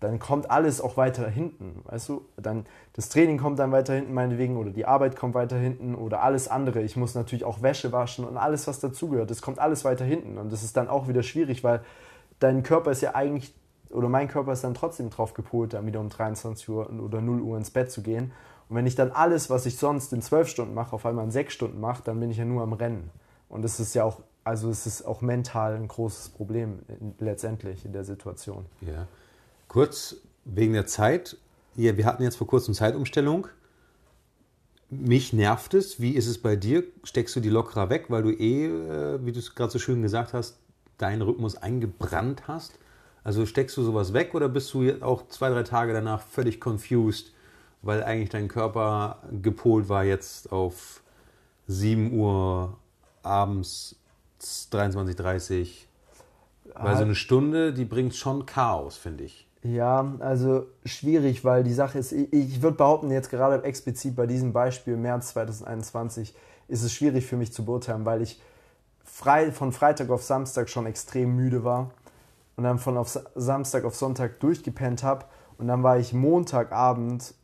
dann 0.00 0.18
kommt 0.18 0.50
alles 0.50 0.80
auch 0.80 0.96
weiter 0.96 1.28
hinten, 1.28 1.80
weißt 1.84 2.10
du? 2.10 2.26
Dann 2.36 2.66
das 2.92 3.08
Training 3.08 3.38
kommt 3.38 3.58
dann 3.58 3.72
weiter 3.72 3.94
hinten 3.94 4.12
meinetwegen 4.12 4.56
oder 4.56 4.70
die 4.70 4.84
Arbeit 4.84 5.16
kommt 5.16 5.34
weiter 5.34 5.56
hinten 5.56 5.94
oder 5.94 6.22
alles 6.22 6.48
andere. 6.48 6.82
Ich 6.82 6.96
muss 6.96 7.14
natürlich 7.14 7.44
auch 7.44 7.62
Wäsche 7.62 7.92
waschen 7.92 8.24
und 8.24 8.36
alles, 8.36 8.66
was 8.66 8.78
dazugehört. 8.80 9.30
Das 9.30 9.40
kommt 9.40 9.58
alles 9.58 9.84
weiter 9.84 10.04
hinten 10.04 10.36
und 10.36 10.52
das 10.52 10.62
ist 10.62 10.76
dann 10.76 10.88
auch 10.88 11.08
wieder 11.08 11.22
schwierig, 11.22 11.64
weil 11.64 11.80
dein 12.40 12.62
Körper 12.62 12.90
ist 12.90 13.00
ja 13.00 13.14
eigentlich 13.14 13.54
oder 13.90 14.08
mein 14.08 14.28
Körper 14.28 14.52
ist 14.52 14.64
dann 14.64 14.74
trotzdem 14.74 15.10
drauf 15.10 15.32
gepolt, 15.32 15.72
dann 15.72 15.86
wieder 15.86 16.00
um 16.00 16.08
23 16.08 16.68
Uhr 16.68 16.90
oder 17.00 17.20
0 17.20 17.40
Uhr 17.40 17.56
ins 17.56 17.70
Bett 17.70 17.90
zu 17.90 18.02
gehen. 18.02 18.32
Und 18.68 18.76
wenn 18.76 18.86
ich 18.86 18.96
dann 18.96 19.12
alles, 19.12 19.48
was 19.48 19.64
ich 19.64 19.78
sonst 19.78 20.12
in 20.12 20.20
12 20.20 20.48
Stunden 20.48 20.74
mache, 20.74 20.92
auf 20.92 21.06
einmal 21.06 21.24
in 21.24 21.30
6 21.30 21.54
Stunden 21.54 21.80
mache, 21.80 22.02
dann 22.04 22.18
bin 22.20 22.30
ich 22.30 22.36
ja 22.36 22.44
nur 22.44 22.62
am 22.62 22.72
Rennen. 22.72 23.10
Und 23.48 23.62
das 23.62 23.78
ist 23.78 23.94
ja 23.94 24.04
auch, 24.04 24.20
also 24.44 24.68
es 24.70 24.86
ist 24.86 25.06
auch 25.06 25.20
mental 25.20 25.76
ein 25.76 25.88
großes 25.88 26.30
Problem 26.30 26.80
letztendlich 27.20 27.84
in 27.84 27.92
der 27.92 28.04
Situation. 28.04 28.66
Ja. 28.80 29.06
Kurz 29.68 30.16
wegen 30.44 30.72
der 30.72 30.86
Zeit. 30.86 31.36
Ja, 31.74 31.96
wir 31.96 32.06
hatten 32.06 32.22
jetzt 32.22 32.36
vor 32.36 32.46
kurzem 32.46 32.74
Zeitumstellung. 32.74 33.48
Mich 34.88 35.32
nervt 35.32 35.74
es. 35.74 36.00
Wie 36.00 36.12
ist 36.12 36.26
es 36.26 36.38
bei 36.38 36.56
dir? 36.56 36.84
Steckst 37.02 37.34
du 37.36 37.40
die 37.40 37.48
lockerer 37.48 37.90
weg, 37.90 38.06
weil 38.08 38.22
du 38.22 38.30
eh, 38.30 38.66
äh, 38.66 39.24
wie 39.24 39.32
du 39.32 39.40
es 39.40 39.54
gerade 39.54 39.72
so 39.72 39.78
schön 39.78 40.02
gesagt 40.02 40.32
hast, 40.32 40.58
deinen 40.98 41.22
Rhythmus 41.22 41.56
eingebrannt 41.56 42.46
hast? 42.46 42.78
Also 43.24 43.44
steckst 43.44 43.76
du 43.76 43.82
sowas 43.82 44.12
weg 44.12 44.34
oder 44.34 44.48
bist 44.48 44.72
du 44.72 45.02
auch 45.02 45.26
zwei, 45.28 45.50
drei 45.50 45.64
Tage 45.64 45.92
danach 45.92 46.22
völlig 46.22 46.60
confused, 46.64 47.32
weil 47.82 48.04
eigentlich 48.04 48.30
dein 48.30 48.46
Körper 48.46 49.20
gepolt 49.42 49.88
war 49.88 50.04
jetzt 50.04 50.52
auf 50.52 51.02
7 51.66 52.12
Uhr 52.12 52.78
abends 53.24 53.96
23.30 54.40 55.68
Weil 56.74 56.96
so 56.96 57.02
eine 57.02 57.14
Stunde, 57.16 57.72
die 57.72 57.84
bringt 57.84 58.14
schon 58.14 58.46
Chaos, 58.46 58.96
finde 58.96 59.24
ich. 59.24 59.45
Ja, 59.66 60.14
also 60.20 60.66
schwierig, 60.84 61.44
weil 61.44 61.64
die 61.64 61.72
Sache 61.72 61.98
ist, 61.98 62.12
ich, 62.12 62.32
ich 62.32 62.62
würde 62.62 62.76
behaupten, 62.76 63.10
jetzt 63.10 63.30
gerade 63.30 63.64
explizit 63.64 64.14
bei 64.14 64.26
diesem 64.26 64.52
Beispiel 64.52 64.96
März 64.96 65.30
2021 65.30 66.36
ist 66.68 66.82
es 66.82 66.92
schwierig 66.92 67.26
für 67.26 67.36
mich 67.36 67.52
zu 67.52 67.64
beurteilen, 67.64 68.04
weil 68.04 68.22
ich 68.22 68.40
frei, 69.04 69.50
von 69.50 69.72
Freitag 69.72 70.10
auf 70.10 70.22
Samstag 70.22 70.68
schon 70.68 70.86
extrem 70.86 71.34
müde 71.34 71.64
war 71.64 71.90
und 72.56 72.62
dann 72.62 72.78
von 72.78 72.96
auf 72.96 73.18
Samstag 73.34 73.84
auf 73.84 73.96
Sonntag 73.96 74.38
durchgepennt 74.38 75.02
habe 75.02 75.24
und 75.58 75.66
dann 75.66 75.82
war 75.82 75.98
ich 75.98 76.12
Montagabend, 76.12 77.34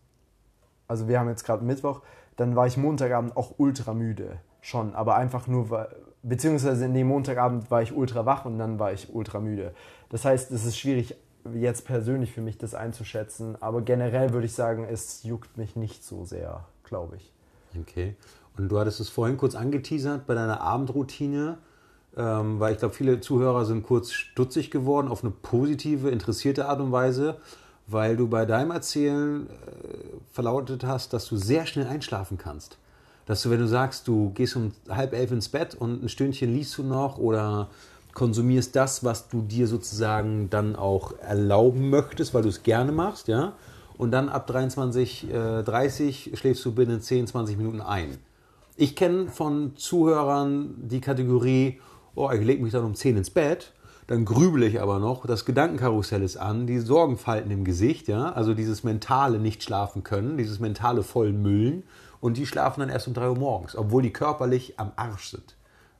also 0.87 1.09
wir 1.09 1.19
haben 1.19 1.29
jetzt 1.29 1.45
gerade 1.45 1.65
Mittwoch, 1.65 2.03
dann 2.37 2.55
war 2.55 2.69
ich 2.69 2.77
Montagabend 2.77 3.37
auch 3.37 3.55
ultra 3.59 3.95
müde 3.95 4.39
schon, 4.61 4.95
aber 4.95 5.17
einfach 5.17 5.49
nur, 5.49 5.89
beziehungsweise 6.23 6.85
in 6.85 6.95
dem 6.95 7.09
Montagabend 7.09 7.69
war 7.71 7.83
ich 7.83 7.93
ultra 7.93 8.25
wach 8.27 8.45
und 8.45 8.59
dann 8.59 8.79
war 8.79 8.93
ich 8.93 9.13
ultra 9.13 9.41
müde. 9.41 9.75
Das 10.09 10.25
heißt, 10.25 10.51
es 10.51 10.65
ist 10.65 10.79
schwierig 10.79 11.17
jetzt 11.55 11.85
persönlich 11.85 12.33
für 12.33 12.41
mich 12.41 12.59
das 12.59 12.75
einzuschätzen, 12.75 13.57
aber 13.61 13.83
generell 13.83 14.33
würde 14.33 14.47
ich 14.47 14.55
sagen, 14.55 14.85
es 14.85 15.23
juckt 15.23 15.57
mich 15.57 15.77
nicht 15.77 16.05
so 16.05 16.25
sehr, 16.25 16.65
glaube 16.85 17.17
ich. 17.17 17.33
Okay. 17.81 18.17
Und 18.57 18.69
du 18.69 18.79
hattest 18.79 19.01
es 19.01 19.09
vorhin 19.09 19.37
kurz 19.37 19.55
angeteasert 19.55 20.27
bei 20.27 20.35
deiner 20.35 20.61
Abendroutine, 20.61 21.59
ähm, 22.17 22.61
weil 22.61 22.73
ich 22.73 22.79
glaube, 22.79 22.95
viele 22.95 23.21
Zuhörer 23.21 23.65
sind 23.65 23.83
kurz 23.83 24.13
stutzig 24.13 24.71
geworden 24.71 25.09
auf 25.09 25.25
eine 25.25 25.33
positive, 25.33 26.11
interessierte 26.11 26.67
Art 26.67 26.81
und 26.81 26.93
Weise, 26.93 27.39
weil 27.87 28.17
du 28.17 28.29
bei 28.29 28.45
deinem 28.45 28.71
Erzählen 28.71 29.49
äh, 29.49 29.53
verlautet 30.31 30.85
hast, 30.85 31.13
dass 31.13 31.27
du 31.27 31.37
sehr 31.37 31.67
schnell 31.67 31.87
einschlafen 31.87 32.39
kannst. 32.39 32.79
Dass 33.25 33.43
du, 33.43 33.51
wenn 33.51 33.61
du 33.61 33.69
sagst, 33.69 34.09
du 34.09 34.31
gehst 34.31 34.57
um 34.57 34.73
halb 34.89 35.15
elf 35.15 35.31
ins 35.31 35.49
Bett 35.49 35.75
und 35.75 36.03
ein 36.03 36.09
Stündchen 36.09 36.53
liest 36.53 36.77
du 36.77 36.83
noch 36.83 37.19
oder 37.19 37.69
konsumierst 38.15 38.77
das, 38.77 39.05
was 39.05 39.29
du 39.29 39.43
dir 39.43 39.67
sozusagen 39.67 40.51
dann 40.51 40.77
auch 40.77 41.19
erlauben 41.19 41.91
möchtest, 41.91 42.35
weil 42.35 42.43
du 42.43 42.49
es 42.49 42.63
gerne 42.63 42.93
machst, 42.93 43.29
ja. 43.29 43.55
Und 43.99 44.11
dann 44.11 44.29
ab 44.29 44.51
23.30 44.51 46.33
äh, 46.33 46.37
schläfst 46.37 46.65
du 46.65 46.73
binnen 46.73 47.01
10, 47.01 47.27
20 47.29 47.57
Minuten 47.57 47.81
ein. 47.81 48.19
Ich 48.77 48.97
kenne 48.97 49.29
von 49.29 49.77
Zuhörern 49.77 50.75
die 50.79 51.01
Kategorie, 51.01 51.81
oh, 52.15 52.31
ich 52.31 52.45
lege 52.45 52.63
mich 52.63 52.73
dann 52.73 52.85
um 52.85 52.95
10 52.95 53.19
ins 53.19 53.31
Bett, 53.31 53.73
dann 54.07 54.25
grübele 54.25 54.67
ich 54.67 54.81
aber 54.81 54.99
noch, 54.99 55.27
das 55.27 55.45
Gedankenkarussell 55.45 56.23
ist 56.23 56.37
an, 56.37 56.67
die 56.67 56.81
Sorgenfalten 56.81 57.51
im 57.51 57.65
Gesicht, 57.65 58.09
ja, 58.09 58.33
also 58.33 58.55
dieses 58.55 58.83
mentale 58.83 59.39
nicht 59.39 59.63
schlafen 59.63 60.03
können, 60.03 60.37
dieses 60.37 60.59
mentale 60.59 61.03
Vollmüllen 61.03 61.85
und 62.21 62.37
die 62.37 62.47
schlafen 62.47 62.81
dann 62.81 62.89
erst 62.89 63.09
um 63.09 63.15
3 63.15 63.31
Uhr 63.31 63.39
morgens, 63.39 63.77
obwohl 63.77 64.03
die 64.03 64.13
körperlich 64.13 64.79
am 64.79 64.93
Arsch 64.97 65.31
sind. 65.31 65.55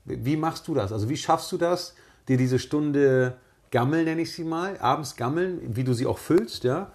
Wie 0.05 0.37
machst 0.37 0.67
du 0.67 0.75
das? 0.75 0.93
Also 0.93 1.09
wie 1.09 1.17
schaffst 1.17 1.53
du 1.53 1.59
das, 1.59 1.95
dir 2.29 2.37
diese 2.37 2.59
Stunde 2.59 3.37
gammeln, 3.71 4.05
nenne 4.05 4.23
ich 4.23 4.33
sie 4.33 4.45
mal, 4.45 4.79
abends 4.79 5.17
gammeln, 5.17 5.61
wie 5.77 5.85
du 5.85 5.95
sie 5.95 6.07
auch 6.07 6.19
füllst, 6.19 6.65
ja? 6.65 6.93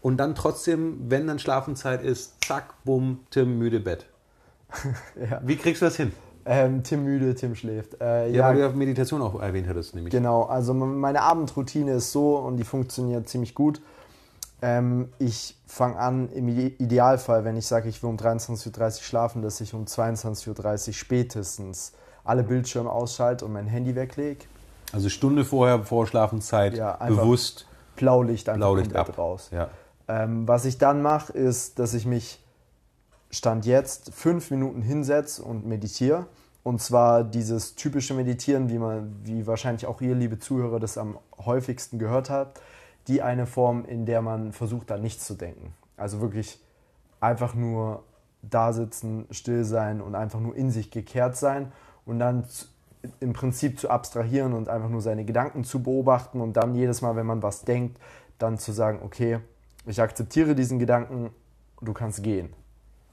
Und 0.00 0.16
dann 0.16 0.34
trotzdem, 0.34 0.98
wenn 1.08 1.26
dann 1.26 1.38
Schlafenszeit 1.38 2.02
ist, 2.02 2.44
zack, 2.44 2.74
bumm, 2.84 3.20
Tim 3.30 3.58
müde 3.58 3.80
Bett. 3.80 4.06
ja. 5.30 5.40
Wie 5.44 5.56
kriegst 5.56 5.82
du 5.82 5.86
das 5.86 5.96
hin? 5.96 6.12
Ähm, 6.44 6.82
Tim 6.82 7.04
müde, 7.04 7.34
Tim 7.34 7.54
schläft. 7.54 8.00
Äh, 8.00 8.30
ja, 8.30 8.34
ja, 8.34 8.48
weil 8.48 8.54
du 8.56 8.60
ja 8.62 8.68
Meditation 8.70 9.22
auch 9.22 9.40
erwähnt 9.40 9.68
hattest, 9.68 9.94
nämlich. 9.94 10.10
Genau, 10.10 10.42
also 10.42 10.74
meine 10.74 11.22
Abendroutine 11.22 11.94
ist 11.94 12.10
so 12.10 12.36
und 12.36 12.56
die 12.56 12.64
funktioniert 12.64 13.28
ziemlich 13.28 13.54
gut. 13.54 13.80
Ähm, 14.60 15.08
ich 15.18 15.56
fange 15.66 15.98
an, 15.98 16.30
im 16.32 16.48
Idealfall, 16.48 17.44
wenn 17.44 17.56
ich 17.56 17.66
sage, 17.66 17.88
ich 17.88 18.02
will 18.02 18.10
um 18.10 18.16
23.30 18.16 18.70
Uhr 18.76 19.02
schlafen, 19.02 19.42
dass 19.42 19.60
ich 19.60 19.72
um 19.74 19.84
22.30 19.84 20.88
Uhr 20.88 20.94
spätestens 20.94 21.92
alle 22.24 22.42
Bildschirme 22.42 22.90
ausschalte 22.90 23.44
und 23.44 23.52
mein 23.52 23.66
Handy 23.66 23.94
weglege. 23.94 24.44
Also 24.92 25.08
Stunde 25.08 25.44
vorher, 25.44 25.84
vor 25.84 26.06
Schlafenszeit, 26.06 26.74
ja, 26.74 26.92
bewusst 27.06 27.66
Blaulicht 27.96 28.48
einfach 28.48 28.58
Blaulicht 28.58 28.94
ab. 28.96 29.18
raus. 29.18 29.50
Ja. 29.52 29.68
Ähm, 30.08 30.46
was 30.46 30.64
ich 30.64 30.78
dann 30.78 31.02
mache, 31.02 31.32
ist, 31.32 31.78
dass 31.78 31.94
ich 31.94 32.06
mich 32.06 32.40
Stand 33.30 33.64
jetzt 33.64 34.12
fünf 34.12 34.50
Minuten 34.50 34.82
hinsetze 34.82 35.42
und 35.42 35.66
meditiere. 35.66 36.26
Und 36.62 36.80
zwar 36.80 37.24
dieses 37.24 37.74
typische 37.74 38.14
Meditieren, 38.14 38.68
wie 38.68 38.78
man, 38.78 39.16
wie 39.24 39.46
wahrscheinlich 39.46 39.86
auch 39.86 40.00
ihr, 40.00 40.14
liebe 40.14 40.38
Zuhörer, 40.38 40.78
das 40.78 40.98
am 40.98 41.18
häufigsten 41.38 41.98
gehört 41.98 42.30
habt. 42.30 42.60
Die 43.08 43.22
eine 43.22 43.46
Form, 43.46 43.84
in 43.84 44.06
der 44.06 44.22
man 44.22 44.52
versucht, 44.52 44.90
da 44.90 44.98
nichts 44.98 45.26
zu 45.26 45.34
denken. 45.34 45.74
Also 45.96 46.20
wirklich 46.20 46.60
einfach 47.20 47.54
nur 47.54 48.04
da 48.42 48.72
sitzen, 48.72 49.26
still 49.30 49.64
sein 49.64 50.00
und 50.00 50.14
einfach 50.14 50.40
nur 50.40 50.54
in 50.54 50.70
sich 50.70 50.90
gekehrt 50.90 51.36
sein 51.36 51.72
und 52.04 52.18
dann 52.18 52.44
im 53.20 53.32
Prinzip 53.32 53.78
zu 53.78 53.90
abstrahieren 53.90 54.52
und 54.52 54.68
einfach 54.68 54.88
nur 54.88 55.00
seine 55.00 55.24
Gedanken 55.24 55.64
zu 55.64 55.82
beobachten 55.82 56.40
und 56.40 56.54
dann 56.54 56.74
jedes 56.74 57.02
Mal, 57.02 57.16
wenn 57.16 57.26
man 57.26 57.42
was 57.42 57.62
denkt, 57.62 57.98
dann 58.38 58.58
zu 58.58 58.72
sagen, 58.72 59.00
okay, 59.04 59.40
ich 59.86 60.00
akzeptiere 60.00 60.54
diesen 60.54 60.78
Gedanken, 60.78 61.30
du 61.80 61.92
kannst 61.92 62.22
gehen. 62.22 62.52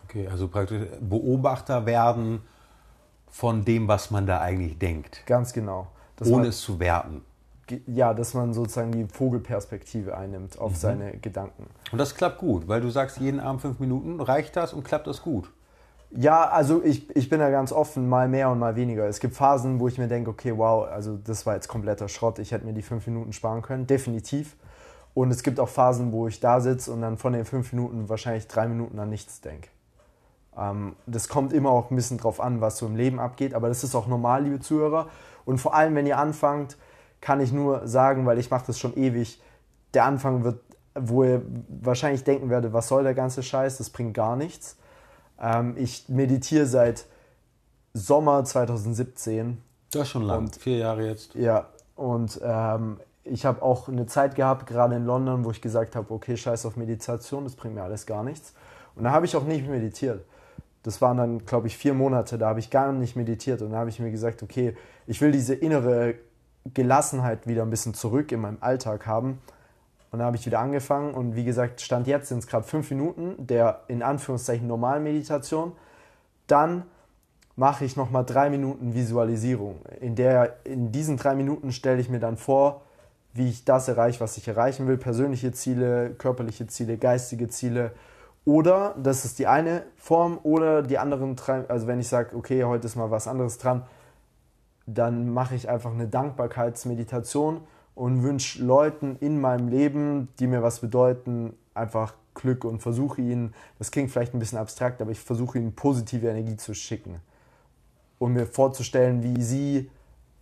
Okay, 0.05 0.27
also 0.27 0.47
praktisch 0.47 0.87
Beobachter 1.01 1.85
werden 1.85 2.41
von 3.29 3.63
dem, 3.63 3.87
was 3.87 4.11
man 4.11 4.25
da 4.25 4.39
eigentlich 4.41 4.77
denkt. 4.77 5.23
Ganz 5.25 5.53
genau. 5.53 5.87
Dass 6.15 6.29
Ohne 6.29 6.47
es 6.47 6.61
zu 6.61 6.79
werten. 6.79 7.23
Ja, 7.85 8.15
dass 8.15 8.33
man 8.33 8.53
sozusagen 8.53 8.91
die 8.91 9.05
Vogelperspektive 9.05 10.17
einnimmt 10.17 10.57
auf 10.57 10.71
mhm. 10.71 10.75
seine 10.75 11.17
Gedanken. 11.17 11.67
Und 11.91 11.99
das 11.99 12.15
klappt 12.15 12.39
gut, 12.39 12.67
weil 12.67 12.81
du 12.81 12.89
sagst, 12.89 13.19
jeden 13.19 13.39
Abend 13.39 13.61
fünf 13.61 13.79
Minuten 13.79 14.19
reicht 14.19 14.55
das 14.55 14.73
und 14.73 14.83
klappt 14.83 15.05
das 15.05 15.21
gut. 15.21 15.51
Ja, 16.11 16.49
also 16.49 16.83
ich, 16.83 17.15
ich 17.15 17.29
bin 17.29 17.39
da 17.39 17.51
ganz 17.51 17.71
offen, 17.71 18.09
mal 18.09 18.27
mehr 18.27 18.49
und 18.49 18.57
mal 18.57 18.75
weniger. 18.75 19.07
Es 19.07 19.19
gibt 19.19 19.35
Phasen, 19.35 19.79
wo 19.79 19.87
ich 19.87 19.99
mir 19.99 20.07
denke, 20.07 20.31
okay, 20.31 20.57
wow, 20.57 20.87
also 20.87 21.17
das 21.17 21.45
war 21.45 21.53
jetzt 21.53 21.67
kompletter 21.67 22.07
Schrott, 22.07 22.39
ich 22.39 22.51
hätte 22.51 22.65
mir 22.65 22.73
die 22.73 22.81
fünf 22.81 23.05
Minuten 23.05 23.31
sparen 23.31 23.61
können, 23.61 23.85
definitiv. 23.85 24.55
Und 25.13 25.29
es 25.31 25.43
gibt 25.43 25.59
auch 25.59 25.69
Phasen, 25.69 26.11
wo 26.11 26.27
ich 26.27 26.39
da 26.39 26.61
sitze 26.61 26.91
und 26.91 27.01
dann 27.01 27.17
von 27.17 27.33
den 27.33 27.45
fünf 27.45 27.73
Minuten 27.73 28.09
wahrscheinlich 28.09 28.47
drei 28.47 28.67
Minuten 28.67 28.97
an 28.97 29.09
nichts 29.09 29.41
denke. 29.41 29.69
Ähm, 30.57 30.95
das 31.05 31.29
kommt 31.29 31.53
immer 31.53 31.69
auch 31.69 31.91
ein 31.91 31.95
bisschen 31.95 32.17
drauf 32.17 32.39
an, 32.39 32.59
was 32.59 32.77
so 32.77 32.87
im 32.87 32.95
Leben 32.95 33.19
abgeht, 33.19 33.53
aber 33.53 33.67
das 33.67 33.83
ist 33.83 33.93
auch 33.93 34.07
normal, 34.07 34.43
liebe 34.43 34.59
Zuhörer. 34.59 35.09
Und 35.45 35.59
vor 35.59 35.75
allem, 35.75 35.95
wenn 35.95 36.07
ihr 36.07 36.17
anfangt, 36.17 36.77
kann 37.21 37.39
ich 37.39 37.51
nur 37.51 37.87
sagen, 37.87 38.25
weil 38.25 38.39
ich 38.39 38.49
mache 38.49 38.65
das 38.67 38.79
schon 38.79 38.95
ewig, 38.97 39.41
der 39.93 40.05
Anfang 40.05 40.43
wird, 40.43 40.61
wo 40.95 41.23
ihr 41.23 41.41
wahrscheinlich 41.67 42.23
denken 42.23 42.49
werdet, 42.49 42.73
was 42.73 42.87
soll 42.87 43.03
der 43.03 43.13
ganze 43.13 43.43
Scheiß, 43.43 43.77
das 43.77 43.89
bringt 43.89 44.13
gar 44.13 44.35
nichts. 44.35 44.77
Ähm, 45.41 45.75
ich 45.77 46.09
meditiere 46.09 46.65
seit 46.65 47.05
Sommer 47.93 48.43
2017. 48.43 49.57
Das 49.91 50.03
ist 50.03 50.09
schon 50.09 50.23
lang, 50.23 50.39
und, 50.39 50.55
vier 50.55 50.77
Jahre 50.77 51.05
jetzt. 51.05 51.35
Ja, 51.35 51.67
und 51.95 52.39
ähm, 52.43 52.99
ich 53.23 53.45
habe 53.45 53.61
auch 53.61 53.87
eine 53.87 54.05
Zeit 54.05 54.35
gehabt, 54.35 54.67
gerade 54.67 54.95
in 54.95 55.05
London, 55.05 55.45
wo 55.45 55.51
ich 55.51 55.61
gesagt 55.61 55.95
habe, 55.95 56.13
okay, 56.13 56.37
scheiß 56.37 56.65
auf 56.65 56.75
Meditation, 56.75 57.43
das 57.43 57.55
bringt 57.55 57.75
mir 57.75 57.83
alles 57.83 58.05
gar 58.05 58.23
nichts. 58.23 58.53
Und 58.95 59.03
da 59.03 59.11
habe 59.11 59.25
ich 59.25 59.35
auch 59.35 59.43
nicht 59.43 59.67
meditiert. 59.67 60.25
Das 60.83 61.01
waren 61.01 61.17
dann, 61.17 61.45
glaube 61.45 61.67
ich, 61.67 61.77
vier 61.77 61.93
Monate, 61.93 62.37
da 62.37 62.49
habe 62.49 62.59
ich 62.59 62.69
gar 62.69 62.91
nicht 62.91 63.15
meditiert. 63.15 63.61
Und 63.61 63.71
da 63.71 63.77
habe 63.77 63.89
ich 63.89 63.99
mir 63.99 64.11
gesagt, 64.11 64.43
okay, 64.43 64.75
ich 65.07 65.19
will 65.21 65.31
diese 65.31 65.53
innere 65.53 66.15
Gelassenheit 66.73 67.47
wieder 67.47 67.63
ein 67.63 67.69
bisschen 67.69 67.93
zurück 67.93 68.31
in 68.31 68.41
meinem 68.41 68.57
Alltag 68.61 69.05
haben. 69.05 69.39
Und 70.11 70.19
da 70.19 70.25
habe 70.25 70.37
ich 70.37 70.45
wieder 70.45 70.59
angefangen 70.59 71.13
und 71.13 71.35
wie 71.35 71.43
gesagt, 71.43 71.81
Stand 71.81 72.07
jetzt 72.07 72.29
sind 72.29 72.39
es 72.39 72.47
gerade 72.47 72.65
fünf 72.65 72.89
Minuten 72.89 73.35
der 73.45 73.81
in 73.87 74.01
Anführungszeichen 74.01 74.67
normalen 74.67 75.03
Meditation. 75.03 75.73
Dann 76.47 76.83
mache 77.55 77.85
ich 77.85 77.95
nochmal 77.95 78.25
drei 78.25 78.49
Minuten 78.49 78.93
Visualisierung. 78.93 79.81
In, 79.99 80.15
der, 80.15 80.55
in 80.63 80.91
diesen 80.91 81.17
drei 81.17 81.35
Minuten 81.35 81.71
stelle 81.71 81.99
ich 81.99 82.09
mir 82.09 82.19
dann 82.19 82.37
vor, 82.37 82.81
wie 83.33 83.49
ich 83.49 83.65
das 83.65 83.87
erreiche, 83.87 84.19
was 84.21 84.37
ich 84.37 84.47
erreichen 84.47 84.87
will. 84.87 84.97
Persönliche 84.97 85.51
Ziele, 85.51 86.11
körperliche 86.11 86.67
Ziele, 86.67 86.97
geistige 86.97 87.47
Ziele. 87.49 87.91
Oder, 88.45 88.95
das 88.97 89.25
ist 89.25 89.37
die 89.37 89.45
eine 89.45 89.83
Form, 89.97 90.39
oder 90.43 90.81
die 90.81 90.97
anderen 90.97 91.35
drei, 91.35 91.67
also 91.67 91.85
wenn 91.85 91.99
ich 91.99 92.07
sage, 92.07 92.35
okay, 92.35 92.63
heute 92.63 92.87
ist 92.87 92.95
mal 92.95 93.11
was 93.11 93.27
anderes 93.27 93.57
dran, 93.57 93.85
dann 94.87 95.29
mache 95.31 95.53
ich 95.53 95.69
einfach 95.69 95.91
eine 95.91 96.07
Dankbarkeitsmeditation 96.07 97.61
und 97.99 98.23
wünsche 98.23 98.63
Leuten 98.63 99.17
in 99.19 99.41
meinem 99.41 99.67
Leben, 99.67 100.29
die 100.39 100.47
mir 100.47 100.63
was 100.63 100.79
bedeuten, 100.79 101.53
einfach 101.73 102.13
Glück 102.33 102.63
und 102.63 102.79
versuche 102.79 103.21
ihnen, 103.21 103.53
das 103.77 103.91
klingt 103.91 104.09
vielleicht 104.09 104.33
ein 104.33 104.39
bisschen 104.39 104.57
abstrakt, 104.57 105.01
aber 105.01 105.11
ich 105.11 105.19
versuche 105.19 105.57
ihnen 105.57 105.73
positive 105.73 106.29
Energie 106.29 106.55
zu 106.55 106.73
schicken 106.73 107.19
und 108.17 108.31
mir 108.31 108.45
vorzustellen, 108.45 109.21
wie 109.21 109.41
sie 109.41 109.91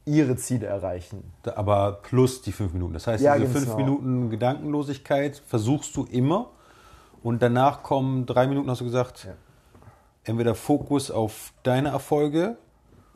ihre 0.05 0.35
Ziele 0.35 0.67
erreichen. 0.67 1.33
Aber 1.55 1.93
plus 2.03 2.43
die 2.43 2.51
fünf 2.51 2.73
Minuten. 2.73 2.93
Das 2.93 3.07
heißt, 3.07 3.23
ja, 3.23 3.35
diese 3.35 3.51
fünf 3.51 3.65
genau. 3.65 3.77
Minuten 3.77 4.29
Gedankenlosigkeit 4.29 5.41
versuchst 5.47 5.95
du 5.95 6.03
immer 6.03 6.51
und 7.23 7.41
danach 7.41 7.81
kommen 7.81 8.27
drei 8.27 8.45
Minuten, 8.45 8.69
hast 8.69 8.81
du 8.81 8.85
gesagt, 8.85 9.23
ja. 9.23 9.33
entweder 10.25 10.53
Fokus 10.53 11.09
auf 11.09 11.53
deine 11.63 11.89
Erfolge 11.89 12.57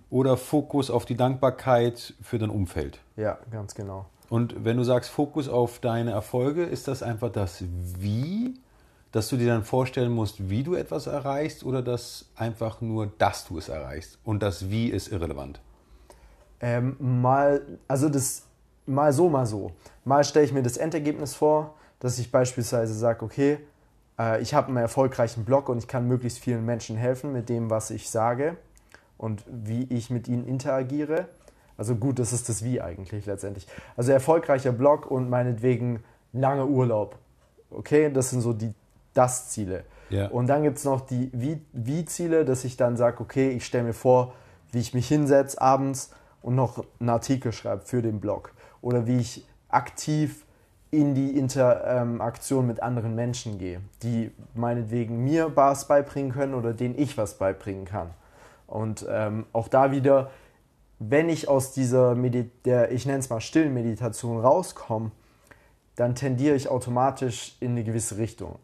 oder 0.09 0.35
Fokus 0.35 0.89
auf 0.89 1.05
die 1.05 1.15
Dankbarkeit 1.15 2.15
für 2.23 2.39
dein 2.39 2.49
Umfeld. 2.49 3.01
Ja, 3.17 3.37
ganz 3.51 3.75
genau. 3.75 4.07
Und 4.32 4.63
wenn 4.63 4.77
du 4.77 4.86
sagst 4.86 5.09
Fokus 5.09 5.49
auf 5.49 5.79
deine 5.79 6.11
Erfolge, 6.11 6.63
ist 6.63 6.88
das 6.88 7.03
einfach 7.03 7.34
das 7.34 7.65
Wie, 7.99 8.53
dass 9.11 9.27
du 9.27 9.36
dir 9.36 9.47
dann 9.47 9.65
vorstellen 9.65 10.13
musst, 10.13 10.49
wie 10.49 10.63
du 10.63 10.73
etwas 10.73 11.05
erreichst 11.05 11.65
oder 11.65 11.82
das 11.82 12.29
einfach 12.38 12.79
nur, 12.79 13.11
dass 13.17 13.45
du 13.45 13.57
es 13.57 13.67
erreichst 13.67 14.19
und 14.23 14.41
das 14.41 14.69
Wie 14.69 14.88
ist 14.88 15.11
irrelevant? 15.11 15.59
Ähm, 16.61 16.95
mal, 16.97 17.61
also 17.89 18.07
das 18.07 18.43
mal 18.86 19.11
so, 19.11 19.27
mal 19.27 19.45
so. 19.45 19.73
Mal 20.05 20.23
stelle 20.23 20.45
ich 20.45 20.53
mir 20.53 20.63
das 20.63 20.77
Endergebnis 20.77 21.36
vor, 21.36 21.73
dass 21.99 22.17
ich 22.17 22.32
beispielsweise 22.32 22.93
sage, 22.93 23.25
okay, 23.25 23.57
äh, 24.17 24.41
ich 24.41 24.53
habe 24.53 24.69
einen 24.69 24.77
erfolgreichen 24.77 25.43
Blog 25.43 25.67
und 25.67 25.79
ich 25.79 25.89
kann 25.89 26.07
möglichst 26.07 26.39
vielen 26.39 26.65
Menschen 26.65 26.95
helfen 26.95 27.34
mit 27.34 27.49
dem, 27.49 27.69
was 27.69 27.91
ich 27.91 28.09
sage 28.09 28.55
und 29.17 29.43
wie 29.45 29.84
ich 29.89 30.09
mit 30.09 30.29
ihnen 30.29 30.47
interagiere. 30.47 31.27
Also 31.82 31.95
gut, 31.95 32.19
das 32.19 32.32
ist 32.32 32.47
das 32.47 32.63
Wie 32.63 32.79
eigentlich 32.79 33.25
letztendlich. 33.25 33.65
Also 33.97 34.11
erfolgreicher 34.11 34.71
Blog 34.71 35.09
und 35.09 35.32
meinetwegen 35.32 36.03
lange 36.32 36.67
Urlaub. 36.67 37.17
Okay, 37.71 38.13
das 38.13 38.29
sind 38.29 38.41
so 38.41 38.53
die 38.53 38.71
Das-Ziele. 39.15 39.84
Ja. 40.11 40.27
Und 40.27 40.45
dann 40.45 40.61
gibt 40.61 40.77
es 40.77 40.86
noch 40.86 41.01
die 41.01 41.32
Wie-Ziele, 41.73 42.45
dass 42.45 42.65
ich 42.65 42.77
dann 42.77 42.97
sage, 42.97 43.19
okay, 43.19 43.49
ich 43.49 43.65
stelle 43.65 43.86
mir 43.86 43.93
vor, 43.93 44.36
wie 44.71 44.77
ich 44.77 44.93
mich 44.93 45.07
hinsetze 45.07 45.59
abends 45.59 46.11
und 46.43 46.53
noch 46.53 46.86
einen 46.99 47.09
Artikel 47.09 47.51
schreibe 47.51 47.82
für 47.82 48.03
den 48.03 48.19
Blog. 48.19 48.53
Oder 48.84 49.07
wie 49.07 49.17
ich 49.17 49.47
aktiv 49.67 50.45
in 50.91 51.15
die 51.15 51.36
Interaktion 51.36 52.67
mit 52.67 52.84
anderen 52.84 53.15
Menschen 53.15 53.57
gehe, 53.57 53.82
die 54.03 54.29
meinetwegen 54.53 55.23
mir 55.23 55.55
was 55.55 55.88
beibringen 55.88 56.32
können 56.32 56.53
oder 56.53 56.73
denen 56.73 56.95
ich 56.95 57.17
was 57.17 57.39
beibringen 57.39 57.86
kann. 57.86 58.11
Und 58.67 59.03
ähm, 59.09 59.47
auch 59.51 59.67
da 59.67 59.89
wieder, 59.89 60.29
wenn 61.10 61.30
ich 61.30 61.47
aus 61.47 61.72
dieser, 61.72 62.16
Medi 62.16 62.49
der, 62.66 62.91
ich 62.91 63.06
nenne 63.06 63.20
es 63.20 63.30
mal 63.30 63.41
stillen 63.41 63.74
Meditation 63.74 64.39
rauskomme, 64.39 65.12
dann 65.95 66.16
tendiere 66.16 66.56
ich 66.56 66.70
automatisch 66.70 67.56
in 67.60 67.72
eine 67.72 67.84
gewisse 67.84 68.18
Richtung. 68.18 68.56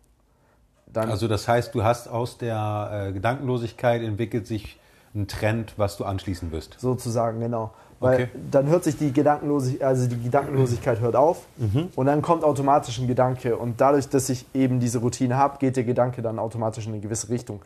Dann 0.88 1.10
also 1.10 1.28
das 1.28 1.48
heißt, 1.48 1.76
du 1.76 1.84
hast 1.84 2.08
aus 2.08 2.38
der 2.38 3.08
äh, 3.10 3.12
Gedankenlosigkeit 3.12 4.02
entwickelt 4.02 4.48
sich 4.48 4.80
ein 5.14 5.28
Trend, 5.28 5.74
was 5.78 5.98
du 5.98 6.06
anschließen 6.06 6.52
wirst. 6.52 6.80
Sozusagen, 6.80 7.40
genau. 7.40 7.74
Weil 8.00 8.24
okay. 8.24 8.28
dann 8.52 8.68
hört 8.68 8.84
sich 8.84 8.98
die 8.98 9.12
Gedankenlosigkeit, 9.12 9.88
also 9.88 10.08
die 10.08 10.22
Gedankenlosigkeit 10.22 11.00
hört 11.00 11.16
auf 11.16 11.46
mhm. 11.58 11.90
und 11.96 12.06
dann 12.06 12.22
kommt 12.22 12.44
automatisch 12.44 13.00
ein 13.00 13.08
Gedanke. 13.08 13.58
Und 13.58 13.82
dadurch, 13.82 14.08
dass 14.08 14.30
ich 14.30 14.46
eben 14.54 14.80
diese 14.80 15.00
Routine 15.00 15.36
habe, 15.36 15.58
geht 15.58 15.76
der 15.76 15.84
Gedanke 15.84 16.22
dann 16.22 16.38
automatisch 16.38 16.86
in 16.86 16.94
eine 16.94 17.02
gewisse 17.02 17.30
Richtung 17.30 17.62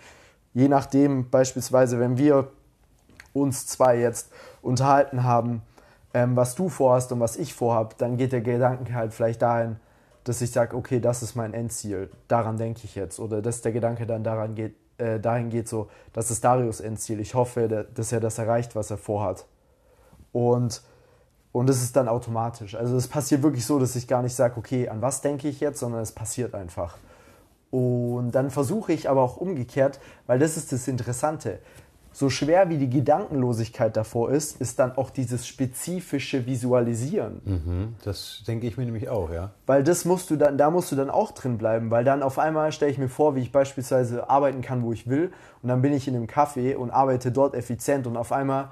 je 0.54 0.68
nachdem, 0.68 1.30
beispielsweise, 1.30 2.00
wenn 2.00 2.18
wir 2.18 2.50
uns 3.34 3.68
zwei 3.68 4.00
jetzt 4.00 4.30
unterhalten 4.62 5.24
haben, 5.24 5.62
ähm, 6.14 6.36
was 6.36 6.56
du 6.56 6.70
vorhast 6.70 7.12
und 7.12 7.20
was 7.20 7.38
ich 7.38 7.54
vorhab, 7.54 7.98
dann 7.98 8.18
geht 8.18 8.32
der 8.32 8.42
Gedanke 8.42 8.94
halt 8.94 9.14
vielleicht 9.14 9.42
dahin, 9.42 9.78
dass 10.24 10.42
ich 10.42 10.52
sage, 10.52 10.76
okay, 10.76 11.00
das 11.00 11.24
ist 11.24 11.36
mein 11.36 11.54
Endziel, 11.54 12.12
daran 12.28 12.58
denke 12.58 12.82
ich 12.84 12.96
jetzt. 12.96 13.20
Oder 13.20 13.42
dass 13.42 13.62
der 13.62 13.72
Gedanke 13.72 14.06
dann 14.06 14.24
daran 14.24 14.56
geht, 14.56 14.76
äh, 14.98 15.20
dahin 15.20 15.50
geht, 15.50 15.68
so, 15.68 15.90
das 16.14 16.30
ist 16.30 16.44
Darius 16.44 16.80
Endziel. 16.80 17.20
Ich 17.20 17.34
hoffe, 17.34 17.88
dass 17.94 18.12
er 18.12 18.20
das 18.20 18.38
erreicht, 18.38 18.76
was 18.76 18.92
er 18.92 18.98
vorhat. 18.98 19.46
Und, 20.32 20.82
und 21.52 21.68
das 21.68 21.82
ist 21.82 21.96
dann 21.96 22.08
automatisch. 22.08 22.76
Also 22.76 22.96
es 22.96 23.08
passiert 23.08 23.42
wirklich 23.42 23.66
so, 23.66 23.80
dass 23.80 23.96
ich 23.96 24.08
gar 24.08 24.22
nicht 24.22 24.36
sage, 24.36 24.58
okay, 24.58 24.90
an 24.90 25.02
was 25.02 25.22
denke 25.22 25.48
ich 25.48 25.60
jetzt, 25.60 25.80
sondern 25.80 26.02
es 26.02 26.12
passiert 26.12 26.54
einfach. 26.54 26.98
Und 27.72 28.32
dann 28.32 28.52
versuche 28.52 28.92
ich 28.92 29.10
aber 29.10 29.22
auch 29.22 29.38
umgekehrt, 29.38 30.00
weil 30.28 30.40
das 30.40 30.58
ist 30.58 30.72
das 30.74 30.88
Interessante. 30.88 31.60
So 32.14 32.30
schwer 32.30 32.70
wie 32.70 32.78
die 32.78 32.90
Gedankenlosigkeit 32.90 33.96
davor 33.96 34.32
ist, 34.32 34.60
ist 34.60 34.80
dann 34.80 34.98
auch 34.98 35.10
dieses 35.10 35.48
spezifische 35.48 36.46
Visualisieren. 36.46 37.42
Mhm, 37.46 37.96
das 38.04 38.44
denke 38.46 38.68
ich 38.68 38.78
mir 38.78 38.86
nämlich 38.86 39.08
auch, 39.08 39.32
ja. 39.32 39.52
Weil 39.66 39.84
das 39.84 40.04
musst 40.04 40.30
du 40.30 40.36
dann, 40.36 40.58
da 40.58 40.70
musst 40.70 40.92
du 40.92 40.98
dann 40.98 41.10
auch 41.10 41.32
drin 41.32 41.58
bleiben, 41.58 41.90
weil 41.90 42.04
dann 42.04 42.22
auf 42.22 42.38
einmal 42.38 42.72
stelle 42.74 42.92
ich 42.92 42.98
mir 42.98 43.08
vor, 43.08 43.36
wie 43.36 43.42
ich 43.42 43.52
beispielsweise 43.52 44.30
arbeiten 44.30 44.62
kann, 44.62 44.84
wo 44.84 44.92
ich 44.92 45.08
will, 45.08 45.32
und 45.64 45.70
dann 45.70 45.82
bin 45.82 45.94
ich 45.94 46.08
in 46.08 46.16
einem 46.16 46.26
Café 46.26 46.76
und 46.76 46.92
arbeite 46.92 47.32
dort 47.32 47.56
effizient 47.56 48.08
und 48.08 48.18
auf 48.18 48.32
einmal 48.32 48.72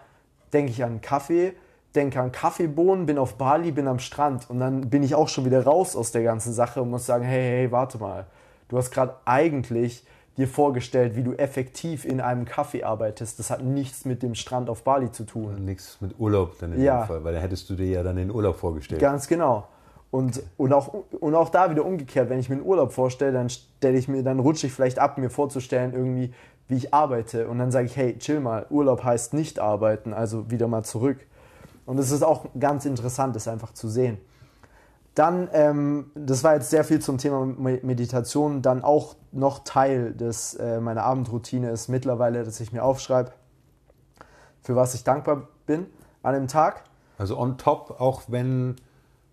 denke 0.52 0.72
ich 0.72 0.84
an 0.84 1.00
Kaffee, 1.00 1.54
denke 1.96 2.20
an 2.20 2.32
Kaffeebohnen, 2.32 3.06
bin 3.06 3.18
auf 3.18 3.36
Bali, 3.36 3.72
bin 3.72 3.88
am 3.88 4.00
Strand 4.00 4.50
und 4.50 4.60
dann 4.60 4.90
bin 4.90 5.02
ich 5.02 5.16
auch 5.16 5.30
schon 5.30 5.46
wieder 5.46 5.64
raus 5.64 5.96
aus 5.96 6.12
der 6.12 6.24
ganzen 6.24 6.54
Sache 6.54 6.82
und 6.82 6.90
muss 6.90 7.06
sagen, 7.06 7.24
hey, 7.24 7.42
hey, 7.42 7.72
warte 7.72 8.00
mal 8.00 8.26
Du 8.70 8.78
hast 8.78 8.92
gerade 8.92 9.16
eigentlich 9.26 10.06
dir 10.40 10.48
vorgestellt, 10.48 11.16
wie 11.16 11.24
du 11.24 11.34
effektiv 11.34 12.06
in 12.06 12.22
einem 12.22 12.46
Kaffee 12.46 12.84
arbeitest. 12.84 13.40
Das 13.40 13.50
hat 13.52 13.64
nichts 13.64 14.06
mit 14.06 14.24
dem 14.24 14.36
Strand 14.36 14.70
auf 14.70 14.84
Bali 14.84 15.12
zu 15.12 15.26
tun. 15.26 15.66
Nichts 15.66 15.98
mit 16.02 16.18
Urlaub 16.18 16.58
dann 16.60 16.74
in 16.74 16.82
ja. 16.82 17.04
dem 17.04 17.08
Fall, 17.08 17.24
weil 17.24 17.34
da 17.34 17.40
hättest 17.40 17.70
du 17.70 17.76
dir 17.76 17.88
ja 17.88 18.04
dann 18.04 18.16
den 18.16 18.32
Urlaub 18.32 18.56
vorgestellt. 18.56 19.02
Ganz 19.02 19.28
genau. 19.28 19.68
Und, 20.12 20.42
und, 20.58 20.74
auch, 20.74 20.94
und 21.20 21.36
auch 21.36 21.50
da 21.50 21.70
wieder 21.70 21.86
umgekehrt, 21.86 22.30
wenn 22.30 22.40
ich 22.40 22.50
mir 22.50 22.56
einen 22.56 22.66
Urlaub 22.66 22.94
vorstelle, 22.94 23.32
dann 23.32 23.50
stelle 23.50 23.98
ich 23.98 24.08
mir, 24.08 24.24
dann 24.24 24.40
rutsche 24.40 24.68
ich 24.68 24.74
vielleicht 24.74 24.98
ab, 24.98 25.18
mir 25.18 25.30
vorzustellen, 25.30 25.94
irgendwie, 25.94 26.34
wie 26.68 26.78
ich 26.78 26.94
arbeite. 26.94 27.48
Und 27.48 27.60
dann 27.60 27.72
sage 27.72 27.86
ich, 27.86 27.96
hey, 27.96 28.18
chill 28.18 28.40
mal, 28.40 28.66
Urlaub 28.70 29.04
heißt 29.04 29.34
nicht 29.34 29.60
arbeiten, 29.60 30.14
also 30.14 30.50
wieder 30.50 30.68
mal 30.68 30.84
zurück. 30.84 31.18
Und 31.86 32.00
es 32.00 32.12
ist 32.12 32.24
auch 32.24 32.46
ganz 32.60 32.86
interessant, 32.86 33.36
das 33.36 33.48
einfach 33.48 33.74
zu 33.74 33.88
sehen. 33.88 34.18
Dann, 35.20 35.50
ähm, 35.52 36.12
das 36.16 36.46
war 36.46 36.54
jetzt 36.54 36.70
sehr 36.70 36.86
viel 36.86 37.00
zum 37.00 37.18
Thema 37.18 37.46
Meditation, 37.46 38.62
dann 38.62 38.86
auch 38.86 39.18
noch 39.34 39.66
Teil 39.66 40.14
des, 40.14 40.54
äh, 40.54 40.80
meiner 40.80 41.04
Abendroutine 41.04 41.72
ist 41.72 41.90
mittlerweile, 41.90 42.46
dass 42.46 42.62
ich 42.62 42.72
mir 42.72 42.86
aufschreibe, 42.86 43.34
für 44.62 44.78
was 44.78 44.94
ich 44.94 45.04
dankbar 45.04 45.50
bin 45.66 45.88
an 46.24 46.36
dem 46.36 46.48
Tag. 46.48 46.86
Also 47.18 47.38
on 47.38 47.58
top, 47.58 48.00
auch 48.00 48.22
wenn 48.30 48.78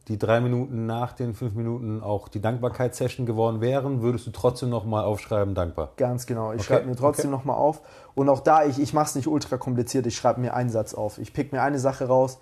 die 0.09 0.19
drei 0.19 0.41
Minuten 0.41 0.87
nach 0.87 1.13
den 1.13 1.35
fünf 1.35 1.55
Minuten 1.55 2.03
auch 2.03 2.27
die 2.27 2.41
Dankbarkeitssession 2.41 3.25
geworden 3.25 3.61
wären, 3.61 4.03
würdest 4.03 4.27
du 4.27 4.33
trotzdem 4.33 4.71
nochmal 4.71 5.05
aufschreiben, 5.05 5.55
dankbar? 5.55 5.93
Ganz 5.99 6.27
genau. 6.27 6.51
Ich 6.51 6.63
okay. 6.63 6.65
schreibe 6.65 6.87
mir 6.89 6.97
trotzdem 6.97 7.33
okay. 7.33 7.39
nochmal 7.39 7.59
auf. 7.59 7.81
Und 8.17 8.29
auch 8.29 8.41
da, 8.41 8.65
ich, 8.65 8.81
ich 8.81 8.93
mache 8.93 9.07
es 9.07 9.15
nicht 9.15 9.29
ultra 9.29 9.57
kompliziert, 9.57 10.05
ich 10.09 10.17
schreibe 10.17 10.41
mir 10.41 10.53
einen 10.53 10.71
Satz 10.71 10.95
auf. 10.95 11.19
Ich 11.19 11.33
pick 11.33 11.53
mir 11.53 11.63
eine 11.63 11.79
Sache 11.79 12.09
raus 12.09 12.41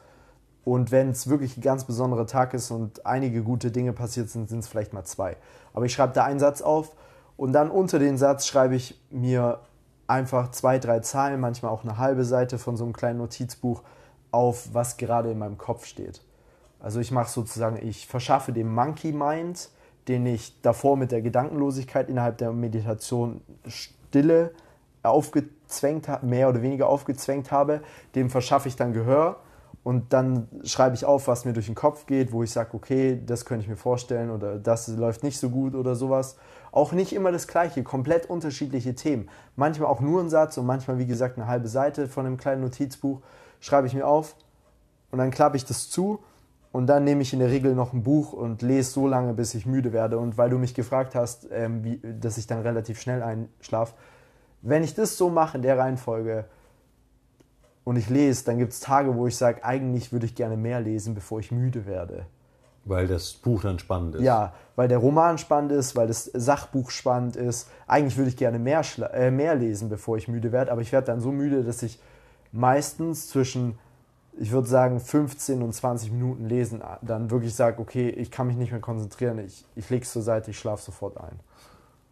und 0.65 0.91
wenn 0.91 1.11
es 1.11 1.29
wirklich 1.29 1.57
ein 1.57 1.61
ganz 1.61 1.85
besonderer 1.85 2.27
Tag 2.27 2.55
ist 2.55 2.71
und 2.71 3.05
einige 3.05 3.43
gute 3.43 3.71
Dinge 3.71 3.93
passiert 3.93 4.31
sind, 4.31 4.49
sind 4.49 4.61
es 4.61 4.69
vielleicht 4.69 4.93
mal 4.93 5.05
zwei. 5.05 5.37
Aber 5.75 5.85
ich 5.85 5.93
schreibe 5.93 6.15
da 6.15 6.25
einen 6.25 6.41
Satz 6.41 6.63
auf 6.63 6.93
und 7.37 7.53
dann 7.53 7.71
unter 7.71 7.99
den 7.99 8.17
Satz 8.17 8.47
schreibe 8.47 8.75
ich 8.75 8.99
mir 9.11 9.61
einfach 10.07 10.51
zwei, 10.51 10.79
drei 10.79 11.01
Zahlen, 11.01 11.41
manchmal 11.41 11.71
auch 11.71 11.85
eine 11.85 11.99
halbe 11.99 12.25
Seite 12.25 12.59
von 12.59 12.77
so 12.77 12.85
einem 12.85 12.93
kleinen 12.93 13.19
Notizbuch 13.19 13.83
auf, 14.31 14.71
was 14.73 14.97
gerade 14.97 15.31
in 15.31 15.39
meinem 15.39 15.59
Kopf 15.59 15.85
steht. 15.85 16.23
Also 16.81 17.01
ich 17.01 17.11
mache 17.11 17.31
sozusagen, 17.31 17.79
ich 17.87 18.07
verschaffe 18.07 18.53
dem 18.53 18.75
Monkey 18.75 19.13
Mind, 19.13 19.71
den 20.09 20.27
ich 20.27 20.61
davor 20.61 20.97
mit 20.97 21.13
der 21.13 21.23
Gedankenlosigkeit 21.23 22.09
innerhalb 22.09 22.39
der 22.39 22.53
Meditation 22.53 23.41
Stille 23.67 24.53
aufgezwängt 25.03 26.09
mehr 26.23 26.49
oder 26.49 26.63
weniger 26.63 26.89
aufgezwängt 26.89 27.51
habe, 27.51 27.81
dem 28.15 28.31
verschaffe 28.31 28.69
ich 28.69 28.77
dann 28.77 28.93
Gehör 28.93 29.37
und 29.85 30.15
dann 30.15 30.49
schreibe 30.65 30.97
ich 30.97 31.05
auf, 31.05 31.29
was 31.29 31.45
mir 31.45 31.53
durch 31.53 31.67
den 31.67 31.75
Kopf 31.75 32.07
geht, 32.07 32.33
wo 32.33 32.43
ich 32.43 32.51
sage, 32.51 32.71
okay, 32.73 33.21
das 33.25 33.45
könnte 33.45 33.65
ich 33.65 33.69
mir 33.69 33.77
vorstellen 33.77 34.31
oder 34.31 34.59
das 34.59 34.89
läuft 34.89 35.23
nicht 35.23 35.39
so 35.39 35.51
gut 35.51 35.75
oder 35.75 35.95
sowas. 35.95 36.37
Auch 36.73 36.93
nicht 36.93 37.13
immer 37.13 37.31
das 37.31 37.47
Gleiche, 37.47 37.83
komplett 37.83 38.29
unterschiedliche 38.29 38.95
Themen. 38.95 39.29
Manchmal 39.57 39.89
auch 39.89 40.01
nur 40.01 40.23
ein 40.23 40.31
Satz 40.31 40.57
und 40.57 40.65
manchmal, 40.65 40.99
wie 40.99 41.07
gesagt, 41.07 41.37
eine 41.37 41.47
halbe 41.47 41.69
Seite 41.69 42.09
von 42.09 42.25
einem 42.25 42.39
kleinen 42.39 42.63
Notizbuch 42.63 43.21
schreibe 43.61 43.87
ich 43.87 43.93
mir 43.95 44.07
auf 44.07 44.37
und 45.11 45.19
dann 45.19 45.31
klappe 45.31 45.59
ich 45.59 45.67
das 45.67 45.91
zu 45.91 46.19
und 46.73 46.87
dann 46.87 47.05
nehme 47.05 47.21
ich 47.21 47.35
in 47.35 47.41
der 47.41 47.51
Regel 47.51 47.75
noch 47.75 47.93
ein 47.93 48.03
Buch 48.03 48.33
und 48.33 48.63
lese 48.63 48.91
so 48.91 49.07
lange, 49.07 49.35
bis 49.35 49.55
ich 49.55 49.67
müde 49.67 49.93
werde. 49.93 50.19
Und 50.19 50.39
weil 50.39 50.49
du 50.49 50.57
mich 50.57 50.75
gefragt 50.75 51.15
hast, 51.15 51.47
ähm, 51.53 51.85
wie, 51.85 52.01
dass 52.03 52.39
ich 52.39 52.47
dann 52.47 52.63
relativ 52.63 53.01
schnell 53.01 53.23
einschlafe, 53.23 53.95
wenn 54.63 54.83
ich 54.83 54.95
das 54.95 55.19
so 55.19 55.29
mache 55.29 55.59
in 55.59 55.63
der 55.63 55.79
Reihenfolge 55.79 56.47
und 57.85 57.97
ich 57.97 58.09
lese, 58.09 58.45
dann 58.45 58.59
gibt 58.59 58.73
es 58.73 58.81
Tage, 58.81 59.15
wo 59.15 59.27
ich 59.27 59.37
sage, 59.37 59.65
eigentlich 59.65 60.13
würde 60.13 60.27
ich 60.27 60.35
gerne 60.35 60.57
mehr 60.57 60.81
lesen, 60.81 61.15
bevor 61.15 61.41
ich 61.41 61.53
müde 61.53 61.87
werde. 61.87 62.27
Weil 62.87 63.07
das 63.07 63.33
Buch 63.33 63.63
dann 63.63 63.79
spannend 63.79 64.17
ist. 64.17 64.23
Ja, 64.23 64.53
weil 64.77 64.89
der 64.89 64.99
Roman 64.99 65.39
spannend 65.39 65.73
ist, 65.73 65.97
weil 65.97 66.07
das 66.07 66.25
Sachbuch 66.25 66.91
spannend 66.91 67.37
ist. 67.37 67.71
Eigentlich 67.87 68.17
würde 68.17 68.29
ich 68.29 68.37
gerne 68.37 68.59
mehr, 68.59 68.83
äh, 69.13 69.31
mehr 69.31 69.55
lesen, 69.55 69.89
bevor 69.89 70.17
ich 70.17 70.29
müde 70.29 70.53
werde, 70.53 70.71
aber 70.71 70.83
ich 70.83 70.93
werde 70.93 71.07
dann 71.07 71.21
so 71.21 71.33
müde, 71.33 71.65
dass 71.65 71.83
ich 71.83 71.99
meistens 72.53 73.29
zwischen 73.29 73.79
ich 74.39 74.51
würde 74.51 74.67
sagen, 74.67 75.01
15 75.01 75.63
und 75.63 75.73
20 75.73 76.11
Minuten 76.11 76.49
lesen, 76.49 76.83
dann 77.03 77.31
wirklich 77.31 77.55
sage, 77.55 77.81
okay, 77.81 78.09
ich 78.09 78.31
kann 78.31 78.47
mich 78.47 78.57
nicht 78.57 78.73
mehr 78.73 78.81
konzentrieren, 78.81 79.39
ich, 79.39 79.65
ich 79.77 79.89
lege 79.91 80.03
es 80.03 80.13
zur 80.13 80.23
Seite, 80.23 80.51
ich 80.51 80.59
schlafe 80.59 80.83
sofort 80.83 81.19
ein. 81.19 81.39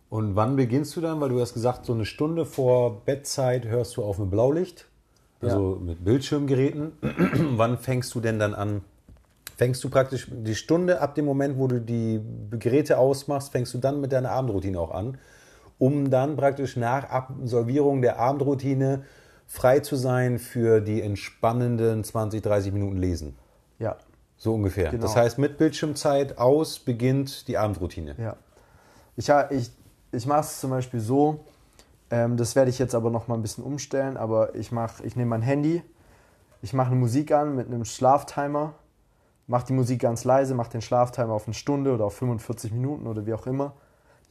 Und 0.08 0.36
wann 0.36 0.56
beginnst 0.56 0.94
du 0.94 1.00
dann? 1.00 1.20
Weil 1.20 1.30
du 1.30 1.40
hast 1.40 1.54
gesagt, 1.54 1.86
so 1.86 1.94
eine 1.94 2.04
Stunde 2.04 2.44
vor 2.44 3.04
Bettzeit 3.04 3.64
hörst 3.64 3.96
du 3.96 4.04
auf 4.04 4.18
mit 4.18 4.30
Blaulicht, 4.30 4.86
also 5.42 5.74
ja. 5.74 5.84
mit 5.84 6.04
Bildschirmgeräten. 6.04 6.92
wann 7.56 7.78
fängst 7.78 8.14
du 8.14 8.20
denn 8.20 8.38
dann 8.38 8.54
an? 8.54 8.82
Fängst 9.56 9.84
du 9.84 9.90
praktisch 9.90 10.28
die 10.30 10.54
Stunde 10.54 11.00
ab 11.00 11.14
dem 11.14 11.24
Moment, 11.24 11.58
wo 11.58 11.66
du 11.66 11.80
die 11.80 12.20
Geräte 12.50 12.98
ausmachst, 12.98 13.52
fängst 13.52 13.74
du 13.74 13.78
dann 13.78 14.00
mit 14.00 14.12
deiner 14.12 14.30
Abendroutine 14.30 14.78
auch 14.80 14.90
an, 14.90 15.18
um 15.78 16.10
dann 16.10 16.36
praktisch 16.36 16.76
nach 16.76 17.10
Absolvierung 17.10 18.02
der 18.02 18.18
Abendroutine 18.18 19.04
frei 19.46 19.80
zu 19.80 19.96
sein 19.96 20.38
für 20.38 20.80
die 20.80 21.02
entspannenden 21.02 22.04
20, 22.04 22.42
30 22.42 22.72
Minuten 22.72 22.96
Lesen. 22.96 23.36
Ja. 23.78 23.96
So 24.36 24.54
ungefähr. 24.54 24.90
Genau. 24.90 25.02
Das 25.02 25.14
heißt, 25.14 25.38
mit 25.38 25.58
Bildschirmzeit 25.58 26.38
aus 26.38 26.78
beginnt 26.78 27.46
die 27.46 27.58
Abendroutine. 27.58 28.16
Ja. 28.18 28.36
Ich, 29.16 29.28
ich, 29.50 29.70
ich 30.10 30.26
mache 30.26 30.40
es 30.40 30.58
zum 30.58 30.70
Beispiel 30.70 31.00
so, 31.00 31.44
ähm, 32.12 32.36
das 32.36 32.54
werde 32.54 32.70
ich 32.70 32.78
jetzt 32.78 32.94
aber 32.94 33.10
noch 33.10 33.26
mal 33.26 33.34
ein 33.34 33.42
bisschen 33.42 33.64
umstellen, 33.64 34.16
aber 34.16 34.54
ich, 34.54 34.70
ich 35.02 35.16
nehme 35.16 35.30
mein 35.30 35.42
Handy, 35.42 35.82
ich 36.62 36.72
mache 36.72 36.92
eine 36.92 36.96
Musik 36.96 37.32
an 37.32 37.56
mit 37.56 37.66
einem 37.66 37.84
Schlaftimer, 37.84 38.74
mache 39.48 39.66
die 39.66 39.72
Musik 39.72 40.00
ganz 40.02 40.22
leise, 40.22 40.54
mache 40.54 40.70
den 40.70 40.82
Schlaftimer 40.82 41.32
auf 41.32 41.46
eine 41.46 41.54
Stunde 41.54 41.92
oder 41.92 42.04
auf 42.04 42.14
45 42.14 42.70
Minuten 42.72 43.08
oder 43.08 43.26
wie 43.26 43.34
auch 43.34 43.48
immer 43.48 43.74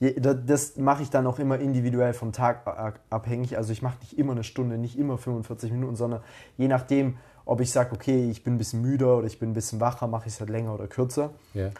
das 0.01 0.77
mache 0.77 1.03
ich 1.03 1.11
dann 1.11 1.27
auch 1.27 1.37
immer 1.37 1.59
individuell 1.59 2.13
vom 2.13 2.31
Tag 2.31 3.01
abhängig. 3.11 3.57
Also 3.57 3.71
ich 3.71 3.83
mache 3.83 3.99
nicht 3.99 4.17
immer 4.17 4.31
eine 4.31 4.43
Stunde, 4.43 4.77
nicht 4.79 4.97
immer 4.97 5.17
45 5.17 5.71
Minuten, 5.71 5.95
sondern 5.95 6.21
je 6.57 6.67
nachdem, 6.67 7.17
ob 7.45 7.61
ich 7.61 7.71
sage, 7.71 7.93
okay, 7.93 8.29
ich 8.29 8.43
bin 8.43 8.55
ein 8.55 8.57
bisschen 8.57 8.81
müder 8.81 9.17
oder 9.17 9.27
ich 9.27 9.37
bin 9.37 9.51
ein 9.51 9.53
bisschen 9.53 9.79
wacher, 9.79 10.07
mache 10.07 10.27
ich 10.27 10.33
es 10.33 10.39
halt 10.39 10.49
länger 10.49 10.73
oder 10.73 10.87
kürzer. 10.87 11.31
Yeah. 11.53 11.71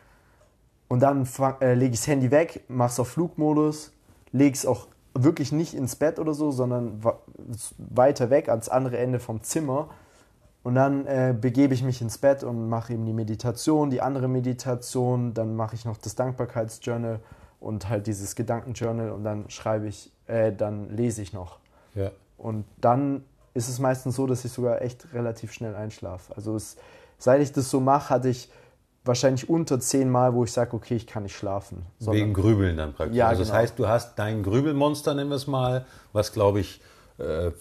Und 0.87 0.99
dann 0.99 1.27
äh, 1.61 1.73
lege 1.73 1.93
ich 1.93 1.99
das 1.99 2.07
Handy 2.07 2.29
weg, 2.29 2.63
mache 2.67 2.91
es 2.91 2.99
auf 2.99 3.07
Flugmodus, 3.09 3.91
lege 4.31 4.53
es 4.53 4.67
auch 4.67 4.87
wirklich 5.13 5.51
nicht 5.51 5.73
ins 5.73 5.95
Bett 5.95 6.19
oder 6.19 6.33
so, 6.33 6.51
sondern 6.51 7.01
weiter 7.77 8.29
weg 8.29 8.49
ans 8.49 8.69
andere 8.69 8.97
Ende 8.97 9.19
vom 9.19 9.41
Zimmer. 9.43 9.89
Und 10.63 10.75
dann 10.75 11.07
äh, 11.07 11.35
begebe 11.39 11.73
ich 11.73 11.83
mich 11.83 12.01
ins 12.01 12.17
Bett 12.19 12.43
und 12.43 12.69
mache 12.69 12.93
eben 12.93 13.05
die 13.05 13.13
Meditation, 13.13 13.89
die 13.89 14.01
andere 14.01 14.27
Meditation, 14.27 15.33
dann 15.33 15.55
mache 15.55 15.75
ich 15.75 15.85
noch 15.85 15.97
das 15.97 16.13
Dankbarkeitsjournal 16.15 17.19
und 17.59 17.89
halt 17.89 18.05
dieses 18.07 18.35
Gedankenjournal 18.35 19.11
und 19.11 19.23
dann 19.23 19.49
schreibe 19.49 19.87
ich, 19.87 20.11
äh, 20.27 20.51
dann 20.53 20.89
lese 20.89 21.21
ich 21.23 21.33
noch. 21.33 21.59
Ja. 21.95 22.11
Und 22.37 22.65
dann 22.79 23.23
ist 23.53 23.69
es 23.69 23.79
meistens 23.79 24.15
so, 24.15 24.27
dass 24.27 24.45
ich 24.45 24.51
sogar 24.51 24.81
echt 24.81 25.13
relativ 25.13 25.51
schnell 25.51 25.75
einschlafe. 25.75 26.35
Also 26.35 26.55
es, 26.55 26.77
seit 27.17 27.41
ich 27.41 27.51
das 27.51 27.69
so 27.69 27.79
mache, 27.79 28.09
hatte 28.09 28.29
ich 28.29 28.49
wahrscheinlich 29.03 29.49
unter 29.49 29.79
zehn 29.79 30.09
Mal, 30.09 30.33
wo 30.33 30.43
ich 30.43 30.51
sage, 30.51 30.75
okay, 30.75 30.95
ich 30.95 31.07
kann 31.07 31.23
nicht 31.23 31.35
schlafen. 31.35 31.85
Wegen 31.99 32.33
Grübeln 32.33 32.77
dann 32.77 32.93
praktisch. 32.93 33.17
Ja, 33.17 33.27
also 33.27 33.43
genau. 33.43 33.53
das 33.53 33.61
heißt, 33.61 33.79
du 33.79 33.87
hast 33.87 34.19
dein 34.19 34.43
Grübelmonster, 34.43 35.13
nennen 35.13 35.29
wir 35.29 35.35
es 35.35 35.47
mal, 35.47 35.85
was 36.13 36.33
glaube 36.33 36.59
ich 36.59 36.81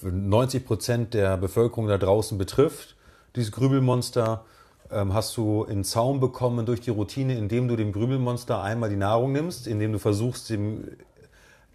90 0.02 0.62
äh, 0.62 0.64
Prozent 0.64 1.14
der 1.14 1.36
Bevölkerung 1.36 1.88
da 1.88 1.98
draußen 1.98 2.38
betrifft, 2.38 2.96
dieses 3.36 3.52
Grübelmonster 3.52 4.44
ähm, 4.90 5.14
hast 5.14 5.36
du 5.36 5.64
in 5.64 5.84
Zaum 5.84 6.20
bekommen 6.20 6.66
durch 6.66 6.80
die 6.80 6.90
Routine, 6.90 7.36
indem 7.36 7.68
du 7.68 7.76
dem 7.76 7.92
Grübelmonster 7.92 8.62
einmal 8.62 8.90
die 8.90 8.96
Nahrung 8.96 9.32
nimmst, 9.32 9.66
indem 9.66 9.92
du 9.92 9.98
versuchst, 9.98 10.50
dem, 10.50 10.88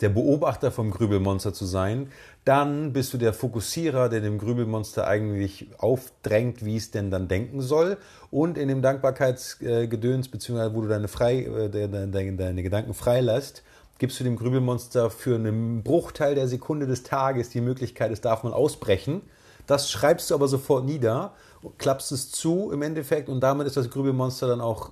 der 0.02 0.10
Beobachter 0.10 0.72
vom 0.72 0.92
Grübelmonster 0.92 1.54
zu 1.54 1.66
sein. 1.66 2.10
Dann 2.44 2.94
bist 2.94 3.14
du 3.14 3.18
der 3.18 3.34
Fokussierer, 3.34 4.10
der 4.10 4.22
dem 4.22 4.38
Grübelmonster 4.38 5.08
eigentlich 5.08 5.70
aufdrängt, 5.78 6.66
wie 6.66 6.78
es 6.78 6.92
denn 6.92 7.12
dann 7.12 7.28
denken 7.28 7.62
soll. 7.62 7.98
Und 8.32 8.58
in 8.58 8.68
dem 8.68 8.82
Dankbarkeitsgedöns, 8.82 10.28
beziehungsweise 10.28 10.74
wo 10.76 10.82
du 10.82 10.88
deine, 10.88 11.08
frei, 11.08 11.44
äh, 11.44 11.70
deine, 11.70 12.08
deine 12.08 12.64
Gedanken 12.64 12.94
freilässt, 12.94 13.64
gibst 13.98 14.20
du 14.20 14.24
dem 14.26 14.36
Grübelmonster 14.36 15.10
für 15.10 15.36
einen 15.36 15.82
Bruchteil 15.82 16.36
der 16.36 16.48
Sekunde 16.48 16.86
des 16.88 17.04
Tages 17.04 17.50
die 17.50 17.62
Möglichkeit, 17.62 18.12
es 18.12 18.22
darf 18.22 18.44
man 18.44 18.52
ausbrechen. 18.52 19.22
Das 19.68 19.90
schreibst 19.90 20.30
du 20.30 20.36
aber 20.36 20.48
sofort 20.48 20.86
nieder 20.86 21.34
klappst 21.78 22.12
es 22.12 22.32
zu 22.32 22.72
im 22.72 22.82
Endeffekt 22.82 23.30
und 23.30 23.42
damit 23.42 23.68
ist 23.68 23.78
das 23.78 23.90
Grübelmonster 23.90 24.48
dann 24.48 24.62
auch 24.62 24.92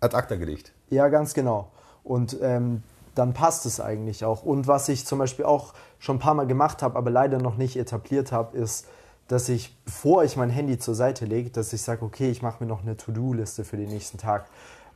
ad 0.00 0.16
acta 0.16 0.36
gelegt. 0.36 0.72
Ja, 0.90 1.08
ganz 1.08 1.34
genau. 1.34 1.70
Und 2.04 2.36
ähm, 2.42 2.82
dann 3.16 3.32
passt 3.32 3.66
es 3.66 3.80
eigentlich 3.80 4.24
auch. 4.24 4.42
Und 4.42 4.68
was 4.68 4.88
ich 4.88 5.06
zum 5.06 5.18
Beispiel 5.18 5.44
auch 5.44 5.74
schon 5.98 6.16
ein 6.16 6.20
paar 6.20 6.34
Mal 6.34 6.46
gemacht 6.46 6.82
habe, 6.82 6.96
aber 6.96 7.10
leider 7.10 7.38
noch 7.38 7.56
nicht 7.56 7.76
etabliert 7.76 8.30
habe, 8.30 8.56
ist, 8.56 8.86
dass 9.26 9.48
ich, 9.48 9.76
bevor 9.84 10.22
ich 10.22 10.36
mein 10.36 10.50
Handy 10.50 10.78
zur 10.78 10.94
Seite 10.94 11.24
lege, 11.24 11.50
dass 11.50 11.72
ich 11.72 11.82
sage, 11.82 12.04
okay, 12.04 12.30
ich 12.30 12.42
mache 12.42 12.62
mir 12.62 12.68
noch 12.68 12.82
eine 12.82 12.96
To-Do-Liste 12.96 13.64
für 13.64 13.76
den 13.76 13.88
nächsten 13.88 14.18
Tag. 14.18 14.46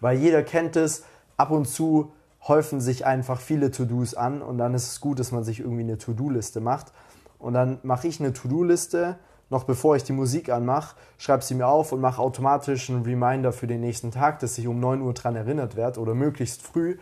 Weil 0.00 0.18
jeder 0.18 0.42
kennt 0.42 0.76
es, 0.76 1.04
ab 1.36 1.50
und 1.50 1.66
zu 1.66 2.12
häufen 2.46 2.80
sich 2.80 3.04
einfach 3.04 3.40
viele 3.40 3.70
To-Dos 3.70 4.14
an 4.14 4.40
und 4.40 4.56
dann 4.58 4.74
ist 4.74 4.86
es 4.86 5.00
gut, 5.00 5.18
dass 5.18 5.32
man 5.32 5.44
sich 5.44 5.60
irgendwie 5.60 5.82
eine 5.82 5.98
To-Do-Liste 5.98 6.60
macht. 6.60 6.92
Und 7.38 7.54
dann 7.54 7.80
mache 7.82 8.06
ich 8.06 8.20
eine 8.20 8.32
To-Do-Liste 8.32 9.18
noch 9.50 9.64
bevor 9.64 9.96
ich 9.96 10.04
die 10.04 10.12
Musik 10.12 10.48
anmache, 10.48 10.94
schreibe 11.18 11.42
sie 11.42 11.54
mir 11.54 11.66
auf 11.66 11.92
und 11.92 12.00
mache 12.00 12.22
automatisch 12.22 12.88
einen 12.88 13.02
Reminder 13.02 13.52
für 13.52 13.66
den 13.66 13.80
nächsten 13.80 14.12
Tag, 14.12 14.38
dass 14.38 14.56
ich 14.56 14.68
um 14.68 14.78
9 14.78 15.02
Uhr 15.02 15.12
daran 15.12 15.34
erinnert 15.36 15.76
werde 15.76 16.00
oder 16.00 16.14
möglichst 16.14 16.62
früh, 16.62 16.96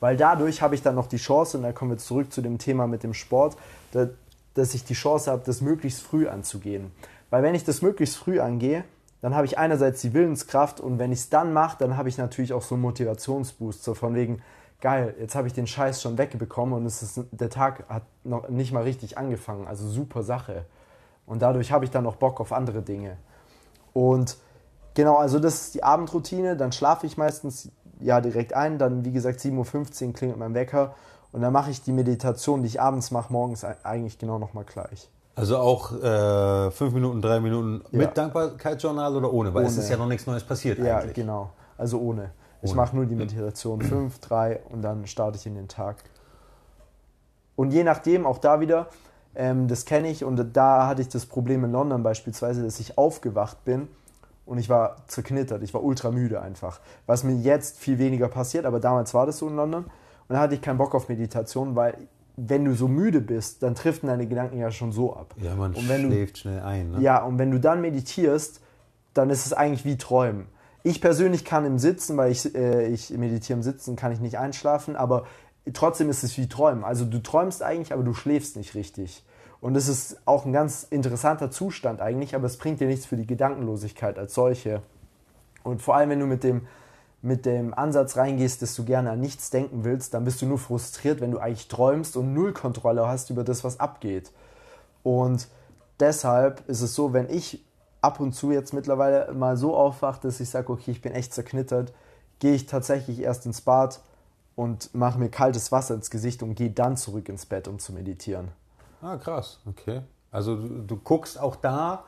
weil 0.00 0.16
dadurch 0.16 0.62
habe 0.62 0.74
ich 0.74 0.82
dann 0.82 0.94
noch 0.94 1.06
die 1.06 1.18
Chance, 1.18 1.58
und 1.58 1.62
da 1.62 1.72
kommen 1.72 1.92
wir 1.92 1.98
zurück 1.98 2.32
zu 2.32 2.42
dem 2.42 2.58
Thema 2.58 2.86
mit 2.86 3.02
dem 3.02 3.14
Sport, 3.14 3.56
dass 4.54 4.74
ich 4.74 4.84
die 4.84 4.94
Chance 4.94 5.30
habe, 5.30 5.42
das 5.44 5.60
möglichst 5.60 6.02
früh 6.02 6.26
anzugehen. 6.26 6.90
Weil 7.30 7.42
wenn 7.42 7.54
ich 7.54 7.64
das 7.64 7.82
möglichst 7.82 8.16
früh 8.16 8.40
angehe, 8.40 8.84
dann 9.22 9.34
habe 9.34 9.46
ich 9.46 9.58
einerseits 9.58 10.00
die 10.00 10.14
Willenskraft 10.14 10.80
und 10.80 10.98
wenn 10.98 11.12
ich 11.12 11.20
es 11.20 11.28
dann 11.28 11.52
mache, 11.52 11.76
dann 11.78 11.96
habe 11.96 12.08
ich 12.08 12.18
natürlich 12.18 12.52
auch 12.52 12.62
so 12.62 12.74
einen 12.74 12.82
Motivationsboost, 12.82 13.84
so 13.84 13.94
von 13.94 14.14
wegen, 14.14 14.42
geil, 14.80 15.14
jetzt 15.20 15.34
habe 15.34 15.46
ich 15.46 15.52
den 15.52 15.66
Scheiß 15.66 16.00
schon 16.00 16.16
wegbekommen 16.16 16.74
und 16.74 16.86
es 16.86 17.02
ist, 17.02 17.20
der 17.30 17.50
Tag 17.50 17.84
hat 17.88 18.02
noch 18.24 18.48
nicht 18.48 18.72
mal 18.72 18.82
richtig 18.82 19.18
angefangen, 19.18 19.66
also 19.66 19.86
super 19.86 20.22
Sache. 20.22 20.64
Und 21.26 21.42
dadurch 21.42 21.70
habe 21.70 21.84
ich 21.84 21.90
dann 21.90 22.04
noch 22.04 22.16
Bock 22.16 22.40
auf 22.40 22.50
andere 22.50 22.82
Dinge. 22.82 23.16
Und 23.92 24.36
genau, 24.94 25.16
also 25.16 25.38
das 25.38 25.62
ist 25.62 25.74
die 25.74 25.84
Abendroutine. 25.84 26.56
Dann 26.56 26.72
schlafe 26.72 27.06
ich 27.06 27.16
meistens 27.16 27.70
ja 28.00 28.20
direkt 28.20 28.54
ein. 28.54 28.78
Dann, 28.78 29.04
wie 29.04 29.12
gesagt, 29.12 29.40
7.15 29.40 30.06
Uhr 30.06 30.12
klingelt 30.12 30.38
mein 30.38 30.54
Wecker. 30.54 30.94
Und 31.32 31.42
dann 31.42 31.52
mache 31.52 31.70
ich 31.70 31.82
die 31.82 31.92
Meditation, 31.92 32.62
die 32.62 32.68
ich 32.68 32.80
abends 32.80 33.10
mache, 33.10 33.32
morgens 33.32 33.64
eigentlich 33.64 34.18
genau 34.18 34.38
nochmal 34.38 34.64
gleich. 34.64 35.08
Also 35.36 35.58
auch 35.58 35.92
äh, 36.02 36.70
fünf 36.70 36.92
Minuten, 36.92 37.22
drei 37.22 37.40
Minuten 37.40 37.82
ja. 37.92 37.98
mit 37.98 38.18
Dankbarkeitsjournal 38.18 39.16
oder 39.16 39.32
ohne? 39.32 39.54
Weil 39.54 39.62
ohne. 39.62 39.70
es 39.70 39.78
ist 39.78 39.88
ja 39.88 39.96
noch 39.96 40.08
nichts 40.08 40.26
Neues 40.26 40.42
passiert 40.42 40.78
ja, 40.78 40.98
eigentlich. 40.98 41.16
Ja, 41.16 41.22
genau. 41.22 41.50
Also 41.78 41.98
ohne. 42.00 42.32
Ich 42.62 42.74
mache 42.74 42.94
nur 42.94 43.06
die 43.06 43.14
Meditation 43.14 43.80
5, 43.82 44.18
3 44.18 44.60
und 44.70 44.82
dann 44.82 45.06
starte 45.06 45.38
ich 45.38 45.46
in 45.46 45.54
den 45.54 45.68
Tag. 45.68 45.96
Und 47.56 47.72
je 47.72 47.84
nachdem, 47.84 48.26
auch 48.26 48.38
da 48.38 48.60
wieder, 48.60 48.88
ähm, 49.34 49.68
das 49.68 49.84
kenne 49.84 50.10
ich 50.10 50.24
und 50.24 50.56
da 50.56 50.86
hatte 50.86 51.02
ich 51.02 51.08
das 51.08 51.26
Problem 51.26 51.64
in 51.64 51.72
London 51.72 52.02
beispielsweise, 52.02 52.62
dass 52.62 52.80
ich 52.80 52.98
aufgewacht 52.98 53.64
bin 53.64 53.88
und 54.50 54.58
ich 54.58 54.68
war 54.68 54.96
zerknittert, 55.06 55.62
ich 55.62 55.72
war 55.74 55.84
ultra 55.84 56.10
müde 56.10 56.42
einfach. 56.42 56.80
Was 57.06 57.22
mir 57.22 57.36
jetzt 57.36 57.78
viel 57.78 58.00
weniger 58.00 58.26
passiert, 58.26 58.66
aber 58.66 58.80
damals 58.80 59.14
war 59.14 59.24
das 59.24 59.38
so 59.38 59.46
in 59.46 59.54
London. 59.54 59.84
Und 59.84 59.92
da 60.34 60.40
hatte 60.40 60.56
ich 60.56 60.60
keinen 60.60 60.76
Bock 60.76 60.92
auf 60.96 61.08
Meditation, 61.08 61.76
weil 61.76 61.96
wenn 62.36 62.64
du 62.64 62.74
so 62.74 62.88
müde 62.88 63.20
bist, 63.20 63.62
dann 63.62 63.76
trifft 63.76 64.02
deine 64.02 64.26
Gedanken 64.26 64.58
ja 64.58 64.72
schon 64.72 64.90
so 64.90 65.14
ab. 65.14 65.36
Ja, 65.36 65.54
man 65.54 65.72
und 65.72 65.88
wenn 65.88 66.06
schläft 66.06 66.34
du, 66.34 66.40
schnell 66.40 66.62
ein. 66.62 66.90
Ne? 66.90 67.00
Ja, 67.00 67.22
und 67.22 67.38
wenn 67.38 67.52
du 67.52 67.60
dann 67.60 67.80
meditierst, 67.80 68.60
dann 69.14 69.30
ist 69.30 69.46
es 69.46 69.52
eigentlich 69.52 69.84
wie 69.84 69.96
Träumen. 69.96 70.46
Ich 70.82 71.00
persönlich 71.00 71.44
kann 71.44 71.64
im 71.64 71.78
Sitzen, 71.78 72.16
weil 72.16 72.32
ich, 72.32 72.52
äh, 72.52 72.88
ich 72.88 73.10
meditiere 73.10 73.56
im 73.56 73.62
Sitzen, 73.62 73.94
kann 73.94 74.10
ich 74.10 74.18
nicht 74.18 74.36
einschlafen, 74.36 74.96
aber 74.96 75.26
trotzdem 75.72 76.10
ist 76.10 76.24
es 76.24 76.36
wie 76.36 76.48
Träumen. 76.48 76.82
Also 76.82 77.04
du 77.04 77.22
träumst 77.22 77.62
eigentlich, 77.62 77.92
aber 77.92 78.02
du 78.02 78.14
schläfst 78.14 78.56
nicht 78.56 78.74
richtig. 78.74 79.24
Und 79.60 79.74
das 79.74 79.88
ist 79.88 80.16
auch 80.24 80.46
ein 80.46 80.52
ganz 80.52 80.84
interessanter 80.84 81.50
Zustand 81.50 82.00
eigentlich, 82.00 82.34
aber 82.34 82.46
es 82.46 82.56
bringt 82.56 82.80
dir 82.80 82.86
nichts 82.86 83.06
für 83.06 83.16
die 83.16 83.26
Gedankenlosigkeit 83.26 84.18
als 84.18 84.34
solche. 84.34 84.82
Und 85.62 85.82
vor 85.82 85.96
allem, 85.96 86.10
wenn 86.10 86.20
du 86.20 86.26
mit 86.26 86.44
dem, 86.44 86.66
mit 87.20 87.44
dem 87.44 87.74
Ansatz 87.74 88.16
reingehst, 88.16 88.62
dass 88.62 88.74
du 88.74 88.84
gerne 88.84 89.10
an 89.10 89.20
nichts 89.20 89.50
denken 89.50 89.84
willst, 89.84 90.14
dann 90.14 90.24
bist 90.24 90.40
du 90.40 90.46
nur 90.46 90.58
frustriert, 90.58 91.20
wenn 91.20 91.30
du 91.30 91.38
eigentlich 91.38 91.68
träumst 91.68 92.16
und 92.16 92.32
null 92.32 92.54
Kontrolle 92.54 93.06
hast 93.06 93.28
über 93.28 93.44
das, 93.44 93.62
was 93.62 93.78
abgeht. 93.78 94.32
Und 95.02 95.48
deshalb 95.98 96.66
ist 96.68 96.80
es 96.80 96.94
so, 96.94 97.12
wenn 97.12 97.28
ich 97.28 97.62
ab 98.00 98.20
und 98.20 98.32
zu 98.32 98.52
jetzt 98.52 98.72
mittlerweile 98.72 99.32
mal 99.34 99.58
so 99.58 99.76
aufwache, 99.76 100.20
dass 100.22 100.40
ich 100.40 100.48
sage, 100.48 100.72
okay, 100.72 100.90
ich 100.90 101.02
bin 101.02 101.12
echt 101.12 101.34
zerknittert, 101.34 101.92
gehe 102.38 102.54
ich 102.54 102.64
tatsächlich 102.64 103.20
erst 103.20 103.44
ins 103.44 103.60
Bad 103.60 104.00
und 104.56 104.94
mache 104.94 105.18
mir 105.18 105.28
kaltes 105.28 105.70
Wasser 105.70 105.94
ins 105.94 106.10
Gesicht 106.10 106.42
und 106.42 106.54
gehe 106.54 106.70
dann 106.70 106.96
zurück 106.96 107.28
ins 107.28 107.44
Bett, 107.44 107.68
um 107.68 107.78
zu 107.78 107.92
meditieren. 107.92 108.48
Ah, 109.02 109.16
krass, 109.16 109.58
okay. 109.66 110.02
Also 110.30 110.56
du, 110.56 110.82
du 110.82 110.96
guckst 110.96 111.38
auch 111.38 111.56
da, 111.56 112.04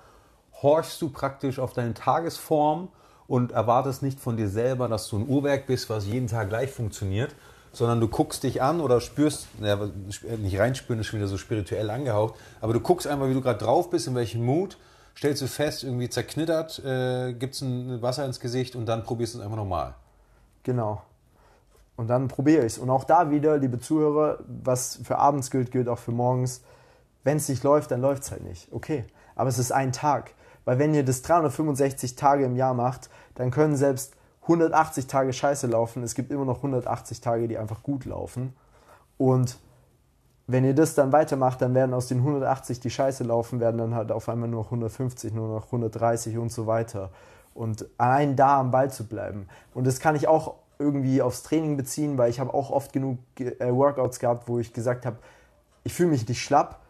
horchst 0.63 1.01
du 1.03 1.09
praktisch 1.09 1.59
auf 1.59 1.73
deine 1.73 1.95
Tagesform 1.95 2.89
und 3.27 3.53
erwartest 3.53 4.03
nicht 4.03 4.21
von 4.21 4.37
dir 4.37 4.49
selber, 4.49 4.89
dass 4.89 5.09
du 5.09 5.19
ein 5.19 5.29
Uhrwerk 5.29 5.67
bist, 5.67 5.91
was 5.91 6.07
jeden 6.07 6.27
Tag 6.27 6.49
gleich 6.49 6.71
funktioniert, 6.71 7.35
sondern 7.73 8.01
du 8.01 8.09
guckst 8.09 8.43
dich 8.43 8.63
an 8.63 8.81
oder 8.81 9.01
spürst, 9.01 9.49
ja, 9.61 9.79
nicht 10.37 10.59
reinspüren 10.59 11.01
ist 11.01 11.07
schon 11.07 11.19
wieder 11.19 11.29
so 11.29 11.39
spirituell 11.39 11.91
angehaucht, 11.91 12.35
aber 12.61 12.75
du 12.75 12.81
guckst 12.81 13.07
einfach, 13.07 13.29
wie 13.29 13.35
du 13.35 13.41
gerade 13.41 13.65
drauf 13.65 13.91
bist, 13.91 14.07
in 14.07 14.15
welchem 14.15 14.45
Mut, 14.45 14.77
stellst 15.17 15.43
du 15.43 15.47
fest, 15.47 15.83
irgendwie 15.83 16.09
zerknittert, 16.09 16.79
äh, 16.85 17.33
gibt 17.33 17.55
es 17.55 17.63
ein 17.63 18.03
Wasser 18.03 18.25
ins 18.27 18.41
Gesicht 18.41 18.77
und 18.77 18.87
dann 18.87 19.03
probierst 19.03 19.35
du 19.35 19.39
es 19.39 19.45
einfach 19.45 19.57
nochmal. 19.57 19.95
Genau. 20.63 21.03
Und 21.97 22.09
dann 22.09 22.29
probiere 22.29 22.61
ich 22.61 22.75
es. 22.75 22.79
Und 22.79 22.91
auch 22.91 23.05
da 23.05 23.31
wieder, 23.31 23.59
liebe 23.59 23.79
Zuhörer, 23.79 24.39
was 24.47 25.01
für 25.05 25.19
abends 25.19 25.51
gilt, 25.51 25.71
gilt 25.71 25.89
auch 25.89 25.99
für 25.99 26.13
morgens 26.13 26.63
wenn 27.25 27.37
es 27.37 27.49
nicht 27.49 27.63
läuft, 27.63 27.91
dann 27.91 28.01
läuft 28.01 28.23
es 28.25 28.31
halt 28.31 28.45
nicht. 28.45 28.73
Okay. 28.73 29.05
Aber 29.35 29.49
es 29.49 29.59
ist 29.59 29.73
ein 29.73 29.93
Tag. 29.93 30.35
Weil 30.65 30.79
wenn 30.79 30.95
ihr 30.95 31.05
das 31.05 31.23
365 31.23 32.15
Tage 32.17 32.45
im 32.45 32.57
Jahr 32.57 32.75
macht, 32.75 33.11
dann 33.35 33.51
können 33.51 33.77
selbst 33.77 34.15
180 34.43 35.07
Tage 35.07 35.33
scheiße 35.33 35.67
laufen. 35.67 36.03
Es 36.03 36.15
gibt 36.15 36.31
immer 36.31 36.45
noch 36.45 36.59
180 36.59 37.21
Tage, 37.21 37.49
die 37.49 37.59
einfach 37.59 37.83
gut 37.83 38.05
laufen. 38.05 38.55
Und 39.19 39.59
wenn 40.47 40.65
ihr 40.65 40.75
das 40.75 40.95
dann 40.95 41.13
weitermacht, 41.13 41.63
dann 41.63 41.75
werden 41.75 41.95
aus 41.95 42.09
den 42.09 42.19
180, 42.19 42.81
die 42.81 42.91
scheiße 42.91 43.25
laufen, 43.25 43.61
werden 43.61 43.79
dann 43.79 43.95
halt 43.95 44.11
auf 44.11 44.29
einmal 44.29 44.49
nur 44.49 44.65
150, 44.65 45.33
nur 45.33 45.49
noch 45.49 45.67
130 45.67 46.37
und 46.39 46.51
so 46.51 46.67
weiter. 46.67 47.11
Und 47.55 47.87
allein 47.99 48.35
da 48.37 48.61
am 48.61 48.71
Ball 48.71 48.91
zu 48.91 49.07
bleiben. 49.07 49.49
Und 49.75 49.87
das 49.87 50.01
kann 50.01 50.17
ich 50.17 50.27
auch 50.27 50.55
irgendwie 50.79 51.23
aufs 51.23 51.43
Training 51.45 51.77
beziehen, 51.77 52.19
weil 52.19 52.31
ich 52.31 52.41
habe 52.41 52.53
auch 52.53 52.71
oft 52.71 52.93
genug 52.93 53.19
äh, 53.39 53.73
Workouts 53.73 54.19
gehabt, 54.19 54.49
wo 54.49 54.59
ich 54.59 54.73
gesagt 54.73 55.07
habe, 55.07 55.19
ich 55.85 55.95
fühle 55.95 56.11
mich 56.11 56.27
nicht 56.27 56.43
schlapp, 56.43 56.82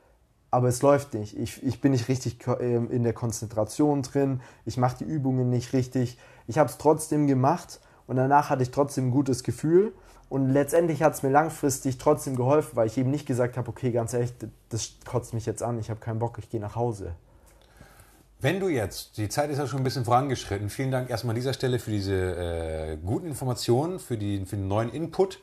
aber 0.53 0.69
es 0.69 0.83
läuft 0.83 1.15
nicht. 1.15 1.37
Ich, 1.37 1.63
ich 1.65 1.81
bin 1.81 1.93
nicht 1.93 2.09
richtig 2.09 2.37
ähm, 2.61 2.91
in 2.91 3.03
der 3.03 3.15
Konzentration 3.15 4.03
drin, 4.03 4.41
ich 4.67 4.77
mache 4.77 4.99
die 4.99 5.05
Übungen 5.05 5.49
nicht 5.51 5.73
richtig. 5.73 6.19
Ich 6.47 6.59
habe 6.59 6.69
es 6.69 6.77
trotzdem 6.79 7.27
gemacht 7.27 7.81
und 8.07 8.17
danach 8.17 8.51
hatte 8.51 8.63
ich 8.63 8.71
trotzdem 8.71 9.09
ein 9.09 9.11
gutes 9.11 9.43
Gefühl. 9.43 9.93
Und 10.29 10.51
letztendlich 10.51 11.03
hat 11.03 11.15
es 11.15 11.23
mir 11.23 11.31
langfristig 11.31 11.99
trotzdem 11.99 12.37
geholfen, 12.37 12.77
weil 12.77 12.87
ich 12.87 12.97
eben 12.97 13.11
nicht 13.11 13.27
gesagt 13.27 13.57
habe, 13.57 13.69
okay, 13.69 13.93
ganz 13.93 14.13
ehrlich, 14.15 14.33
das 14.69 14.93
kotzt 15.07 15.35
mich 15.35 15.47
jetzt 15.47 15.63
an, 15.63 15.79
ich 15.79 15.91
habe 15.91 16.01
keinen 16.01 16.19
Bock, 16.19 16.39
ich 16.39 16.49
gehe 16.49 16.61
nach 16.61 16.77
Hause. 16.77 17.15
Wenn 18.41 18.61
du 18.61 18.69
jetzt, 18.69 19.17
die 19.19 19.29
Zeit 19.29 19.51
ist 19.51 19.59
ja 19.59 19.67
schon 19.67 19.81
ein 19.81 19.85
bisschen 19.85 20.05
vorangeschritten, 20.05 20.69
vielen 20.69 20.91
Dank 20.91 21.09
erstmal 21.09 21.33
an 21.33 21.37
dieser 21.37 21.53
Stelle 21.55 21.79
für 21.79 21.91
diese 21.91 22.15
äh, 22.15 22.97
guten 22.97 23.27
Informationen, 23.27 23.99
für, 23.99 24.19
die, 24.19 24.45
für 24.45 24.57
den 24.57 24.69
neuen 24.69 24.91
Input. 24.91 25.39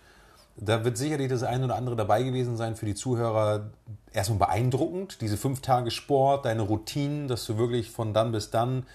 Da 0.62 0.84
wird 0.84 0.98
sicherlich 0.98 1.30
das 1.30 1.44
eine 1.44 1.66
oder 1.66 1.76
andere 1.76 1.96
dabei 1.96 2.22
gewesen 2.24 2.58
sein 2.58 2.76
für 2.76 2.86
die 2.86 2.96
Zuhörer. 2.96 3.70
Erstmal 4.12 4.40
beeindruckend, 4.40 5.22
diese 5.22 5.38
fünf 5.38 5.62
Tage 5.62 5.90
Sport, 5.92 6.46
deine 6.46 6.64
Routinen, 6.64 7.28
dass 7.28 7.46
du 7.46 7.58
wirklich 7.58 7.92
von 7.92 8.14
dann 8.14 8.32
bis 8.32 8.50
dann 8.50 8.86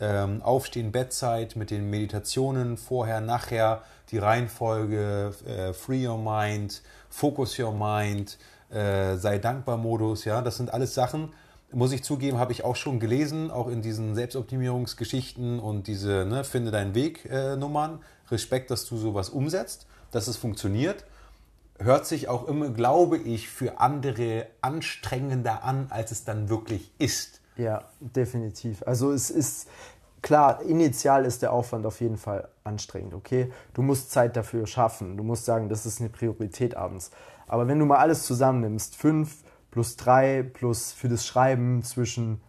ähm, 0.00 0.42
Aufstehen, 0.42 0.92
Bettzeit 0.92 1.56
mit 1.56 1.70
den 1.70 1.88
Meditationen, 1.88 2.76
vorher, 2.76 3.20
nachher, 3.20 3.82
die 4.10 4.18
Reihenfolge, 4.18 5.32
äh, 5.46 5.72
Free 5.72 6.06
Your 6.06 6.18
Mind, 6.18 6.82
Focus 7.08 7.58
Your 7.58 7.72
Mind, 7.72 8.36
äh, 8.70 9.16
sei 9.16 9.38
dankbar 9.38 9.76
Modus, 9.76 10.24
ja, 10.24 10.42
das 10.42 10.56
sind 10.56 10.74
alles 10.74 10.94
Sachen, 10.94 11.32
muss 11.72 11.92
ich 11.92 12.04
zugeben, 12.04 12.38
habe 12.38 12.52
ich 12.52 12.64
auch 12.64 12.76
schon 12.76 13.00
gelesen, 13.00 13.50
auch 13.50 13.68
in 13.68 13.82
diesen 13.82 14.14
Selbstoptimierungsgeschichten 14.14 15.58
und 15.58 15.86
diese 15.86 16.26
ne, 16.26 16.44
Finde 16.44 16.70
deinen 16.70 16.94
Weg 16.94 17.24
äh, 17.30 17.56
Nummern. 17.56 18.00
Respekt, 18.30 18.70
dass 18.70 18.86
du 18.86 18.96
sowas 18.96 19.28
umsetzt, 19.28 19.86
dass 20.10 20.28
es 20.28 20.36
funktioniert 20.36 21.04
hört 21.78 22.06
sich 22.06 22.28
auch 22.28 22.46
immer, 22.46 22.70
glaube 22.70 23.18
ich, 23.18 23.48
für 23.48 23.80
andere 23.80 24.46
anstrengender 24.60 25.64
an, 25.64 25.86
als 25.90 26.10
es 26.12 26.24
dann 26.24 26.48
wirklich 26.48 26.92
ist. 26.98 27.40
Ja, 27.56 27.84
definitiv. 28.00 28.82
Also 28.86 29.12
es 29.12 29.30
ist 29.30 29.68
klar, 30.22 30.62
initial 30.62 31.24
ist 31.24 31.42
der 31.42 31.52
Aufwand 31.52 31.86
auf 31.86 32.00
jeden 32.00 32.16
Fall 32.16 32.48
anstrengend, 32.64 33.14
okay? 33.14 33.52
Du 33.74 33.82
musst 33.82 34.10
Zeit 34.10 34.36
dafür 34.36 34.66
schaffen. 34.66 35.16
Du 35.16 35.24
musst 35.24 35.44
sagen, 35.44 35.68
das 35.68 35.86
ist 35.86 36.00
eine 36.00 36.08
Priorität 36.08 36.76
abends. 36.76 37.10
Aber 37.46 37.68
wenn 37.68 37.78
du 37.78 37.84
mal 37.84 37.98
alles 37.98 38.24
zusammennimmst, 38.24 38.96
fünf 38.96 39.44
plus 39.70 39.96
drei 39.96 40.42
plus 40.42 40.92
für 40.92 41.08
das 41.08 41.26
Schreiben 41.26 41.82
zwischen 41.82 42.40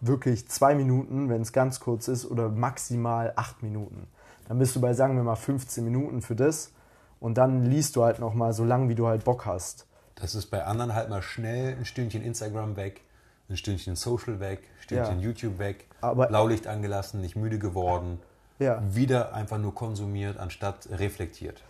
wirklich 0.00 0.48
zwei 0.48 0.74
Minuten, 0.74 1.28
wenn 1.28 1.42
es 1.42 1.52
ganz 1.52 1.80
kurz 1.80 2.08
ist, 2.08 2.26
oder 2.26 2.48
maximal 2.48 3.32
acht 3.36 3.62
Minuten. 3.62 4.08
Dann 4.48 4.58
bist 4.58 4.76
du 4.76 4.80
bei, 4.80 4.92
sagen 4.92 5.16
wir 5.16 5.22
mal, 5.22 5.36
15 5.36 5.84
Minuten 5.84 6.22
für 6.22 6.36
das 6.36 6.72
und 7.20 7.38
dann 7.38 7.64
liest 7.64 7.96
du 7.96 8.04
halt 8.04 8.18
noch 8.18 8.34
mal 8.34 8.52
so 8.52 8.64
lang, 8.64 8.88
wie 8.88 8.94
du 8.94 9.06
halt 9.06 9.24
Bock 9.24 9.46
hast. 9.46 9.86
Das 10.16 10.34
ist 10.34 10.46
bei 10.46 10.64
anderen 10.64 10.94
halt 10.94 11.10
mal 11.10 11.22
schnell 11.22 11.76
ein 11.76 11.84
Stündchen 11.84 12.22
Instagram 12.22 12.76
weg, 12.76 13.02
ein 13.48 13.56
Stündchen 13.56 13.96
Social 13.96 14.40
weg, 14.40 14.60
ein 14.60 14.82
Stündchen 14.82 15.20
ja. 15.20 15.26
YouTube 15.26 15.58
weg, 15.58 15.86
Aber 16.00 16.26
Blaulicht 16.26 16.66
angelassen, 16.66 17.20
nicht 17.20 17.36
müde 17.36 17.58
geworden, 17.58 18.18
ja. 18.58 18.82
wieder 18.88 19.34
einfach 19.34 19.58
nur 19.58 19.74
konsumiert, 19.74 20.38
anstatt 20.38 20.88
reflektiert. 20.90 21.62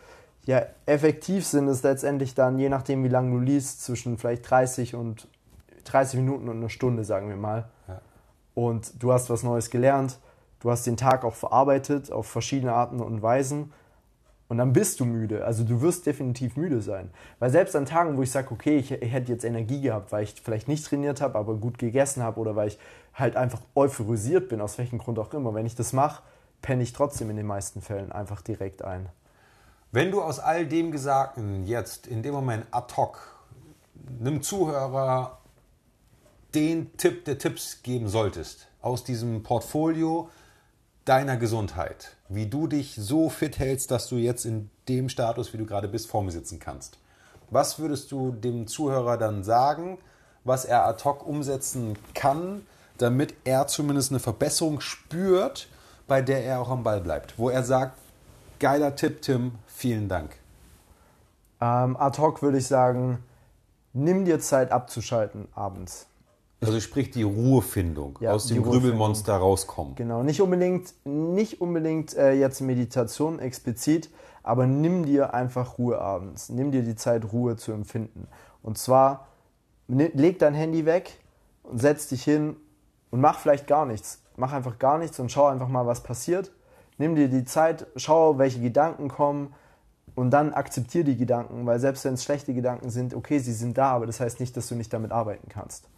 Ja, 0.44 0.64
effektiv 0.86 1.44
sind 1.44 1.66
es 1.66 1.82
letztendlich 1.82 2.34
dann, 2.34 2.58
je 2.58 2.68
nachdem 2.68 3.02
wie 3.02 3.08
lange 3.08 3.32
du 3.32 3.40
liest, 3.40 3.82
zwischen 3.82 4.16
vielleicht 4.16 4.48
30 4.48 4.94
und 4.94 5.26
30 5.84 6.20
Minuten 6.20 6.48
und 6.48 6.58
eine 6.58 6.70
Stunde, 6.70 7.04
sagen 7.04 7.28
wir 7.28 7.36
mal. 7.36 7.68
Ja. 7.88 8.00
Und 8.54 9.02
du 9.02 9.12
hast 9.12 9.28
was 9.28 9.42
Neues 9.42 9.70
gelernt, 9.70 10.18
du 10.60 10.70
hast 10.70 10.86
den 10.86 10.96
Tag 10.96 11.24
auch 11.24 11.34
verarbeitet 11.34 12.12
auf 12.12 12.28
verschiedene 12.28 12.72
Arten 12.72 13.00
und 13.00 13.22
Weisen 13.22 13.72
und 14.48 14.58
dann 14.58 14.72
bist 14.72 15.00
du 15.00 15.04
müde. 15.04 15.44
Also 15.44 15.64
du 15.64 15.80
wirst 15.80 16.06
definitiv 16.06 16.56
müde 16.56 16.80
sein. 16.80 17.10
Weil 17.38 17.50
selbst 17.50 17.74
an 17.74 17.84
Tagen, 17.84 18.16
wo 18.16 18.22
ich 18.22 18.30
sage, 18.30 18.52
okay, 18.52 18.76
ich, 18.76 18.92
ich 18.92 19.12
hätte 19.12 19.32
jetzt 19.32 19.44
Energie 19.44 19.80
gehabt, 19.80 20.12
weil 20.12 20.24
ich 20.24 20.34
vielleicht 20.40 20.68
nicht 20.68 20.86
trainiert 20.86 21.20
habe, 21.20 21.38
aber 21.38 21.54
gut 21.54 21.78
gegessen 21.78 22.22
habe 22.22 22.38
oder 22.40 22.54
weil 22.54 22.68
ich 22.68 22.78
halt 23.14 23.36
einfach 23.36 23.60
euphorisiert 23.74 24.48
bin, 24.48 24.60
aus 24.60 24.78
welchem 24.78 24.98
Grund 24.98 25.18
auch 25.18 25.32
immer, 25.34 25.54
wenn 25.54 25.66
ich 25.66 25.74
das 25.74 25.92
mache, 25.92 26.22
penne 26.62 26.82
ich 26.82 26.92
trotzdem 26.92 27.30
in 27.30 27.36
den 27.36 27.46
meisten 27.46 27.80
Fällen 27.80 28.12
einfach 28.12 28.40
direkt 28.40 28.82
ein. 28.82 29.08
Wenn 29.92 30.10
du 30.10 30.22
aus 30.22 30.38
all 30.38 30.66
dem 30.66 30.90
Gesagten 30.92 31.64
jetzt 31.64 32.06
in 32.06 32.22
dem 32.22 32.34
Moment 32.34 32.66
ad 32.70 32.94
hoc 32.96 33.36
einem 34.20 34.42
Zuhörer 34.42 35.38
den 36.54 36.96
Tipp 36.96 37.24
der 37.24 37.38
Tipps 37.38 37.82
geben 37.82 38.08
solltest 38.08 38.68
aus 38.80 39.04
diesem 39.04 39.42
Portfolio, 39.42 40.28
deiner 41.06 41.36
Gesundheit, 41.36 42.16
wie 42.28 42.46
du 42.46 42.66
dich 42.66 42.96
so 42.96 43.30
fit 43.30 43.58
hältst, 43.58 43.90
dass 43.90 44.08
du 44.08 44.16
jetzt 44.16 44.44
in 44.44 44.70
dem 44.88 45.08
Status, 45.08 45.52
wie 45.52 45.58
du 45.58 45.64
gerade 45.64 45.88
bist, 45.88 46.08
vor 46.08 46.22
mir 46.22 46.32
sitzen 46.32 46.58
kannst. 46.58 46.98
Was 47.50 47.78
würdest 47.78 48.10
du 48.10 48.32
dem 48.32 48.66
Zuhörer 48.66 49.16
dann 49.16 49.44
sagen, 49.44 49.98
was 50.44 50.64
er 50.64 50.84
ad 50.84 51.04
hoc 51.04 51.24
umsetzen 51.24 51.96
kann, 52.14 52.66
damit 52.98 53.34
er 53.44 53.68
zumindest 53.68 54.10
eine 54.10 54.20
Verbesserung 54.20 54.80
spürt, 54.80 55.68
bei 56.08 56.22
der 56.22 56.44
er 56.44 56.60
auch 56.60 56.70
am 56.70 56.82
Ball 56.82 57.00
bleibt? 57.00 57.38
Wo 57.38 57.50
er 57.50 57.62
sagt, 57.62 57.96
geiler 58.58 58.96
Tipp, 58.96 59.22
Tim, 59.22 59.52
vielen 59.68 60.08
Dank. 60.08 60.36
Ähm, 61.60 61.96
ad 61.96 62.20
hoc 62.20 62.42
würde 62.42 62.58
ich 62.58 62.66
sagen, 62.66 63.22
nimm 63.92 64.24
dir 64.24 64.40
Zeit 64.40 64.72
abzuschalten 64.72 65.46
abends. 65.54 66.06
Also 66.60 66.80
sprich 66.80 67.10
die 67.10 67.22
Ruhefindung, 67.22 68.18
Ja, 68.20 68.32
aus 68.32 68.46
dem. 68.46 68.62
Grübelmonster 68.62 69.34
rauskommen. 69.36 69.94
Genau, 69.94 70.22
nicht 70.22 70.40
unbedingt, 70.40 70.94
nicht 71.04 71.60
unbedingt 71.60 72.16
äh, 72.16 72.32
jetzt 72.32 72.60
Meditation 72.60 73.38
explizit, 73.38 74.10
aber 74.42 74.66
nimm 74.66 75.04
dir 75.04 75.34
einfach 75.34 75.78
Ruhe 75.78 76.00
abends. 76.00 76.48
Nimm 76.48 76.70
dir 76.70 76.82
die 76.82 76.96
Zeit, 76.96 77.32
Ruhe 77.32 77.56
zu 77.56 77.72
empfinden. 77.72 78.26
Und 78.62 78.78
zwar 78.78 79.28
leg 79.88 80.38
dein 80.38 80.54
Handy 80.54 80.86
weg 80.86 81.18
und 81.62 81.80
setz 81.80 82.08
dich 82.08 82.24
hin 82.24 82.56
und 83.10 83.20
mach 83.20 83.38
vielleicht 83.38 83.66
gar 83.66 83.84
nichts. 83.86 84.22
Mach 84.36 84.52
einfach 84.52 84.78
gar 84.78 84.98
nichts 84.98 85.18
und 85.18 85.30
schau 85.30 85.46
einfach 85.46 85.68
mal, 85.68 85.86
was 85.86 86.02
passiert. 86.02 86.52
Nimm 86.98 87.14
dir 87.14 87.28
die 87.28 87.44
Zeit, 87.44 87.86
schau, 87.96 88.38
welche 88.38 88.60
Gedanken 88.60 89.08
kommen 89.08 89.54
und 90.14 90.30
dann 90.30 90.54
akzeptier 90.54 91.04
die 91.04 91.16
Gedanken, 91.16 91.66
weil 91.66 91.78
selbst 91.78 92.04
wenn 92.04 92.14
es 92.14 92.24
schlechte 92.24 92.54
Gedanken 92.54 92.90
sind, 92.90 93.14
okay, 93.14 93.38
sie 93.38 93.52
sind 93.52 93.76
da, 93.76 93.90
aber 93.90 94.06
das 94.06 94.20
heißt 94.20 94.40
nicht, 94.40 94.56
dass 94.56 94.68
du 94.68 94.74
nicht 94.74 94.92
damit 94.92 95.12
arbeiten 95.12 95.48
kannst. 95.48 95.88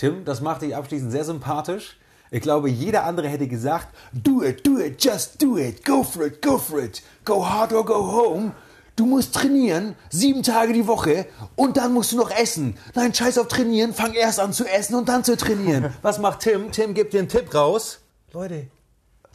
Tim, 0.00 0.24
das 0.24 0.40
macht 0.40 0.62
dich 0.62 0.74
abschließend 0.74 1.12
sehr 1.12 1.26
sympathisch. 1.26 1.98
Ich 2.30 2.40
glaube, 2.40 2.70
jeder 2.70 3.04
andere 3.04 3.28
hätte 3.28 3.46
gesagt, 3.46 3.88
do 4.14 4.42
it, 4.42 4.66
do 4.66 4.78
it, 4.78 5.04
just 5.04 5.42
do 5.42 5.58
it, 5.58 5.84
go 5.84 6.02
for 6.02 6.24
it, 6.24 6.40
go 6.40 6.56
for 6.56 6.82
it, 6.82 7.02
go 7.26 7.46
hard 7.46 7.74
or 7.74 7.84
go 7.84 8.10
home. 8.10 8.52
Du 8.96 9.04
musst 9.04 9.34
trainieren, 9.34 9.94
sieben 10.08 10.42
Tage 10.42 10.72
die 10.72 10.86
Woche 10.86 11.26
und 11.54 11.76
dann 11.76 11.92
musst 11.92 12.12
du 12.12 12.16
noch 12.16 12.30
essen. 12.30 12.78
Nein, 12.94 13.12
scheiß 13.12 13.36
auf 13.36 13.48
trainieren, 13.48 13.92
fang 13.92 14.14
erst 14.14 14.40
an 14.40 14.54
zu 14.54 14.64
essen 14.64 14.94
und 14.94 15.06
dann 15.10 15.22
zu 15.22 15.36
trainieren. 15.36 15.92
Was 16.00 16.18
macht 16.18 16.40
Tim? 16.40 16.72
Tim 16.72 16.94
gibt 16.94 17.12
dir 17.12 17.18
einen 17.18 17.28
Tipp 17.28 17.54
raus. 17.54 17.98
Leute, 18.32 18.68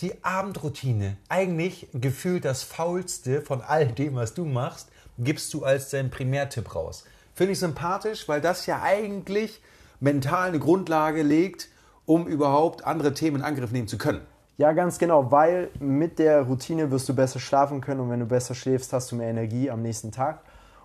die 0.01 0.24
Abendroutine, 0.24 1.18
eigentlich 1.30 1.89
gefühlt 1.93 2.43
das 2.43 2.63
faulste 2.63 3.43
von 3.43 3.61
all 3.61 3.86
dem, 3.86 4.16
was 4.16 4.34
du 4.34 4.45
machst, 4.45 4.88
gibst 5.20 5.53
du 5.53 5.63
als 5.63 5.91
deinen 5.91 6.09
Primärtipp 6.09 6.74
raus. 6.74 7.03
Finde 7.36 7.53
ich 7.53 7.59
sympathisch, 7.59 8.28
weil 8.28 8.41
das 8.41 8.66
ja 8.66 8.82
eigentlich 8.82 9.61
mental 10.00 10.50
eine 10.50 10.60
Grundlage 10.60 11.24
legt, 11.24 11.70
um 12.06 12.28
überhaupt 12.28 12.86
andere 12.86 13.14
Themen 13.14 13.38
in 13.38 13.43
Angriff 13.43 13.72
nehmen 13.72 13.88
zu 13.88 13.98
können. 13.98 14.22
Ja, 14.58 14.72
ganz 14.72 15.00
genau, 15.00 15.32
weil 15.32 15.70
mit 15.80 16.18
der 16.18 16.43
Routine 16.43 16.89
wirst 16.89 17.10
du 17.10 17.14
besser 17.14 17.39
schlafen 17.39 17.82
können 17.82 18.00
und 18.00 18.10
wenn 18.10 18.22
du 18.22 18.26
besser 18.26 18.56
schläfst, 18.56 18.93
hast 18.93 19.12
du 19.12 19.18
mehr 19.18 19.30
Energie 19.30 19.70
am 19.70 19.82
nächsten 19.82 20.12
Tag. 20.12 20.39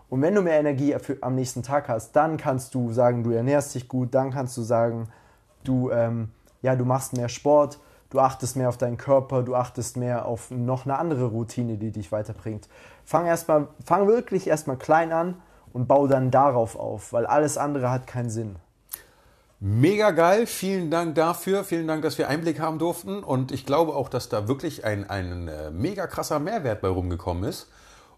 Und 0.09 0.23
wenn 0.23 0.35
du 0.35 0.43
mehr 0.43 0.59
Energie 0.59 0.97
am 1.21 1.37
nächsten 1.37 1.63
Tag 1.63 1.89
hast, 1.89 2.17
dann 2.17 2.37
kannst 2.37 2.75
du 2.75 2.93
sagen, 2.93 3.23
du 3.23 3.31
ernährst 3.31 3.77
dich 3.77 3.87
gut, 3.87 4.13
dann 4.13 4.33
kannst 4.33 4.57
du 4.57 4.63
sagen, 4.63 5.09
du, 5.63 5.91
ähm, 5.93 6.31
ja, 6.63 6.75
du 6.75 6.85
machst 6.85 7.13
mehr 7.13 7.29
Sport, 7.29 7.79
du 8.11 8.19
achtest 8.19 8.57
mehr 8.57 8.69
auf 8.69 8.77
deinen 8.77 8.97
Körper, 8.97 9.45
du 9.45 9.55
achtest 9.55 9.97
mehr 9.97 10.27
auf 10.27 10.51
noch 10.51 10.85
eine 10.85 10.99
andere 10.99 11.27
Routine, 11.27 11.77
die 11.77 11.93
dich 11.93 12.11
weiterbringt. 12.11 12.69
Fang, 13.05 13.27
erst 13.27 13.47
mal, 13.47 13.69
fang 13.85 14.09
wirklich 14.09 14.49
erstmal 14.49 14.79
klein 14.79 15.13
an 15.13 15.37
und 15.73 15.87
bau 15.87 16.09
dann 16.09 16.33
darauf 16.33 16.75
auf, 16.75 17.13
weil 17.13 17.25
alles 17.25 17.57
andere 17.57 17.93
hat 17.93 18.09
keinen 18.09 18.31
Sinn. 18.31 18.57
Mega 19.63 20.13
geil, 20.13 20.47
vielen 20.47 20.91
Dank 20.91 21.17
dafür, 21.17 21.65
vielen 21.65 21.87
Dank, 21.87 22.01
dass 22.01 22.17
wir 22.17 22.29
Einblick 22.29 22.61
haben 22.61 22.79
durften 22.79 23.23
und 23.23 23.53
ich 23.53 23.67
glaube 23.67 23.95
auch, 23.95 24.09
dass 24.09 24.31
da 24.31 24.49
wirklich 24.49 24.87
ein, 24.87 25.11
ein 25.11 25.49
äh, 25.49 25.71
mega 25.71 26.07
krasser 26.07 26.39
Mehrwert 26.39 26.81
bei 26.81 26.89
rumgekommen 26.89 27.45
ist. 27.45 27.69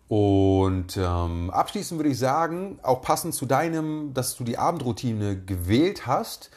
Und 0.06 0.96
ähm, 0.96 1.50
abschließend 1.50 1.98
würde 1.98 2.10
ich 2.10 2.18
sagen, 2.20 2.78
auch 2.84 3.02
passend 3.02 3.34
zu 3.34 3.46
deinem, 3.46 4.14
dass 4.14 4.36
du 4.36 4.44
die 4.44 4.56
Abendroutine 4.56 5.36
gewählt 5.36 6.06
hast, 6.06 6.50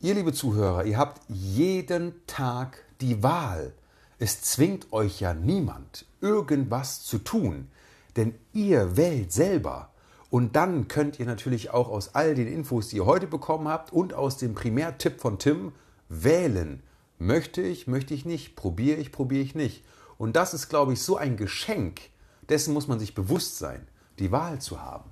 ihr 0.00 0.14
liebe 0.14 0.32
Zuhörer, 0.32 0.86
ihr 0.86 0.96
habt 0.96 1.20
jeden 1.28 2.14
Tag 2.26 2.82
die 3.02 3.22
Wahl. 3.22 3.74
Es 4.18 4.40
zwingt 4.40 4.90
euch 4.90 5.20
ja 5.20 5.34
niemand, 5.34 6.06
irgendwas 6.22 7.02
zu 7.02 7.18
tun, 7.18 7.68
denn 8.16 8.34
ihr 8.54 8.96
wählt 8.96 9.34
selber. 9.34 9.89
Und 10.30 10.54
dann 10.54 10.86
könnt 10.86 11.18
ihr 11.18 11.26
natürlich 11.26 11.70
auch 11.70 11.88
aus 11.88 12.14
all 12.14 12.34
den 12.34 12.46
Infos, 12.46 12.88
die 12.88 12.96
ihr 12.96 13.06
heute 13.06 13.26
bekommen 13.26 13.68
habt 13.68 13.92
und 13.92 14.14
aus 14.14 14.36
dem 14.36 14.54
Primärtipp 14.54 15.20
von 15.20 15.38
Tim 15.38 15.72
wählen. 16.08 16.82
Möchte 17.18 17.60
ich, 17.60 17.86
möchte 17.86 18.14
ich 18.14 18.24
nicht, 18.24 18.54
probiere 18.54 18.98
ich, 18.98 19.10
probiere 19.12 19.42
ich 19.42 19.54
nicht. 19.54 19.84
Und 20.18 20.36
das 20.36 20.54
ist, 20.54 20.68
glaube 20.68 20.92
ich, 20.92 21.02
so 21.02 21.16
ein 21.16 21.36
Geschenk. 21.36 22.00
Dessen 22.48 22.72
muss 22.72 22.86
man 22.86 22.98
sich 22.98 23.14
bewusst 23.14 23.58
sein, 23.58 23.86
die 24.18 24.30
Wahl 24.30 24.60
zu 24.60 24.80
haben. 24.80 25.10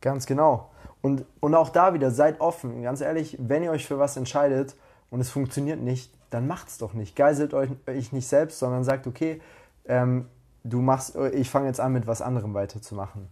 Ganz 0.00 0.26
genau. 0.26 0.70
Und, 1.00 1.24
und 1.40 1.54
auch 1.54 1.70
da 1.70 1.92
wieder, 1.94 2.10
seid 2.10 2.40
offen. 2.40 2.82
Ganz 2.82 3.00
ehrlich, 3.00 3.36
wenn 3.40 3.62
ihr 3.62 3.72
euch 3.72 3.86
für 3.86 3.98
was 3.98 4.16
entscheidet 4.16 4.76
und 5.10 5.20
es 5.20 5.30
funktioniert 5.30 5.80
nicht, 5.80 6.12
dann 6.30 6.46
macht's 6.46 6.78
doch 6.78 6.94
nicht. 6.94 7.16
Geiselt 7.16 7.54
euch, 7.54 7.70
euch 7.86 8.12
nicht 8.12 8.26
selbst, 8.26 8.58
sondern 8.58 8.84
sagt, 8.84 9.06
okay, 9.06 9.40
ähm, 9.86 10.26
du 10.64 10.80
machst, 10.80 11.16
ich 11.32 11.50
fange 11.50 11.66
jetzt 11.66 11.80
an, 11.80 11.92
mit 11.92 12.06
was 12.06 12.22
anderem 12.22 12.54
weiterzumachen. 12.54 13.28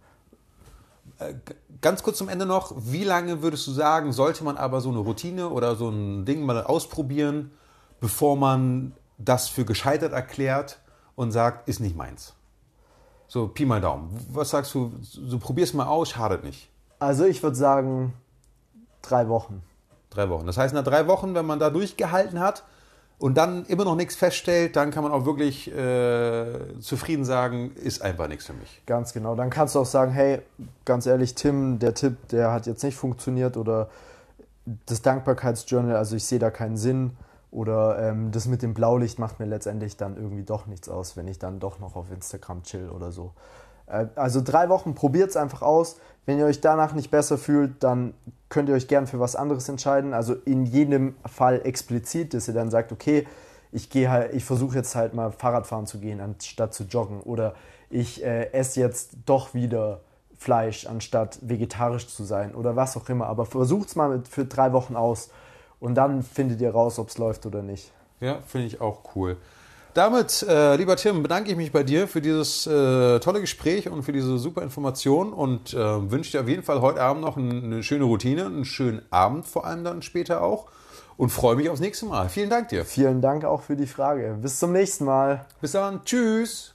Ganz 1.81 2.03
kurz 2.03 2.17
zum 2.17 2.29
Ende 2.29 2.45
noch, 2.45 2.73
wie 2.77 3.03
lange 3.03 3.41
würdest 3.41 3.65
du 3.67 3.71
sagen, 3.71 4.13
sollte 4.13 4.43
man 4.43 4.57
aber 4.57 4.81
so 4.81 4.89
eine 4.89 4.99
Routine 4.99 5.49
oder 5.49 5.75
so 5.75 5.89
ein 5.89 6.25
Ding 6.25 6.45
mal 6.45 6.63
ausprobieren, 6.63 7.51
bevor 7.99 8.37
man 8.37 8.93
das 9.17 9.47
für 9.49 9.65
gescheitert 9.65 10.13
erklärt 10.13 10.79
und 11.15 11.31
sagt, 11.31 11.67
ist 11.67 11.79
nicht 11.79 11.95
meins? 11.95 12.33
So, 13.27 13.47
Pi 13.47 13.65
mal 13.65 13.81
Daumen. 13.81 14.09
Was 14.31 14.49
sagst 14.49 14.73
du, 14.75 14.91
so 15.01 15.39
probier's 15.39 15.73
mal 15.73 15.87
aus, 15.87 16.09
schadet 16.09 16.43
nicht. 16.43 16.69
Also 16.99 17.25
ich 17.25 17.41
würde 17.41 17.55
sagen, 17.55 18.13
drei 19.01 19.27
Wochen. 19.29 19.63
Drei 20.09 20.29
Wochen. 20.29 20.45
Das 20.45 20.57
heißt, 20.57 20.73
nach 20.73 20.83
drei 20.83 21.07
Wochen, 21.07 21.33
wenn 21.33 21.45
man 21.45 21.57
da 21.57 21.69
durchgehalten 21.69 22.39
hat 22.39 22.63
und 23.21 23.35
dann 23.35 23.65
immer 23.65 23.85
noch 23.85 23.95
nichts 23.95 24.15
feststellt, 24.15 24.75
dann 24.75 24.89
kann 24.89 25.03
man 25.03 25.11
auch 25.11 25.25
wirklich 25.25 25.71
äh, 25.71 26.79
zufrieden 26.79 27.23
sagen, 27.23 27.71
ist 27.75 28.01
einfach 28.01 28.27
nichts 28.27 28.47
für 28.47 28.53
mich. 28.53 28.81
Ganz 28.87 29.13
genau. 29.13 29.35
Dann 29.35 29.51
kannst 29.51 29.75
du 29.75 29.79
auch 29.79 29.85
sagen, 29.85 30.11
hey, 30.11 30.41
ganz 30.85 31.05
ehrlich, 31.05 31.35
Tim, 31.35 31.77
der 31.77 31.93
Tipp, 31.93 32.29
der 32.29 32.51
hat 32.51 32.65
jetzt 32.65 32.83
nicht 32.83 32.95
funktioniert 32.95 33.57
oder 33.57 33.89
das 34.87 35.03
Dankbarkeitsjournal, 35.03 35.95
also 35.95 36.15
ich 36.15 36.25
sehe 36.25 36.39
da 36.39 36.49
keinen 36.49 36.77
Sinn 36.77 37.11
oder 37.51 37.99
ähm, 37.99 38.31
das 38.31 38.47
mit 38.47 38.63
dem 38.63 38.73
Blaulicht 38.73 39.19
macht 39.19 39.39
mir 39.39 39.45
letztendlich 39.45 39.97
dann 39.97 40.17
irgendwie 40.17 40.43
doch 40.43 40.65
nichts 40.65 40.89
aus, 40.89 41.15
wenn 41.15 41.27
ich 41.27 41.37
dann 41.37 41.59
doch 41.59 41.77
noch 41.77 41.95
auf 41.95 42.11
Instagram 42.11 42.63
chill 42.63 42.89
oder 42.89 43.11
so. 43.11 43.33
Äh, 43.85 44.07
also 44.15 44.41
drei 44.43 44.67
Wochen, 44.69 44.95
probiert 44.95 45.29
es 45.29 45.37
einfach 45.37 45.61
aus. 45.61 45.97
Wenn 46.25 46.37
ihr 46.37 46.45
euch 46.45 46.61
danach 46.61 46.93
nicht 46.93 47.11
besser 47.11 47.37
fühlt, 47.37 47.83
dann 47.83 48.13
könnt 48.49 48.69
ihr 48.69 48.75
euch 48.75 48.87
gern 48.87 49.07
für 49.07 49.19
was 49.19 49.35
anderes 49.35 49.67
entscheiden. 49.69 50.13
Also 50.13 50.35
in 50.45 50.65
jedem 50.65 51.15
Fall 51.25 51.61
explizit, 51.63 52.33
dass 52.33 52.47
ihr 52.47 52.53
dann 52.53 52.69
sagt, 52.69 52.91
okay, 52.91 53.27
ich 53.71 53.89
gehe 53.89 54.09
halt, 54.09 54.33
ich 54.33 54.43
versuche 54.43 54.75
jetzt 54.75 54.95
halt 54.95 55.13
mal 55.13 55.31
Fahrradfahren 55.31 55.87
zu 55.87 55.99
gehen, 55.99 56.19
anstatt 56.19 56.73
zu 56.73 56.83
joggen. 56.83 57.21
Oder 57.21 57.55
ich 57.89 58.23
äh, 58.23 58.51
esse 58.51 58.79
jetzt 58.79 59.11
doch 59.25 59.53
wieder 59.53 60.01
Fleisch, 60.37 60.87
anstatt 60.87 61.37
vegetarisch 61.41 62.07
zu 62.07 62.23
sein 62.23 62.55
oder 62.55 62.75
was 62.75 62.97
auch 62.97 63.07
immer. 63.09 63.27
Aber 63.27 63.45
versucht 63.45 63.89
es 63.89 63.95
mal 63.95 64.09
mit, 64.09 64.27
für 64.27 64.45
drei 64.45 64.73
Wochen 64.73 64.95
aus 64.95 65.29
und 65.79 65.95
dann 65.95 66.23
findet 66.23 66.61
ihr 66.61 66.71
raus, 66.71 66.99
ob 66.99 67.09
es 67.09 67.17
läuft 67.17 67.45
oder 67.45 67.61
nicht. 67.61 67.91
Ja, 68.19 68.39
finde 68.47 68.67
ich 68.67 68.81
auch 68.81 69.15
cool. 69.15 69.37
Damit, 69.93 70.45
äh, 70.47 70.75
lieber 70.77 70.95
Tim, 70.95 71.21
bedanke 71.21 71.51
ich 71.51 71.57
mich 71.57 71.71
bei 71.71 71.83
dir 71.83 72.07
für 72.07 72.21
dieses 72.21 72.65
äh, 72.65 73.19
tolle 73.19 73.41
Gespräch 73.41 73.89
und 73.89 74.03
für 74.03 74.13
diese 74.13 74.37
super 74.37 74.61
Information 74.61 75.33
und 75.33 75.73
äh, 75.73 76.11
wünsche 76.11 76.31
dir 76.31 76.41
auf 76.41 76.47
jeden 76.47 76.63
Fall 76.63 76.81
heute 76.81 77.01
Abend 77.01 77.21
noch 77.21 77.35
eine, 77.35 77.61
eine 77.61 77.83
schöne 77.83 78.05
Routine, 78.05 78.45
einen 78.45 78.63
schönen 78.63 79.01
Abend 79.09 79.45
vor 79.45 79.65
allem 79.65 79.83
dann 79.83 80.01
später 80.01 80.41
auch 80.41 80.67
und 81.17 81.29
freue 81.29 81.55
mich 81.55 81.69
aufs 81.69 81.81
nächste 81.81 82.05
Mal. 82.05 82.29
Vielen 82.29 82.49
Dank 82.49 82.69
dir. 82.69 82.85
Vielen 82.85 83.21
Dank 83.21 83.43
auch 83.43 83.63
für 83.63 83.75
die 83.75 83.85
Frage. 83.85 84.37
Bis 84.41 84.59
zum 84.59 84.71
nächsten 84.71 85.05
Mal. 85.05 85.45
Bis 85.59 85.73
dann. 85.73 86.03
Tschüss. 86.05 86.73